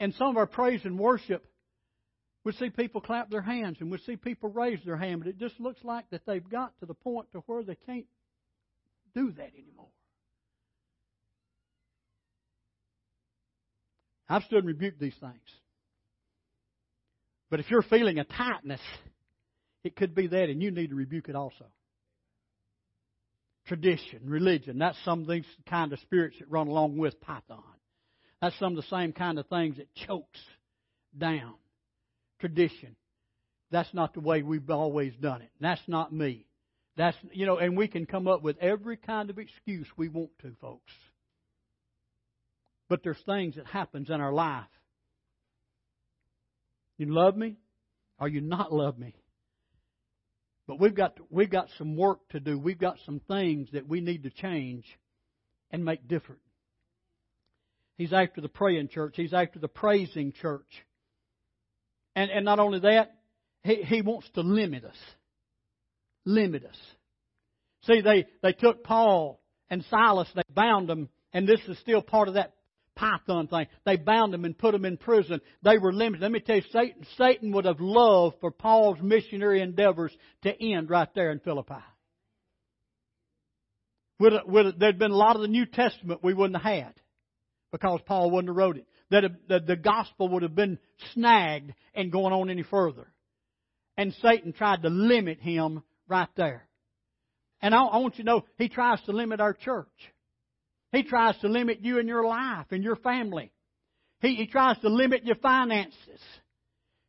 in 0.00 0.12
some 0.12 0.28
of 0.28 0.36
our 0.36 0.46
praise 0.46 0.80
and 0.84 0.98
worship, 0.98 1.46
we'd 2.42 2.56
see 2.56 2.70
people 2.70 3.00
clap 3.00 3.30
their 3.30 3.42
hands 3.42 3.76
and 3.80 3.90
we'd 3.90 4.02
see 4.02 4.16
people 4.16 4.50
raise 4.50 4.80
their 4.84 4.96
hand, 4.96 5.20
but 5.20 5.28
it 5.28 5.38
just 5.38 5.58
looks 5.60 5.82
like 5.84 6.10
that 6.10 6.22
they've 6.26 6.48
got 6.48 6.78
to 6.80 6.86
the 6.86 6.94
point 6.94 7.30
to 7.32 7.38
where 7.46 7.62
they 7.62 7.76
can't 7.86 8.06
do 9.14 9.30
that 9.32 9.52
anymore. 9.56 9.88
I've 14.28 14.42
stood 14.44 14.58
and 14.58 14.66
rebuked 14.66 14.98
these 14.98 15.14
things. 15.20 15.34
But 17.50 17.60
if 17.60 17.70
you're 17.70 17.82
feeling 17.82 18.18
a 18.18 18.24
tightness, 18.24 18.80
it 19.84 19.94
could 19.94 20.14
be 20.14 20.26
that, 20.26 20.48
and 20.48 20.60
you 20.60 20.70
need 20.72 20.88
to 20.88 20.96
rebuke 20.96 21.28
it 21.28 21.36
also 21.36 21.66
tradition, 23.66 24.20
religion. 24.24 24.78
That's 24.78 24.98
some 25.04 25.22
of 25.22 25.28
these 25.28 25.46
kind 25.68 25.92
of 25.92 25.98
spirits 26.00 26.36
that 26.38 26.50
run 26.50 26.68
along 26.68 26.96
with 26.96 27.20
Python. 27.20 27.62
That's 28.40 28.58
some 28.58 28.76
of 28.76 28.84
the 28.84 28.96
same 28.96 29.12
kind 29.12 29.38
of 29.38 29.46
things 29.46 29.76
that 29.78 29.94
chokes 30.06 30.40
down 31.16 31.54
tradition. 32.40 32.96
That's 33.70 33.92
not 33.94 34.14
the 34.14 34.20
way 34.20 34.42
we've 34.42 34.68
always 34.70 35.14
done 35.16 35.42
it. 35.42 35.50
That's 35.60 35.80
not 35.86 36.12
me. 36.12 36.46
That's 36.96 37.16
you 37.32 37.46
know, 37.46 37.56
and 37.58 37.76
we 37.76 37.88
can 37.88 38.06
come 38.06 38.28
up 38.28 38.42
with 38.42 38.58
every 38.58 38.96
kind 38.96 39.30
of 39.30 39.38
excuse 39.38 39.86
we 39.96 40.08
want 40.08 40.30
to, 40.42 40.52
folks. 40.60 40.92
But 42.88 43.02
there's 43.02 43.20
things 43.26 43.56
that 43.56 43.66
happens 43.66 44.10
in 44.10 44.20
our 44.20 44.32
life. 44.32 44.64
You 46.98 47.12
love 47.12 47.36
me 47.36 47.56
or 48.20 48.28
you 48.28 48.40
not 48.40 48.72
love 48.72 48.98
me. 48.98 49.14
But 50.66 50.80
we've 50.80 50.94
got, 50.94 51.18
we've 51.30 51.50
got 51.50 51.68
some 51.76 51.96
work 51.96 52.26
to 52.30 52.40
do. 52.40 52.58
We've 52.58 52.78
got 52.78 52.96
some 53.04 53.20
things 53.28 53.68
that 53.72 53.88
we 53.88 54.00
need 54.00 54.22
to 54.22 54.30
change 54.30 54.84
and 55.70 55.84
make 55.84 56.08
different. 56.08 56.40
He's 57.98 58.12
after 58.12 58.40
the 58.40 58.48
praying 58.48 58.88
church. 58.88 59.14
He's 59.16 59.34
after 59.34 59.58
the 59.58 59.68
praising 59.68 60.32
church. 60.32 60.66
And, 62.16 62.30
and 62.30 62.44
not 62.44 62.58
only 62.58 62.80
that, 62.80 63.14
he, 63.62 63.82
he 63.82 64.02
wants 64.02 64.28
to 64.34 64.40
limit 64.40 64.84
us. 64.84 64.96
Limit 66.24 66.64
us. 66.64 66.76
See, 67.82 68.00
they, 68.00 68.26
they 68.42 68.52
took 68.52 68.82
Paul 68.84 69.40
and 69.68 69.84
Silas, 69.90 70.28
they 70.34 70.42
bound 70.48 70.88
them, 70.88 71.08
and 71.32 71.46
this 71.46 71.60
is 71.68 71.78
still 71.80 72.00
part 72.00 72.28
of 72.28 72.34
that 72.34 72.54
python 72.94 73.48
thing. 73.48 73.66
They 73.84 73.96
bound 73.96 74.34
him 74.34 74.44
and 74.44 74.56
put 74.56 74.74
him 74.74 74.84
in 74.84 74.96
prison. 74.96 75.40
They 75.62 75.78
were 75.78 75.92
limited. 75.92 76.22
Let 76.22 76.32
me 76.32 76.40
tell 76.40 76.56
you, 76.56 76.62
Satan, 76.72 77.06
Satan 77.16 77.52
would 77.52 77.64
have 77.64 77.80
loved 77.80 78.36
for 78.40 78.50
Paul's 78.50 78.98
missionary 79.02 79.60
endeavors 79.60 80.12
to 80.42 80.62
end 80.62 80.90
right 80.90 81.08
there 81.14 81.30
in 81.30 81.40
Philippi. 81.40 81.74
Would, 84.20 84.32
would, 84.46 84.78
there'd 84.78 84.98
been 84.98 85.10
a 85.10 85.16
lot 85.16 85.36
of 85.36 85.42
the 85.42 85.48
New 85.48 85.66
Testament 85.66 86.20
we 86.22 86.34
wouldn't 86.34 86.62
have 86.62 86.72
had 86.72 86.94
because 87.72 88.00
Paul 88.06 88.30
wouldn't 88.30 88.48
have 88.48 88.56
wrote 88.56 88.76
it. 88.76 88.86
That 89.10 89.24
the, 89.48 89.60
the 89.60 89.76
gospel 89.76 90.28
would 90.30 90.42
have 90.42 90.54
been 90.54 90.78
snagged 91.12 91.72
and 91.94 92.12
going 92.12 92.32
on 92.32 92.48
any 92.48 92.62
further. 92.62 93.12
And 93.96 94.14
Satan 94.22 94.52
tried 94.52 94.82
to 94.82 94.88
limit 94.88 95.40
him 95.40 95.82
right 96.08 96.28
there. 96.36 96.66
And 97.60 97.74
I, 97.74 97.82
I 97.84 97.98
want 97.98 98.18
you 98.18 98.24
to 98.24 98.30
know, 98.30 98.44
he 98.58 98.68
tries 98.68 99.00
to 99.02 99.12
limit 99.12 99.40
our 99.40 99.52
church. 99.52 99.88
He 100.94 101.02
tries 101.02 101.36
to 101.38 101.48
limit 101.48 101.80
you 101.82 101.98
and 101.98 102.08
your 102.08 102.24
life 102.24 102.66
and 102.70 102.84
your 102.84 102.96
family. 102.96 103.50
He, 104.20 104.36
he 104.36 104.46
tries 104.46 104.78
to 104.78 104.88
limit 104.88 105.24
your 105.24 105.36
finances 105.36 106.20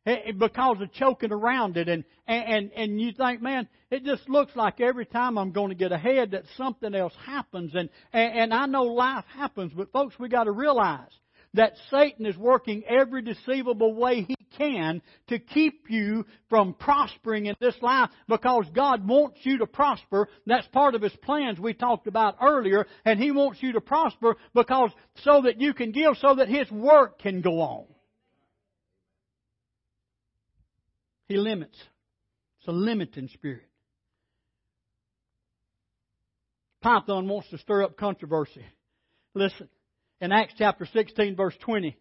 eh, 0.06 0.16
eh, 0.26 0.32
because 0.32 0.78
of 0.80 0.92
choking 0.92 1.32
around 1.32 1.76
it 1.76 1.88
and, 1.88 2.04
and, 2.26 2.72
and 2.72 3.00
you 3.00 3.12
think, 3.12 3.40
man, 3.40 3.68
it 3.90 4.04
just 4.04 4.28
looks 4.28 4.56
like 4.56 4.80
every 4.80 5.06
time 5.06 5.38
I'm 5.38 5.52
going 5.52 5.68
to 5.68 5.76
get 5.76 5.92
ahead 5.92 6.32
that 6.32 6.42
something 6.56 6.94
else 6.94 7.14
happens 7.24 7.74
and, 7.74 7.88
and, 8.12 8.38
and 8.38 8.54
I 8.54 8.66
know 8.66 8.82
life 8.82 9.24
happens, 9.36 9.72
but 9.74 9.92
folks, 9.92 10.18
we 10.18 10.28
got 10.28 10.44
to 10.44 10.52
realize 10.52 11.12
that 11.54 11.74
Satan 11.90 12.26
is 12.26 12.36
working 12.36 12.84
every 12.84 13.22
deceivable 13.22 13.94
way 13.94 14.22
he 14.22 14.36
can 14.56 15.02
to 15.28 15.38
keep 15.38 15.86
you 15.88 16.24
from 16.48 16.74
prospering 16.74 17.46
in 17.46 17.54
this 17.60 17.76
life 17.82 18.10
because 18.28 18.66
God 18.74 19.06
wants 19.06 19.38
you 19.42 19.58
to 19.58 19.66
prosper. 19.66 20.28
That's 20.46 20.66
part 20.68 20.94
of 20.94 21.02
his 21.02 21.16
plans 21.22 21.58
we 21.58 21.74
talked 21.74 22.06
about 22.06 22.36
earlier, 22.42 22.86
and 23.04 23.20
he 23.20 23.30
wants 23.30 23.62
you 23.62 23.72
to 23.72 23.80
prosper 23.80 24.36
because 24.54 24.90
so 25.24 25.42
that 25.42 25.60
you 25.60 25.74
can 25.74 25.92
give, 25.92 26.16
so 26.20 26.36
that 26.36 26.48
his 26.48 26.70
work 26.70 27.18
can 27.20 27.40
go 27.40 27.60
on. 27.60 27.84
He 31.28 31.36
limits. 31.36 31.76
It's 32.60 32.68
a 32.68 32.72
limiting 32.72 33.28
spirit. 33.28 33.64
Python 36.82 37.26
wants 37.26 37.50
to 37.50 37.58
stir 37.58 37.82
up 37.82 37.96
controversy. 37.96 38.64
Listen, 39.34 39.68
in 40.20 40.32
Acts 40.32 40.54
chapter 40.56 40.86
16, 40.86 41.36
verse 41.36 41.54
20, 41.60 41.96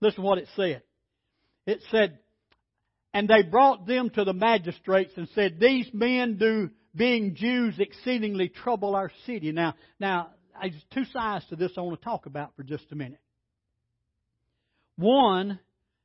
listen 0.00 0.22
what 0.22 0.38
it 0.38 0.48
said. 0.56 0.82
It 1.66 1.82
said, 1.90 2.18
And 3.12 3.28
they 3.28 3.42
brought 3.42 3.86
them 3.86 4.10
to 4.10 4.24
the 4.24 4.32
magistrates 4.32 5.12
and 5.16 5.28
said, 5.34 5.60
These 5.60 5.90
men 5.92 6.36
do, 6.36 6.70
being 6.94 7.34
Jews, 7.34 7.74
exceedingly 7.78 8.48
trouble 8.48 8.94
our 8.94 9.10
city. 9.26 9.52
Now, 9.52 9.74
now, 9.98 10.30
there's 10.60 10.74
two 10.92 11.04
sides 11.06 11.44
to 11.50 11.56
this 11.56 11.72
I 11.76 11.82
want 11.82 12.00
to 12.00 12.04
talk 12.04 12.26
about 12.26 12.54
for 12.56 12.62
just 12.62 12.84
a 12.92 12.96
minute. 12.96 13.20
One 14.96 15.58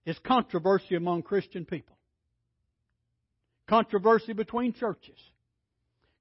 is 0.05 0.17
controversy 0.19 0.95
among 0.95 1.23
Christian 1.23 1.65
people. 1.65 1.97
Controversy 3.67 4.33
between 4.33 4.73
churches. 4.73 5.17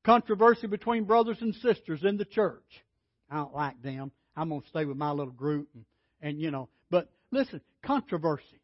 Controversy 0.04 0.66
between 0.66 1.04
brothers 1.04 1.38
and 1.40 1.54
sisters 1.56 2.00
in 2.02 2.16
the 2.16 2.24
church. 2.24 2.64
I 3.30 3.36
don't 3.36 3.54
like 3.54 3.80
them. 3.82 4.12
I'm 4.36 4.48
going 4.48 4.62
to 4.62 4.68
stay 4.68 4.84
with 4.84 4.96
my 4.96 5.10
little 5.10 5.32
group 5.32 5.68
and, 5.74 5.84
and 6.20 6.40
you 6.40 6.50
know. 6.50 6.68
But 6.90 7.08
listen, 7.30 7.60
controversy. 7.84 8.60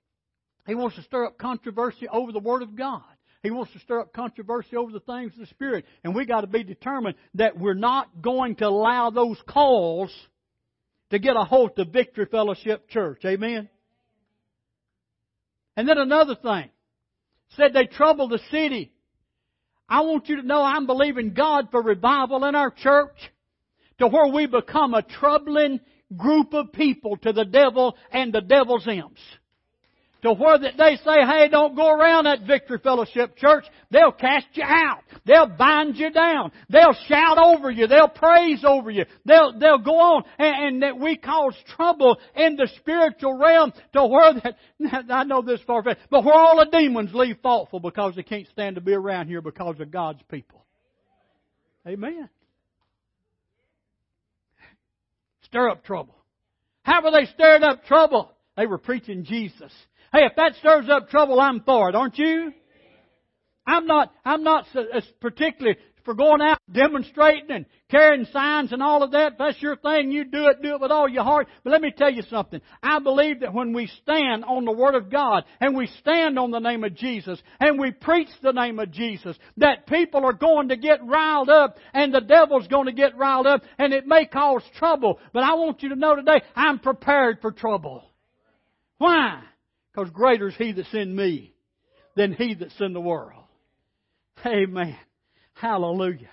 He 0.67 0.75
wants 0.75 0.97
to 0.97 1.03
stir 1.03 1.27
up 1.27 1.39
controversy 1.39 2.09
over 2.09 2.33
the 2.33 2.39
Word 2.39 2.63
of 2.63 2.77
God. 2.77 3.03
He 3.43 3.51
wants 3.51 3.73
to 3.73 3.79
stir 3.81 4.01
up 4.01 4.13
controversy 4.13 4.77
over 4.77 4.93
the 4.93 5.01
things 5.01 5.33
of 5.33 5.41
the 5.41 5.47
Spirit. 5.47 5.87
And 6.05 6.15
we 6.15 6.27
got 6.27 6.43
to 6.43 6.47
be 6.47 6.63
determined 6.63 7.17
that 7.35 7.59
we're 7.59 7.75
not 7.75 8.21
going 8.21 8.57
to 8.57 8.67
allow 8.67 9.11
those 9.11 9.41
calls 9.49 10.15
to 11.11 11.19
get 11.19 11.37
a 11.37 11.45
hold 11.45 11.79
of 11.79 11.89
Victory 11.89 12.27
Fellowship 12.27 12.89
Church. 12.89 13.25
Amen? 13.25 13.69
And 15.77 15.89
then 15.89 15.99
another 15.99 16.35
thing. 16.35 16.69
Said 17.57 17.73
they 17.73 17.87
trouble 17.87 18.29
the 18.29 18.41
city. 18.51 18.93
I 19.89 20.03
want 20.03 20.29
you 20.29 20.37
to 20.37 20.47
know 20.47 20.63
I'm 20.63 20.87
believing 20.87 21.35
God 21.35 21.69
for 21.71 21.83
revival 21.83 22.45
in 22.45 22.55
our 22.55 22.71
church 22.71 23.17
to 24.01 24.09
where 24.09 24.33
we 24.33 24.47
become 24.47 24.95
a 24.95 25.03
troubling 25.03 25.81
group 26.17 26.53
of 26.55 26.73
people 26.73 27.17
to 27.19 27.33
the 27.33 27.45
devil 27.45 27.97
and 28.11 28.33
the 28.33 28.41
devil's 28.41 28.87
imps. 28.89 29.21
To 30.23 30.35
where 30.35 30.59
that 30.59 30.77
they 30.77 30.97
say, 30.97 31.27
hey, 31.27 31.49
don't 31.49 31.75
go 31.75 31.89
around 31.91 32.25
that 32.25 32.43
Victory 32.47 32.79
Fellowship 32.79 33.37
church. 33.39 33.65
They'll 33.91 34.13
cast 34.13 34.49
you 34.53 34.65
out. 34.65 35.03
They'll 35.25 35.47
bind 35.47 35.97
you 35.97 36.11
down. 36.11 36.53
They'll 36.69 36.97
shout 37.09 37.39
over 37.39 37.71
you. 37.71 37.87
They'll 37.87 38.09
praise 38.09 38.63
over 38.63 38.91
you. 38.91 39.07
They'll, 39.25 39.59
they'll 39.59 39.79
go 39.79 39.99
on. 39.99 40.25
And, 40.39 40.67
and 40.67 40.83
that 40.83 40.99
we 40.99 41.17
cause 41.17 41.55
trouble 41.75 42.19
in 42.37 42.57
the 42.57 42.69
spiritual 42.77 43.39
realm 43.39 43.73
to 43.95 44.05
where 44.05 44.35
that, 44.35 44.57
I 45.11 45.25
know 45.25 45.41
this 45.41 45.61
far, 45.67 45.83
but 45.83 45.99
where 46.11 46.35
all 46.35 46.57
the 46.57 46.71
demons 46.71 47.15
leave 47.15 47.39
thoughtful 47.43 47.81
because 47.81 48.15
they 48.15 48.23
can't 48.23 48.49
stand 48.49 48.75
to 48.75 48.83
be 48.83 48.93
around 48.93 49.29
here 49.29 49.41
because 49.41 49.81
of 49.81 49.91
God's 49.91 50.21
people. 50.31 50.67
Amen. 51.87 52.29
Stir 55.51 55.69
up 55.69 55.85
trouble. 55.85 56.15
How 56.83 57.03
were 57.03 57.11
they 57.11 57.27
stirring 57.35 57.65
up 57.65 57.85
trouble? 57.85 58.31
They 58.57 58.67
were 58.67 58.79
preaching 58.79 59.25
Jesus. 59.25 59.73
Hey, 60.13 60.25
if 60.25 60.37
that 60.37 60.55
stirs 60.61 60.89
up 60.89 61.09
trouble, 61.09 61.41
I'm 61.41 61.61
for 61.63 61.89
it, 61.89 61.95
aren't 61.95 62.19
you? 62.19 62.53
I'm 63.67 63.87
not, 63.87 64.13
I'm 64.25 64.43
not 64.43 64.67
particularly 65.21 65.79
for 66.05 66.15
going 66.15 66.41
out 66.41 66.59
demonstrating 66.73 67.51
and 67.51 67.67
carrying 67.91 68.25
signs 68.33 68.73
and 68.73 68.83
all 68.83 69.03
of 69.03 69.13
that. 69.13 69.33
If 69.33 69.39
that's 69.39 69.63
your 69.63 69.77
thing, 69.77 70.11
you 70.11 70.25
do 70.25 70.47
it, 70.47 70.63
do 70.63 70.75
it 70.75 70.81
with 70.81 70.91
all 70.91 71.09
your 71.09 71.25
heart. 71.25 71.49
But 71.63 71.71
let 71.71 71.83
me 71.83 71.93
tell 71.97 72.11
you 72.11 72.23
something. 72.31 72.61
I 72.83 72.99
believe 73.01 73.41
that 73.41 73.55
when 73.55 73.73
we 73.73 73.87
stand 74.03 74.45
on 74.45 74.65
the 74.65 74.73
Word 74.73 74.95
of 74.95 75.11
God 75.11 75.45
and 75.61 75.77
we 75.77 75.87
stand 76.01 76.39
on 76.39 76.51
the 76.51 76.59
name 76.59 76.85
of 76.85 76.95
Jesus 76.95 77.41
and 77.59 77.79
we 77.79 77.91
preach 77.91 78.29
the 78.43 78.53
name 78.53 78.79
of 78.79 78.91
Jesus, 78.91 79.37
that 79.59 79.87
people 79.87 80.25
are 80.25 80.33
going 80.33 80.69
to 80.69 80.77
get 80.77 81.05
riled 81.05 81.51
up 81.51 81.77
and 81.93 82.15
the 82.15 82.21
devil's 82.21 82.69
going 82.69 82.87
to 82.87 82.93
get 82.93 83.17
riled 83.17 83.47
up 83.47 83.63
and 83.79 83.93
it 83.93 84.07
may 84.07 84.27
cause 84.27 84.63
trouble. 84.79 85.19
But 85.33 85.45
I 85.45 85.55
want 85.55 85.83
you 85.83 85.91
to 85.91 85.97
know 85.97 86.17
today, 86.17 86.43
I'm 86.55 86.79
prepared 86.79 87.41
for 87.41 87.53
trouble. 87.53 88.05
Why? 88.99 89.43
Because 89.93 90.11
greater 90.11 90.49
is 90.49 90.57
He 90.57 90.73
that's 90.73 90.93
in 90.95 91.15
me 91.15 91.55
than 92.17 92.33
He 92.33 92.55
that's 92.55 92.81
in 92.81 92.93
the 92.93 93.01
world. 93.01 93.45
Amen. 94.47 94.97
Hallelujah. 95.55 96.31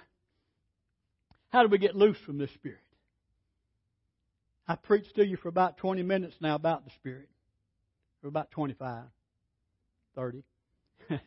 How 1.49 1.64
do 1.64 1.70
we 1.70 1.78
get 1.78 1.95
loose 1.95 2.18
from 2.26 2.38
this 2.38 2.51
Spirit? 2.53 2.80
I 4.68 4.76
preached 4.76 5.16
to 5.16 5.26
you 5.26 5.38
for 5.38 5.47
about 5.47 5.78
20 5.78 6.03
minutes 6.03 6.36
now 6.41 6.55
about 6.55 6.86
the 6.86 6.91
Spirit. 6.91 7.30
For 8.22 8.28
about 8.28 8.51
25, 8.51 9.03
30. 10.16 10.43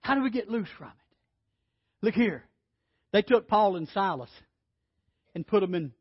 How 0.00 0.14
do 0.14 0.22
we 0.22 0.30
get 0.30 0.48
loose 0.48 0.68
from 0.76 0.88
it? 0.88 2.04
Look 2.06 2.14
here. 2.14 2.44
They 3.12 3.22
took 3.22 3.48
Paul 3.48 3.76
and 3.76 3.88
Silas 3.88 4.30
and 5.34 5.46
put 5.46 5.60
them 5.60 5.74
in 5.74 5.92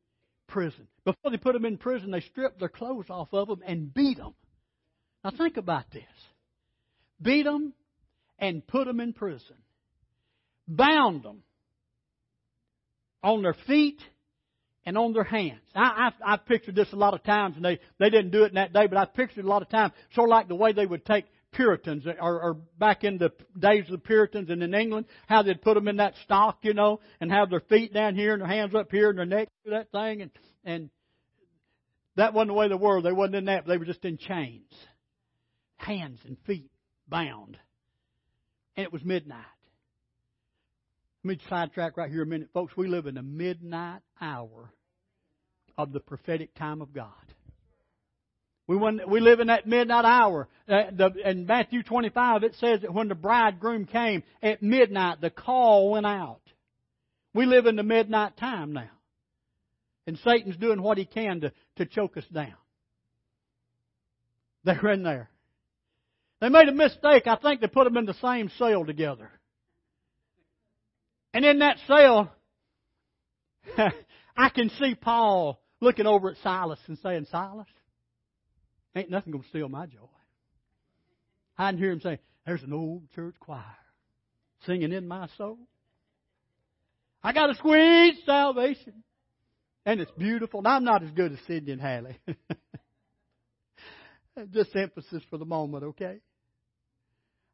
prison. 0.48 0.88
Before 1.06 1.32
they 1.32 1.38
put 1.38 1.54
them 1.54 1.66
in 1.66 1.78
prison, 1.78 2.12
they 2.12 2.22
stripped 2.22 2.60
their 2.60 2.70
clothes 2.70 3.10
off 3.10 3.30
of 3.34 3.48
them 3.48 3.62
and 3.66 3.94
beat 3.94 4.18
them. 4.18 4.34
Now 5.24 5.32
think 5.32 5.58
about 5.58 5.91
this. 5.91 6.04
Beat 7.22 7.44
them 7.44 7.74
and 8.40 8.66
put 8.66 8.86
them 8.86 9.00
in 9.00 9.14
prison 9.14 9.56
bound 10.68 11.24
them 11.24 11.44
on 13.22 13.42
their 13.42 13.56
feet 13.68 14.02
and 14.86 14.98
on 14.98 15.14
their 15.14 15.24
hands. 15.24 15.62
I, 15.76 16.12
I, 16.26 16.34
I've 16.34 16.46
pictured 16.46 16.76
this 16.76 16.92
a 16.92 16.98
lot 16.98 17.14
of 17.14 17.24
times, 17.24 17.56
and 17.56 17.64
they, 17.64 17.80
they 18.00 18.10
didn't 18.10 18.32
do 18.32 18.44
it 18.44 18.50
in 18.50 18.56
that 18.56 18.74
day, 18.74 18.88
but 18.88 18.98
I've 18.98 19.14
pictured 19.14 19.46
a 19.46 19.48
lot 19.48 19.62
of 19.62 19.70
times, 19.70 19.94
sort 20.14 20.30
of 20.30 20.32
like 20.32 20.48
the 20.48 20.56
way 20.56 20.74
they 20.74 20.86
would 20.86 21.06
take 21.06 21.26
Puritans, 21.54 22.06
or, 22.20 22.42
or 22.42 22.54
back 22.80 23.04
in 23.04 23.18
the 23.18 23.32
days 23.58 23.86
of 23.86 23.92
the 23.92 23.98
Puritans 24.00 24.50
and 24.50 24.64
in 24.64 24.74
England, 24.74 25.06
how 25.28 25.44
they'd 25.44 25.62
put 25.62 25.76
them 25.76 25.88
in 25.88 25.98
that 25.98 26.16
stock, 26.24 26.60
you 26.64 26.74
know, 26.74 27.00
and 27.22 27.32
have 27.32 27.50
their 27.50 27.62
feet 27.62 27.94
down 27.94 28.16
here 28.16 28.34
and 28.34 28.42
their 28.42 28.50
hands 28.50 28.74
up 28.74 28.92
here 28.92 29.10
and 29.10 29.20
their 29.20 29.26
neck 29.26 29.50
that 29.66 29.92
thing, 29.92 30.24
and 30.24 30.32
and 30.66 30.90
that 32.16 32.34
wasn't 32.34 32.50
the 32.50 32.54
way 32.56 32.68
they 32.68 32.76
were. 32.76 33.02
They 33.02 33.12
wasn't 33.12 33.36
in 33.36 33.46
that. 33.46 33.68
They 33.68 33.78
were 33.78 33.86
just 33.86 34.04
in 34.04 34.18
chains, 34.18 34.72
hands 35.78 36.20
and 36.26 36.38
feet 36.48 36.72
bound, 37.08 37.58
and 38.76 38.84
it 38.84 38.93
was 38.93 39.03
midnight. 39.03 39.45
Let 41.24 41.38
me 41.38 41.43
sidetrack 41.49 41.97
right 41.97 42.11
here 42.11 42.24
a 42.24 42.26
minute. 42.26 42.49
Folks, 42.53 42.76
we 42.76 42.88
live 42.88 43.05
in 43.05 43.15
the 43.15 43.21
midnight 43.21 44.01
hour 44.19 44.74
of 45.78 45.93
the 45.93 45.99
prophetic 45.99 46.53
time 46.55 46.82
of 46.82 46.93
God. 46.93 47.11
We, 48.67 48.78
want, 48.78 49.07
we 49.09 49.19
live 49.19 49.39
in 49.39 49.47
that 49.47 49.67
midnight 49.67 50.05
hour. 50.05 50.47
Uh, 50.67 50.84
the, 50.91 51.11
in 51.26 51.45
Matthew 51.45 51.84
25, 51.84 52.43
it 52.43 52.55
says 52.59 52.82
that 52.82 52.93
when 52.93 53.09
the 53.09 53.15
bridegroom 53.15 53.86
came 53.86 54.24
at 54.41 54.63
midnight, 54.63 55.21
the 55.21 55.30
call 55.30 55.91
went 55.91 56.05
out. 56.05 56.41
We 57.34 57.45
live 57.45 57.65
in 57.65 57.76
the 57.76 57.84
midnight 57.84 58.38
time 58.38 58.74
now. 58.74 58.89
And 60.07 60.17
Satan's 60.19 60.57
doing 60.57 60.82
what 60.82 60.97
he 60.97 61.05
can 61.05 61.41
to, 61.41 61.51
to 61.78 61.86
choke 61.86 62.17
us 62.17 62.26
down. 62.34 62.53
They're 64.63 64.91
in 64.91 65.03
there. 65.03 65.30
They 66.44 66.50
made 66.50 66.68
a 66.68 66.74
mistake. 66.74 67.26
I 67.26 67.38
think 67.38 67.62
they 67.62 67.68
put 67.68 67.86
them 67.86 67.96
in 67.96 68.04
the 68.04 68.16
same 68.16 68.52
cell 68.58 68.84
together. 68.84 69.32
And 71.34 71.46
in 71.46 71.60
that 71.60 71.78
cell, 71.88 72.34
I 74.36 74.50
can 74.50 74.70
see 74.72 74.94
Paul 74.94 75.62
looking 75.80 76.06
over 76.06 76.30
at 76.30 76.36
Silas 76.44 76.80
and 76.88 76.98
saying, 76.98 77.28
Silas, 77.32 77.70
ain't 78.94 79.10
nothing 79.10 79.32
going 79.32 79.44
to 79.44 79.50
steal 79.52 79.70
my 79.70 79.86
joy. 79.86 80.00
I 81.58 81.70
can 81.70 81.78
hear 81.78 81.91
him 81.91 82.02
saying, 82.02 82.20
There's 82.46 82.64
an 82.64 82.74
old 82.74 83.10
church 83.16 83.36
choir 83.39 83.64
singing 84.66 84.91
in 84.91 85.08
my 85.08 85.30
soul. 85.38 85.60
I 87.24 87.32
got 87.32 87.52
a 87.52 87.56
squeeze 87.56 88.18
salvation. 88.26 89.06
And 89.86 90.02
it's 90.02 90.12
beautiful. 90.18 90.62
Now, 90.62 90.72
I'm 90.72 90.84
not 90.84 91.04
as 91.04 91.12
good 91.12 91.32
as 91.32 91.39
Sidney 91.48 91.72
and 91.72 91.82
Hallie. 91.82 92.20
just 94.52 94.76
emphasis 94.76 95.24
for 95.30 95.38
the 95.38 95.46
moment, 95.46 95.86
okay? 95.86 96.20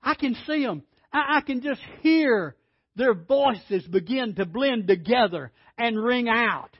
I 0.01 0.13
can 0.15 0.35
see 0.47 0.63
them. 0.63 0.83
I, 1.11 1.37
I 1.37 1.41
can 1.41 1.61
just 1.61 1.81
hear 2.01 2.55
their 2.95 3.13
voices 3.13 3.85
begin 3.87 4.35
to 4.35 4.45
blend 4.45 4.87
together 4.87 5.51
and 5.77 6.01
ring 6.01 6.27
out. 6.27 6.71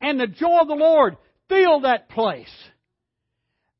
And 0.00 0.18
the 0.18 0.26
joy 0.26 0.60
of 0.60 0.68
the 0.68 0.74
Lord 0.74 1.16
fill 1.48 1.80
that 1.80 2.08
place 2.08 2.48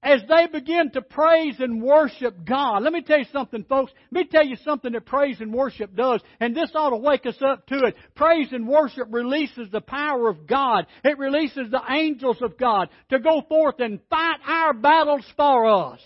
as 0.02 0.22
they 0.28 0.46
begin 0.46 0.90
to 0.92 1.02
praise 1.02 1.56
and 1.58 1.82
worship 1.82 2.44
God. 2.44 2.82
Let 2.82 2.92
me 2.92 3.02
tell 3.02 3.18
you 3.18 3.26
something, 3.32 3.64
folks. 3.64 3.92
Let 4.10 4.24
me 4.24 4.28
tell 4.30 4.46
you 4.46 4.56
something 4.64 4.92
that 4.92 5.04
praise 5.04 5.40
and 5.40 5.52
worship 5.52 5.94
does, 5.94 6.22
and 6.40 6.56
this 6.56 6.70
ought 6.74 6.90
to 6.90 6.96
wake 6.96 7.26
us 7.26 7.36
up 7.42 7.66
to 7.66 7.84
it. 7.84 7.96
Praise 8.14 8.48
and 8.52 8.66
worship 8.66 9.08
releases 9.10 9.70
the 9.70 9.82
power 9.82 10.28
of 10.28 10.46
God. 10.46 10.86
It 11.04 11.18
releases 11.18 11.70
the 11.70 11.82
angels 11.90 12.38
of 12.40 12.56
God 12.56 12.88
to 13.10 13.18
go 13.18 13.42
forth 13.48 13.78
and 13.78 14.00
fight 14.08 14.38
our 14.46 14.72
battles 14.72 15.24
for 15.36 15.66
us. 15.66 16.00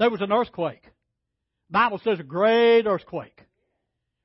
There 0.00 0.10
was 0.10 0.22
an 0.22 0.32
earthquake. 0.32 0.82
Bible 1.70 2.00
says 2.02 2.18
a 2.18 2.24
great 2.24 2.86
earthquake. 2.86 3.38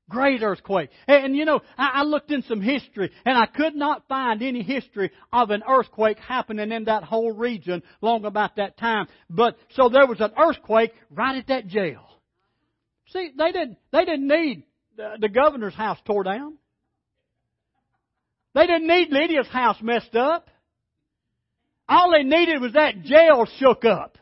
Great 0.09 0.41
earthquake. 0.41 0.89
And, 1.05 1.25
and 1.25 1.35
you 1.35 1.43
know, 1.43 1.59
I, 1.77 1.91
I 1.95 2.03
looked 2.03 2.31
in 2.31 2.43
some 2.43 2.61
history 2.61 3.11
and 3.25 3.37
I 3.37 3.45
could 3.45 3.75
not 3.75 4.07
find 4.07 4.41
any 4.41 4.63
history 4.63 5.11
of 5.33 5.49
an 5.49 5.63
earthquake 5.67 6.17
happening 6.17 6.71
in 6.71 6.85
that 6.85 7.03
whole 7.03 7.33
region 7.33 7.83
long 8.01 8.23
about 8.23 8.55
that 8.55 8.77
time. 8.77 9.07
But, 9.29 9.57
so 9.71 9.89
there 9.89 10.07
was 10.07 10.21
an 10.21 10.31
earthquake 10.37 10.93
right 11.11 11.37
at 11.37 11.47
that 11.47 11.67
jail. 11.67 12.07
See, 13.11 13.31
they 13.37 13.51
didn't, 13.51 13.77
they 13.91 14.05
didn't 14.05 14.29
need 14.29 14.63
the, 14.95 15.17
the 15.19 15.29
governor's 15.29 15.75
house 15.75 15.99
tore 16.05 16.23
down. 16.23 16.57
They 18.53 18.65
didn't 18.65 18.87
need 18.87 19.09
Lydia's 19.11 19.47
house 19.47 19.77
messed 19.81 20.15
up. 20.15 20.49
All 21.89 22.11
they 22.11 22.23
needed 22.23 22.61
was 22.61 22.71
that 22.73 23.03
jail 23.03 23.45
shook 23.59 23.83
up. 23.83 24.17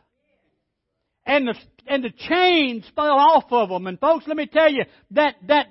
And 1.26 1.48
the 1.48 1.54
and 1.86 2.02
the 2.02 2.10
chains 2.10 2.84
fell 2.96 3.18
off 3.18 3.44
of 3.50 3.68
them. 3.68 3.86
And 3.86 3.98
folks, 4.00 4.26
let 4.26 4.36
me 4.36 4.46
tell 4.46 4.70
you, 4.70 4.84
that, 5.12 5.34
that 5.48 5.66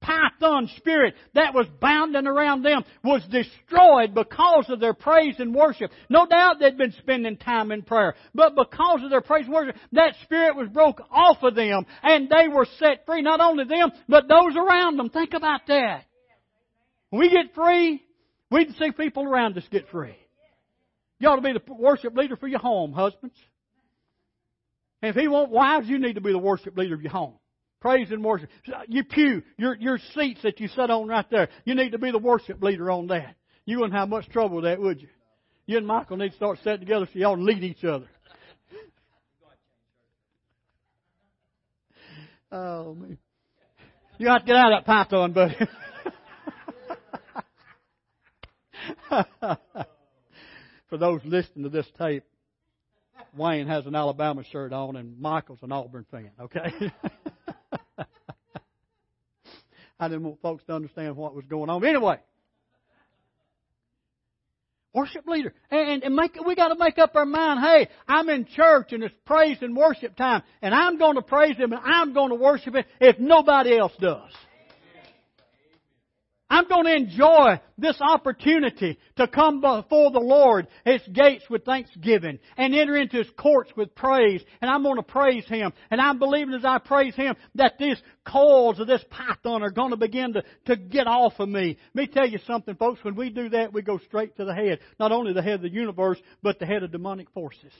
python 0.00 0.68
spirit 0.76 1.14
that 1.34 1.54
was 1.54 1.66
bounding 1.80 2.26
around 2.26 2.62
them 2.62 2.84
was 3.02 3.22
destroyed 3.30 4.14
because 4.14 4.66
of 4.68 4.80
their 4.80 4.92
praise 4.92 5.36
and 5.38 5.54
worship. 5.54 5.90
No 6.08 6.26
doubt 6.26 6.56
they'd 6.60 6.76
been 6.76 6.92
spending 6.98 7.36
time 7.36 7.72
in 7.72 7.82
prayer, 7.82 8.14
but 8.34 8.54
because 8.54 9.02
of 9.02 9.10
their 9.10 9.22
praise 9.22 9.46
and 9.46 9.54
worship, 9.54 9.76
that 9.92 10.14
spirit 10.24 10.56
was 10.56 10.68
broke 10.68 11.00
off 11.10 11.38
of 11.42 11.54
them 11.54 11.86
and 12.02 12.28
they 12.28 12.48
were 12.48 12.66
set 12.78 13.06
free. 13.06 13.22
Not 13.22 13.40
only 13.40 13.64
them, 13.64 13.92
but 14.08 14.28
those 14.28 14.56
around 14.56 14.98
them. 14.98 15.08
Think 15.08 15.32
about 15.32 15.60
that. 15.68 16.04
When 17.10 17.20
we 17.20 17.30
get 17.30 17.54
free, 17.54 18.02
we 18.50 18.64
can 18.66 18.74
see 18.74 18.90
people 18.90 19.24
around 19.24 19.56
us 19.56 19.64
get 19.70 19.88
free. 19.88 20.16
You 21.18 21.28
ought 21.28 21.36
to 21.36 21.42
be 21.42 21.52
the 21.52 21.72
worship 21.72 22.14
leader 22.14 22.36
for 22.36 22.48
your 22.48 22.58
home, 22.58 22.92
husbands. 22.92 23.36
If 25.04 25.16
he 25.16 25.28
want 25.28 25.50
wives, 25.50 25.86
you 25.88 25.98
need 25.98 26.14
to 26.14 26.22
be 26.22 26.32
the 26.32 26.38
worship 26.38 26.76
leader 26.76 26.94
of 26.94 27.02
your 27.02 27.12
home. 27.12 27.34
Praise 27.80 28.10
and 28.10 28.24
worship. 28.24 28.48
Your 28.88 29.04
pew, 29.04 29.42
your, 29.58 29.76
your 29.76 29.98
seats 30.14 30.40
that 30.42 30.58
you 30.58 30.68
sit 30.68 30.90
on 30.90 31.06
right 31.06 31.26
there, 31.30 31.50
you 31.66 31.74
need 31.74 31.92
to 31.92 31.98
be 31.98 32.10
the 32.10 32.18
worship 32.18 32.62
leader 32.62 32.90
on 32.90 33.08
that. 33.08 33.36
You 33.66 33.80
wouldn't 33.80 33.94
have 33.94 34.08
much 34.08 34.26
trouble 34.30 34.56
with 34.56 34.64
that, 34.64 34.80
would 34.80 35.02
you? 35.02 35.08
You 35.66 35.76
and 35.76 35.86
Michael 35.86 36.16
need 36.16 36.30
to 36.30 36.36
start 36.36 36.58
sitting 36.64 36.80
together 36.80 37.06
so 37.12 37.18
y'all 37.18 37.38
lead 37.38 37.62
each 37.62 37.84
other. 37.84 38.06
Oh, 42.52 42.94
man. 42.94 43.18
You 44.16 44.28
have 44.28 44.42
to 44.42 44.46
get 44.46 44.54
out 44.54 44.72
of 44.72 44.84
that 44.84 44.86
python, 44.86 45.32
buddy. 45.32 45.56
For 50.88 50.96
those 50.96 51.20
listening 51.24 51.64
to 51.64 51.68
this 51.68 51.88
tape, 51.98 52.22
Wayne 53.36 53.66
has 53.66 53.86
an 53.86 53.94
Alabama 53.94 54.42
shirt 54.44 54.72
on 54.72 54.96
and 54.96 55.20
Michael's 55.20 55.60
an 55.62 55.72
Auburn 55.72 56.06
fan, 56.10 56.30
okay? 56.40 56.72
I 59.98 60.08
didn't 60.08 60.24
want 60.24 60.40
folks 60.40 60.64
to 60.64 60.74
understand 60.74 61.16
what 61.16 61.34
was 61.34 61.44
going 61.46 61.70
on. 61.70 61.84
Anyway, 61.84 62.18
worship 64.92 65.26
leader. 65.26 65.52
And, 65.70 66.02
and 66.02 66.14
make, 66.14 66.36
we 66.44 66.54
got 66.54 66.68
to 66.68 66.76
make 66.78 66.98
up 66.98 67.14
our 67.14 67.26
mind, 67.26 67.60
hey, 67.60 67.88
I'm 68.08 68.28
in 68.28 68.46
church 68.46 68.92
and 68.92 69.02
it's 69.02 69.14
praise 69.24 69.58
and 69.60 69.76
worship 69.76 70.16
time, 70.16 70.42
and 70.62 70.74
I'm 70.74 70.98
going 70.98 71.16
to 71.16 71.22
praise 71.22 71.56
Him 71.56 71.72
and 71.72 71.82
I'm 71.84 72.14
going 72.14 72.30
to 72.30 72.36
worship 72.36 72.74
Him 72.74 72.84
if 73.00 73.18
nobody 73.18 73.76
else 73.76 73.92
does. 74.00 74.30
I'm 76.54 76.68
going 76.68 76.84
to 76.84 76.94
enjoy 76.94 77.60
this 77.76 78.00
opportunity 78.00 78.96
to 79.16 79.26
come 79.26 79.60
before 79.60 80.12
the 80.12 80.20
Lord, 80.20 80.68
His 80.84 81.00
gates 81.12 81.42
with 81.50 81.64
thanksgiving, 81.64 82.38
and 82.56 82.72
enter 82.72 82.96
into 82.96 83.16
His 83.16 83.30
courts 83.36 83.72
with 83.76 83.92
praise. 83.96 84.40
And 84.60 84.70
I'm 84.70 84.84
going 84.84 84.94
to 84.94 85.02
praise 85.02 85.44
Him. 85.48 85.72
And 85.90 86.00
I'm 86.00 86.20
believing 86.20 86.54
as 86.54 86.64
I 86.64 86.78
praise 86.78 87.16
Him 87.16 87.34
that 87.56 87.78
these 87.80 88.00
coils 88.24 88.78
of 88.78 88.86
this 88.86 89.04
python 89.10 89.64
are 89.64 89.72
going 89.72 89.90
to 89.90 89.96
begin 89.96 90.34
to, 90.34 90.44
to 90.66 90.76
get 90.76 91.08
off 91.08 91.32
of 91.40 91.48
me. 91.48 91.76
Let 91.92 92.08
me 92.08 92.14
tell 92.14 92.28
you 92.28 92.38
something, 92.46 92.76
folks. 92.76 93.02
When 93.02 93.16
we 93.16 93.30
do 93.30 93.48
that, 93.48 93.72
we 93.72 93.82
go 93.82 93.98
straight 93.98 94.36
to 94.36 94.44
the 94.44 94.54
head. 94.54 94.78
Not 95.00 95.10
only 95.10 95.32
the 95.32 95.42
head 95.42 95.54
of 95.54 95.62
the 95.62 95.72
universe, 95.72 96.18
but 96.40 96.60
the 96.60 96.66
head 96.66 96.84
of 96.84 96.92
demonic 96.92 97.30
forces. 97.30 97.72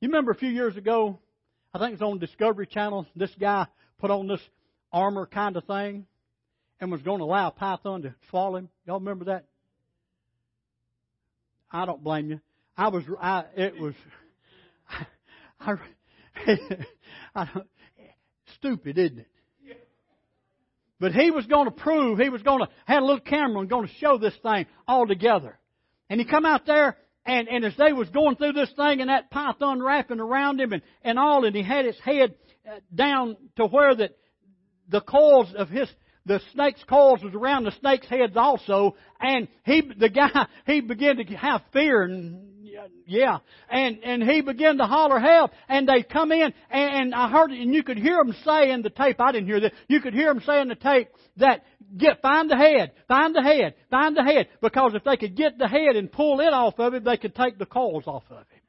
You 0.00 0.06
remember 0.06 0.30
a 0.30 0.36
few 0.36 0.50
years 0.50 0.76
ago, 0.76 1.18
I 1.74 1.80
think 1.80 1.94
it 1.94 2.00
was 2.00 2.12
on 2.12 2.20
Discovery 2.20 2.68
Channel, 2.68 3.08
this 3.16 3.34
guy 3.40 3.66
put 3.98 4.12
on 4.12 4.28
this 4.28 4.40
armor 4.92 5.26
kind 5.26 5.56
of 5.56 5.64
thing 5.64 6.06
and 6.80 6.90
was 6.90 7.02
going 7.02 7.18
to 7.18 7.24
allow 7.24 7.48
a 7.48 7.52
python 7.52 8.02
to 8.02 8.14
swallow 8.30 8.56
him. 8.56 8.68
Y'all 8.86 8.98
remember 8.98 9.26
that? 9.26 9.46
I 11.70 11.86
don't 11.86 12.02
blame 12.02 12.30
you. 12.30 12.40
I 12.76 12.88
was, 12.88 13.04
I, 13.20 13.44
it 13.56 13.80
was, 13.80 13.94
I, 15.60 15.74
I, 17.34 17.48
stupid, 18.56 18.98
isn't 18.98 19.18
it? 19.18 19.28
But 21.00 21.12
he 21.12 21.30
was 21.30 21.44
going 21.46 21.66
to 21.66 21.70
prove, 21.70 22.18
he 22.18 22.28
was 22.28 22.42
going 22.42 22.60
to, 22.60 22.68
had 22.86 23.00
a 23.00 23.04
little 23.04 23.20
camera 23.20 23.60
and 23.60 23.68
going 23.68 23.86
to 23.86 23.94
show 23.94 24.16
this 24.16 24.34
thing 24.42 24.66
all 24.86 25.06
together. 25.06 25.58
And 26.08 26.20
he 26.20 26.26
come 26.26 26.46
out 26.46 26.66
there 26.66 26.96
and, 27.26 27.48
and 27.48 27.64
as 27.64 27.74
they 27.76 27.92
was 27.92 28.08
going 28.10 28.36
through 28.36 28.52
this 28.52 28.70
thing 28.76 29.00
and 29.00 29.10
that 29.10 29.30
python 29.30 29.82
wrapping 29.82 30.20
around 30.20 30.60
him 30.60 30.72
and, 30.72 30.82
and 31.02 31.18
all, 31.18 31.44
and 31.44 31.54
he 31.54 31.62
had 31.62 31.84
his 31.84 31.98
head 32.04 32.34
uh, 32.66 32.78
down 32.94 33.36
to 33.56 33.66
where 33.66 33.94
that 33.94 34.16
the 34.88 35.00
coils 35.00 35.52
of 35.56 35.68
his 35.68 35.88
the 36.26 36.40
snake's 36.52 36.82
coils 36.84 37.22
was 37.22 37.34
around 37.34 37.64
the 37.64 37.72
snake's 37.80 38.06
heads 38.06 38.36
also, 38.36 38.96
and 39.20 39.48
he, 39.64 39.82
the 39.98 40.08
guy, 40.08 40.46
he 40.66 40.80
began 40.80 41.16
to 41.16 41.24
have 41.34 41.62
fear 41.72 42.02
and 42.02 42.50
yeah, 43.06 43.38
and 43.70 43.98
and 44.02 44.22
he 44.22 44.40
began 44.40 44.78
to 44.78 44.84
holler 44.84 45.20
help, 45.20 45.52
and 45.68 45.88
they 45.88 46.02
come 46.02 46.32
in, 46.32 46.52
and, 46.70 46.94
and 46.96 47.14
I 47.14 47.30
heard, 47.30 47.50
and 47.50 47.72
you 47.72 47.82
could 47.82 47.98
hear 47.98 48.16
them 48.16 48.34
say 48.44 48.70
in 48.70 48.82
the 48.82 48.90
tape. 48.90 49.20
I 49.20 49.32
didn't 49.32 49.46
hear 49.46 49.60
that. 49.60 49.72
You 49.88 50.00
could 50.00 50.14
hear 50.14 50.26
them 50.26 50.42
say 50.44 50.60
in 50.60 50.68
the 50.68 50.74
tape 50.74 51.08
that 51.36 51.64
get 51.96 52.20
find 52.20 52.50
the 52.50 52.56
head, 52.56 52.92
find 53.06 53.34
the 53.34 53.42
head, 53.42 53.74
find 53.90 54.16
the 54.16 54.24
head, 54.24 54.48
because 54.60 54.92
if 54.94 55.04
they 55.04 55.16
could 55.16 55.36
get 55.36 55.56
the 55.58 55.68
head 55.68 55.96
and 55.96 56.10
pull 56.10 56.40
it 56.40 56.52
off 56.52 56.78
of 56.78 56.94
him, 56.94 57.04
they 57.04 57.16
could 57.16 57.34
take 57.34 57.58
the 57.58 57.66
coils 57.66 58.04
off 58.06 58.24
of 58.30 58.38
him. 58.38 58.60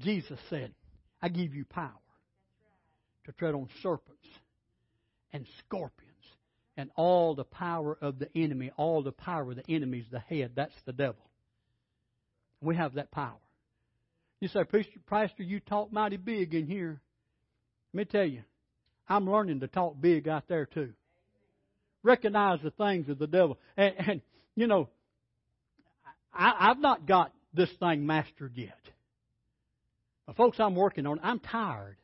Jesus 0.00 0.38
said, 0.50 0.74
"I 1.22 1.28
give 1.28 1.54
you 1.54 1.64
power 1.64 1.92
to 3.24 3.32
tread 3.32 3.54
on 3.54 3.68
serpents 3.82 4.26
and 5.34 5.46
scorpions 5.58 5.90
and 6.76 6.90
all 6.96 7.34
the 7.34 7.44
power 7.44 7.98
of 8.00 8.18
the 8.18 8.28
enemy. 8.34 8.70
All 8.76 9.02
the 9.02 9.12
power 9.12 9.50
of 9.50 9.56
the 9.56 9.68
enemy 9.68 9.98
is 9.98 10.06
the 10.10 10.20
head. 10.20 10.52
That's 10.54 10.72
the 10.86 10.92
devil. 10.92 11.20
We 12.62 12.76
have 12.76 12.94
that 12.94 13.10
power. 13.10 13.36
You 14.40 14.48
say, 14.48 14.64
Pastor, 15.06 15.42
you 15.42 15.60
talk 15.60 15.92
mighty 15.92 16.16
big 16.16 16.54
in 16.54 16.66
here. 16.66 17.00
Let 17.92 17.98
me 17.98 18.04
tell 18.04 18.24
you, 18.24 18.42
I'm 19.08 19.30
learning 19.30 19.60
to 19.60 19.68
talk 19.68 20.00
big 20.00 20.28
out 20.28 20.44
there 20.48 20.66
too. 20.66 20.92
Recognize 22.02 22.60
the 22.62 22.70
things 22.70 23.08
of 23.08 23.18
the 23.18 23.26
devil. 23.26 23.58
And, 23.76 23.94
and 23.98 24.20
you 24.54 24.66
know, 24.66 24.88
I, 26.32 26.70
I've 26.70 26.78
not 26.78 27.06
got 27.06 27.32
this 27.52 27.70
thing 27.80 28.06
mastered 28.06 28.52
yet. 28.56 28.78
But 30.26 30.36
folks, 30.36 30.58
I'm 30.60 30.74
working 30.74 31.06
on 31.06 31.18
it. 31.18 31.22
I'm 31.24 31.40
tired 31.40 31.96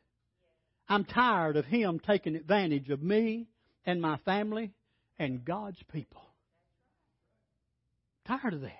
I'm 0.91 1.05
tired 1.05 1.55
of 1.55 1.63
him 1.63 2.01
taking 2.05 2.35
advantage 2.35 2.89
of 2.89 3.01
me 3.01 3.47
and 3.85 4.01
my 4.01 4.17
family 4.25 4.71
and 5.17 5.45
God's 5.45 5.81
people. 5.93 6.21
Tired 8.27 8.55
of 8.55 8.61
that. 8.61 8.73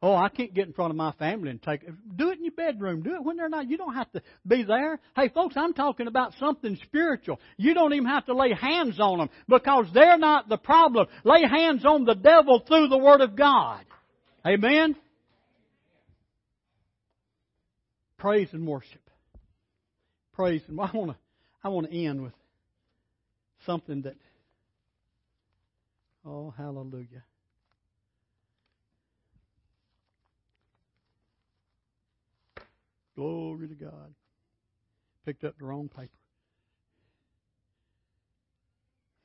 Oh, 0.00 0.14
I 0.14 0.28
can't 0.28 0.54
get 0.54 0.68
in 0.68 0.72
front 0.72 0.92
of 0.92 0.96
my 0.96 1.10
family 1.14 1.50
and 1.50 1.60
take 1.60 1.82
it. 1.82 1.92
Do 2.16 2.30
it 2.30 2.38
in 2.38 2.44
your 2.44 2.54
bedroom. 2.54 3.02
Do 3.02 3.16
it 3.16 3.24
when 3.24 3.36
they're 3.36 3.48
not. 3.48 3.68
You 3.68 3.76
don't 3.76 3.94
have 3.94 4.12
to 4.12 4.22
be 4.46 4.62
there. 4.62 5.00
Hey, 5.16 5.28
folks, 5.28 5.56
I'm 5.56 5.74
talking 5.74 6.06
about 6.06 6.34
something 6.38 6.78
spiritual. 6.84 7.40
You 7.56 7.74
don't 7.74 7.92
even 7.92 8.06
have 8.06 8.26
to 8.26 8.34
lay 8.34 8.52
hands 8.52 9.00
on 9.00 9.18
them 9.18 9.30
because 9.48 9.86
they're 9.92 10.18
not 10.18 10.48
the 10.48 10.56
problem. 10.56 11.08
Lay 11.24 11.42
hands 11.50 11.84
on 11.84 12.04
the 12.04 12.14
devil 12.14 12.62
through 12.64 12.86
the 12.90 12.98
Word 12.98 13.22
of 13.22 13.34
God. 13.34 13.84
Amen? 14.46 14.94
Praise 18.18 18.50
and 18.52 18.68
worship. 18.68 19.00
Praise 20.36 20.62
and 20.68 20.80
I 20.80 20.90
want 20.92 21.12
to 21.12 21.16
I 21.64 21.68
want 21.68 21.90
to 21.90 21.96
end 21.96 22.22
with 22.22 22.34
something 23.64 24.02
that 24.02 24.16
oh 26.26 26.52
hallelujah. 26.56 27.24
Glory 33.16 33.68
to 33.68 33.74
God. 33.74 34.14
Picked 35.24 35.44
up 35.44 35.58
the 35.58 35.64
wrong 35.64 35.88
paper. 35.88 36.10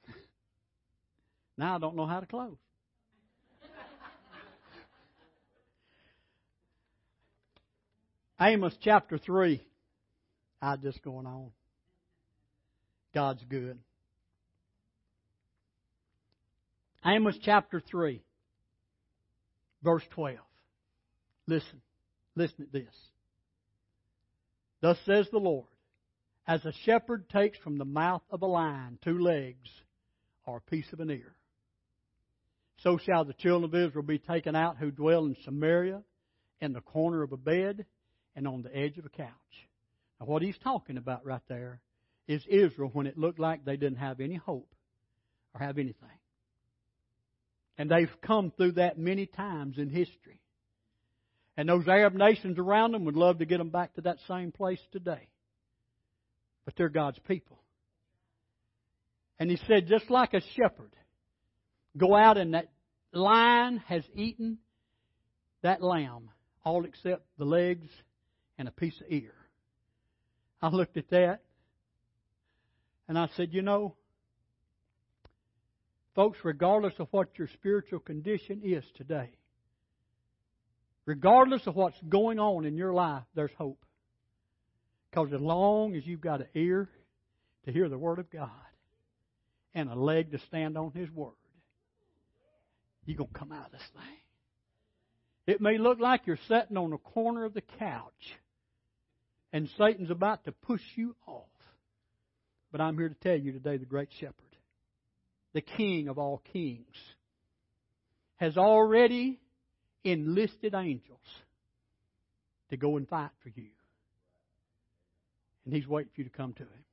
now 1.58 1.76
I 1.76 1.80
don't 1.80 1.98
know 1.98 2.06
how 2.06 2.22
to 2.22 2.26
close. 2.26 2.56
Amos 8.40 8.78
chapter 8.82 9.18
3. 9.18 9.62
I 10.62 10.76
just 10.76 11.02
going 11.02 11.26
on. 11.26 11.52
God's 13.14 13.44
good. 13.50 13.78
Amos 17.06 17.38
chapter 17.44 17.82
3, 17.82 18.22
verse 19.84 20.04
12. 20.12 20.38
Listen. 21.48 21.82
Listen 22.36 22.66
to 22.66 22.72
this. 22.72 22.96
Thus 24.82 24.98
says 25.06 25.28
the 25.32 25.38
Lord, 25.38 25.68
as 26.48 26.64
a 26.66 26.74
shepherd 26.86 27.30
takes 27.30 27.58
from 27.60 27.78
the 27.78 27.86
mouth 27.86 28.24
of 28.32 28.42
a 28.42 28.48
lion 28.48 28.98
two 29.04 29.20
legs 29.20 29.70
or 30.46 30.58
a 30.58 30.70
piece 30.70 30.92
of 30.94 31.00
an 31.00 31.12
ear, 31.12 31.36
so 32.78 32.98
shall 32.98 33.26
the 33.26 33.34
children 33.34 33.64
of 33.64 33.76
Israel 33.76 34.04
be 34.04 34.18
taken 34.18 34.56
out 34.56 34.78
who 34.78 34.92
dwell 34.92 35.26
in 35.26 35.36
Samaria, 35.44 36.02
in 36.62 36.74
the 36.74 36.82
corner 36.82 37.22
of 37.22 37.32
a 37.32 37.38
bed, 37.38 37.86
and 38.36 38.48
on 38.48 38.64
the 38.64 38.76
edge 38.76 38.98
of 38.98 39.06
a 39.06 39.10
couch. 39.10 39.28
Now, 40.22 40.28
what 40.28 40.44
he's 40.44 40.58
talking 40.64 40.98
about 40.98 41.26
right 41.26 41.42
there 41.50 41.82
is 42.28 42.44
Israel 42.48 42.92
when 42.94 43.08
it 43.08 43.18
looked 43.18 43.40
like 43.40 43.66
they 43.66 43.76
didn't 43.76 43.98
have 43.98 44.20
any 44.20 44.36
hope 44.36 44.72
or 45.56 45.66
have 45.66 45.80
anything. 45.80 45.96
And 47.80 47.90
they've 47.90 48.22
come 48.22 48.54
through 48.56 48.74
that 48.74 49.00
many 49.00 49.26
times 49.26 49.80
in 49.80 49.90
history. 49.90 50.40
And 51.58 51.68
those 51.68 51.88
Arab 51.88 52.14
nations 52.14 52.60
around 52.60 52.92
them 52.92 53.06
would 53.06 53.16
love 53.16 53.40
to 53.40 53.46
get 53.46 53.58
them 53.58 53.72
back 53.72 53.96
to 53.96 54.02
that 54.02 54.18
same 54.28 54.52
place 54.52 54.80
today. 54.92 55.28
But 56.66 56.76
they're 56.78 56.90
God's 56.90 57.20
people. 57.28 57.60
And 59.40 59.50
he 59.50 59.58
said, 59.68 59.88
just 59.88 60.12
like 60.12 60.36
a 60.36 60.42
shepherd, 60.56 60.96
go 61.98 62.16
out 62.16 62.38
and 62.38 62.54
that 62.54 62.70
lion 63.12 63.82
has 63.88 64.04
eaten 64.14 64.60
that 65.64 65.82
lamb, 65.82 66.30
all 66.64 66.86
except 66.86 67.26
the 67.40 67.46
legs 67.46 67.88
and 68.60 68.68
a 68.68 68.72
piece 68.72 69.00
of 69.02 69.12
ear. 69.12 69.34
I 70.62 70.70
looked 70.70 70.98
at 70.98 71.10
that 71.10 71.42
and 73.08 73.18
I 73.18 73.30
said, 73.36 73.50
you 73.52 73.62
know, 73.62 73.96
folks, 76.16 76.38
regardless 76.44 76.94
of 77.00 77.08
what 77.12 77.30
your 77.38 77.50
spiritual 77.54 78.00
condition 78.00 78.62
is 78.64 78.84
today, 78.96 79.32
regardless 81.06 81.66
of 81.66 81.76
what's 81.76 82.00
going 82.08 82.40
on 82.40 82.66
in 82.66 82.78
your 82.78 82.94
life, 82.94 83.24
there's 83.36 83.52
hope. 83.58 83.84
Because 85.10 85.34
as 85.34 85.42
long 85.42 85.96
as 85.96 86.06
you've 86.06 86.22
got 86.22 86.42
an 86.42 86.48
ear 86.56 86.90
to 87.66 87.72
hear 87.72 87.90
the 87.90 87.98
Word 87.98 88.20
of 88.20 88.30
God 88.32 88.50
and 89.74 89.90
a 89.90 89.96
leg 89.96 90.32
to 90.32 90.40
stand 90.48 90.78
on 90.78 90.92
His 90.92 91.10
Word, 91.10 91.34
you're 93.06 93.18
going 93.18 93.30
to 93.34 93.40
come 93.40 93.52
out 93.52 93.66
of 93.66 93.72
this 93.72 93.90
thing. 93.94 94.18
It 95.48 95.60
may 95.60 95.78
look 95.80 96.00
like 96.00 96.22
you're 96.26 96.40
sitting 96.48 96.78
on 96.78 96.92
the 96.92 96.98
corner 96.98 97.46
of 97.46 97.54
the 97.54 97.64
couch 97.80 98.36
and 99.54 99.70
Satan's 99.78 100.10
about 100.10 100.46
to 100.46 100.52
push 100.52 100.82
you 100.96 101.16
off. 101.28 101.46
But 102.72 102.82
I'm 102.82 102.98
here 102.98 103.10
to 103.10 103.16
tell 103.16 103.36
you 103.36 103.52
today 103.52 103.78
the 103.78 103.86
great 103.86 104.10
shepherd, 104.20 104.36
the 105.54 105.62
king 105.62 106.08
of 106.08 106.18
all 106.18 106.42
kings, 106.54 106.96
has 108.38 108.58
already 108.58 109.40
enlisted 110.04 110.74
angels 110.74 111.20
to 112.70 112.78
go 112.78 112.98
and 112.98 113.08
fight 113.08 113.32
for 113.44 113.50
you. 113.50 113.68
And 115.66 115.76
he's 115.76 115.88
waiting 115.88 116.10
for 116.16 116.22
you 116.22 116.30
to 116.30 116.36
come 116.36 116.54
to 116.54 116.64
him. 116.64 116.86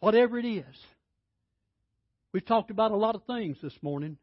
Whatever 0.00 0.38
it 0.38 0.46
is. 0.46 0.64
We've 2.32 2.46
talked 2.46 2.70
about 2.70 2.92
a 2.92 2.96
lot 2.96 3.14
of 3.14 3.24
things 3.24 3.58
this 3.62 3.76
morning. 3.82 4.16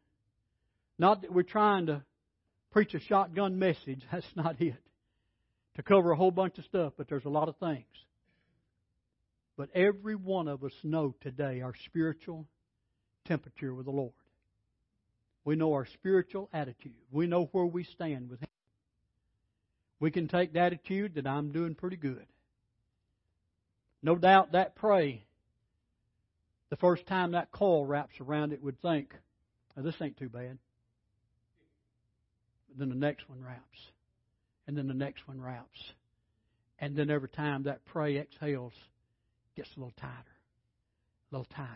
Not 0.98 1.22
that 1.22 1.32
we're 1.32 1.42
trying 1.42 1.86
to 1.86 2.02
preach 2.72 2.92
a 2.94 3.00
shotgun 3.00 3.58
message. 3.58 4.02
That's 4.12 4.26
not 4.34 4.60
it 4.60 4.74
to 5.80 5.84
cover 5.84 6.10
a 6.10 6.16
whole 6.16 6.30
bunch 6.30 6.58
of 6.58 6.64
stuff, 6.66 6.92
but 6.98 7.08
there's 7.08 7.24
a 7.24 7.30
lot 7.30 7.48
of 7.48 7.56
things. 7.56 7.86
But 9.56 9.70
every 9.74 10.14
one 10.14 10.46
of 10.46 10.62
us 10.62 10.74
know 10.82 11.14
today 11.22 11.62
our 11.62 11.72
spiritual 11.86 12.46
temperature 13.24 13.74
with 13.74 13.86
the 13.86 13.90
Lord. 13.90 14.12
We 15.42 15.56
know 15.56 15.72
our 15.72 15.86
spiritual 15.86 16.50
attitude. 16.52 16.92
We 17.10 17.26
know 17.26 17.48
where 17.52 17.64
we 17.64 17.84
stand 17.84 18.28
with 18.28 18.40
Him. 18.40 18.48
We 20.00 20.10
can 20.10 20.28
take 20.28 20.52
the 20.52 20.60
attitude 20.60 21.14
that 21.14 21.26
I'm 21.26 21.50
doing 21.50 21.74
pretty 21.74 21.96
good. 21.96 22.26
No 24.02 24.16
doubt 24.16 24.52
that 24.52 24.76
prey, 24.76 25.24
the 26.68 26.76
first 26.76 27.06
time 27.06 27.32
that 27.32 27.52
coil 27.52 27.86
wraps 27.86 28.20
around 28.20 28.52
it, 28.52 28.62
would 28.62 28.82
think, 28.82 29.14
oh, 29.78 29.82
this 29.82 29.94
ain't 30.02 30.18
too 30.18 30.28
bad. 30.28 30.58
But 32.68 32.78
then 32.80 32.90
the 32.90 32.94
next 32.94 33.30
one 33.30 33.42
wraps 33.42 33.90
and 34.66 34.76
then 34.76 34.88
the 34.88 34.94
next 34.94 35.26
one 35.26 35.40
wraps. 35.40 35.92
And 36.78 36.96
then 36.96 37.10
every 37.10 37.28
time 37.28 37.64
that 37.64 37.84
prey 37.84 38.18
exhales, 38.18 38.72
gets 39.56 39.68
a 39.76 39.80
little 39.80 39.94
tighter, 40.00 40.14
a 41.30 41.34
little 41.34 41.48
tighter. 41.54 41.68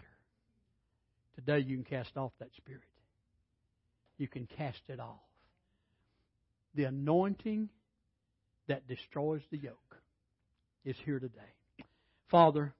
Today 1.34 1.58
you 1.58 1.76
can 1.76 1.84
cast 1.84 2.16
off 2.16 2.32
that 2.38 2.48
spirit. 2.56 2.82
You 4.16 4.28
can 4.28 4.46
cast 4.56 4.80
it 4.88 5.00
off. 5.00 5.20
The 6.74 6.84
anointing 6.84 7.68
that 8.68 8.88
destroys 8.88 9.42
the 9.50 9.58
yoke 9.58 9.96
is 10.84 10.96
here 11.04 11.18
today. 11.18 11.40
Father, 12.30 12.74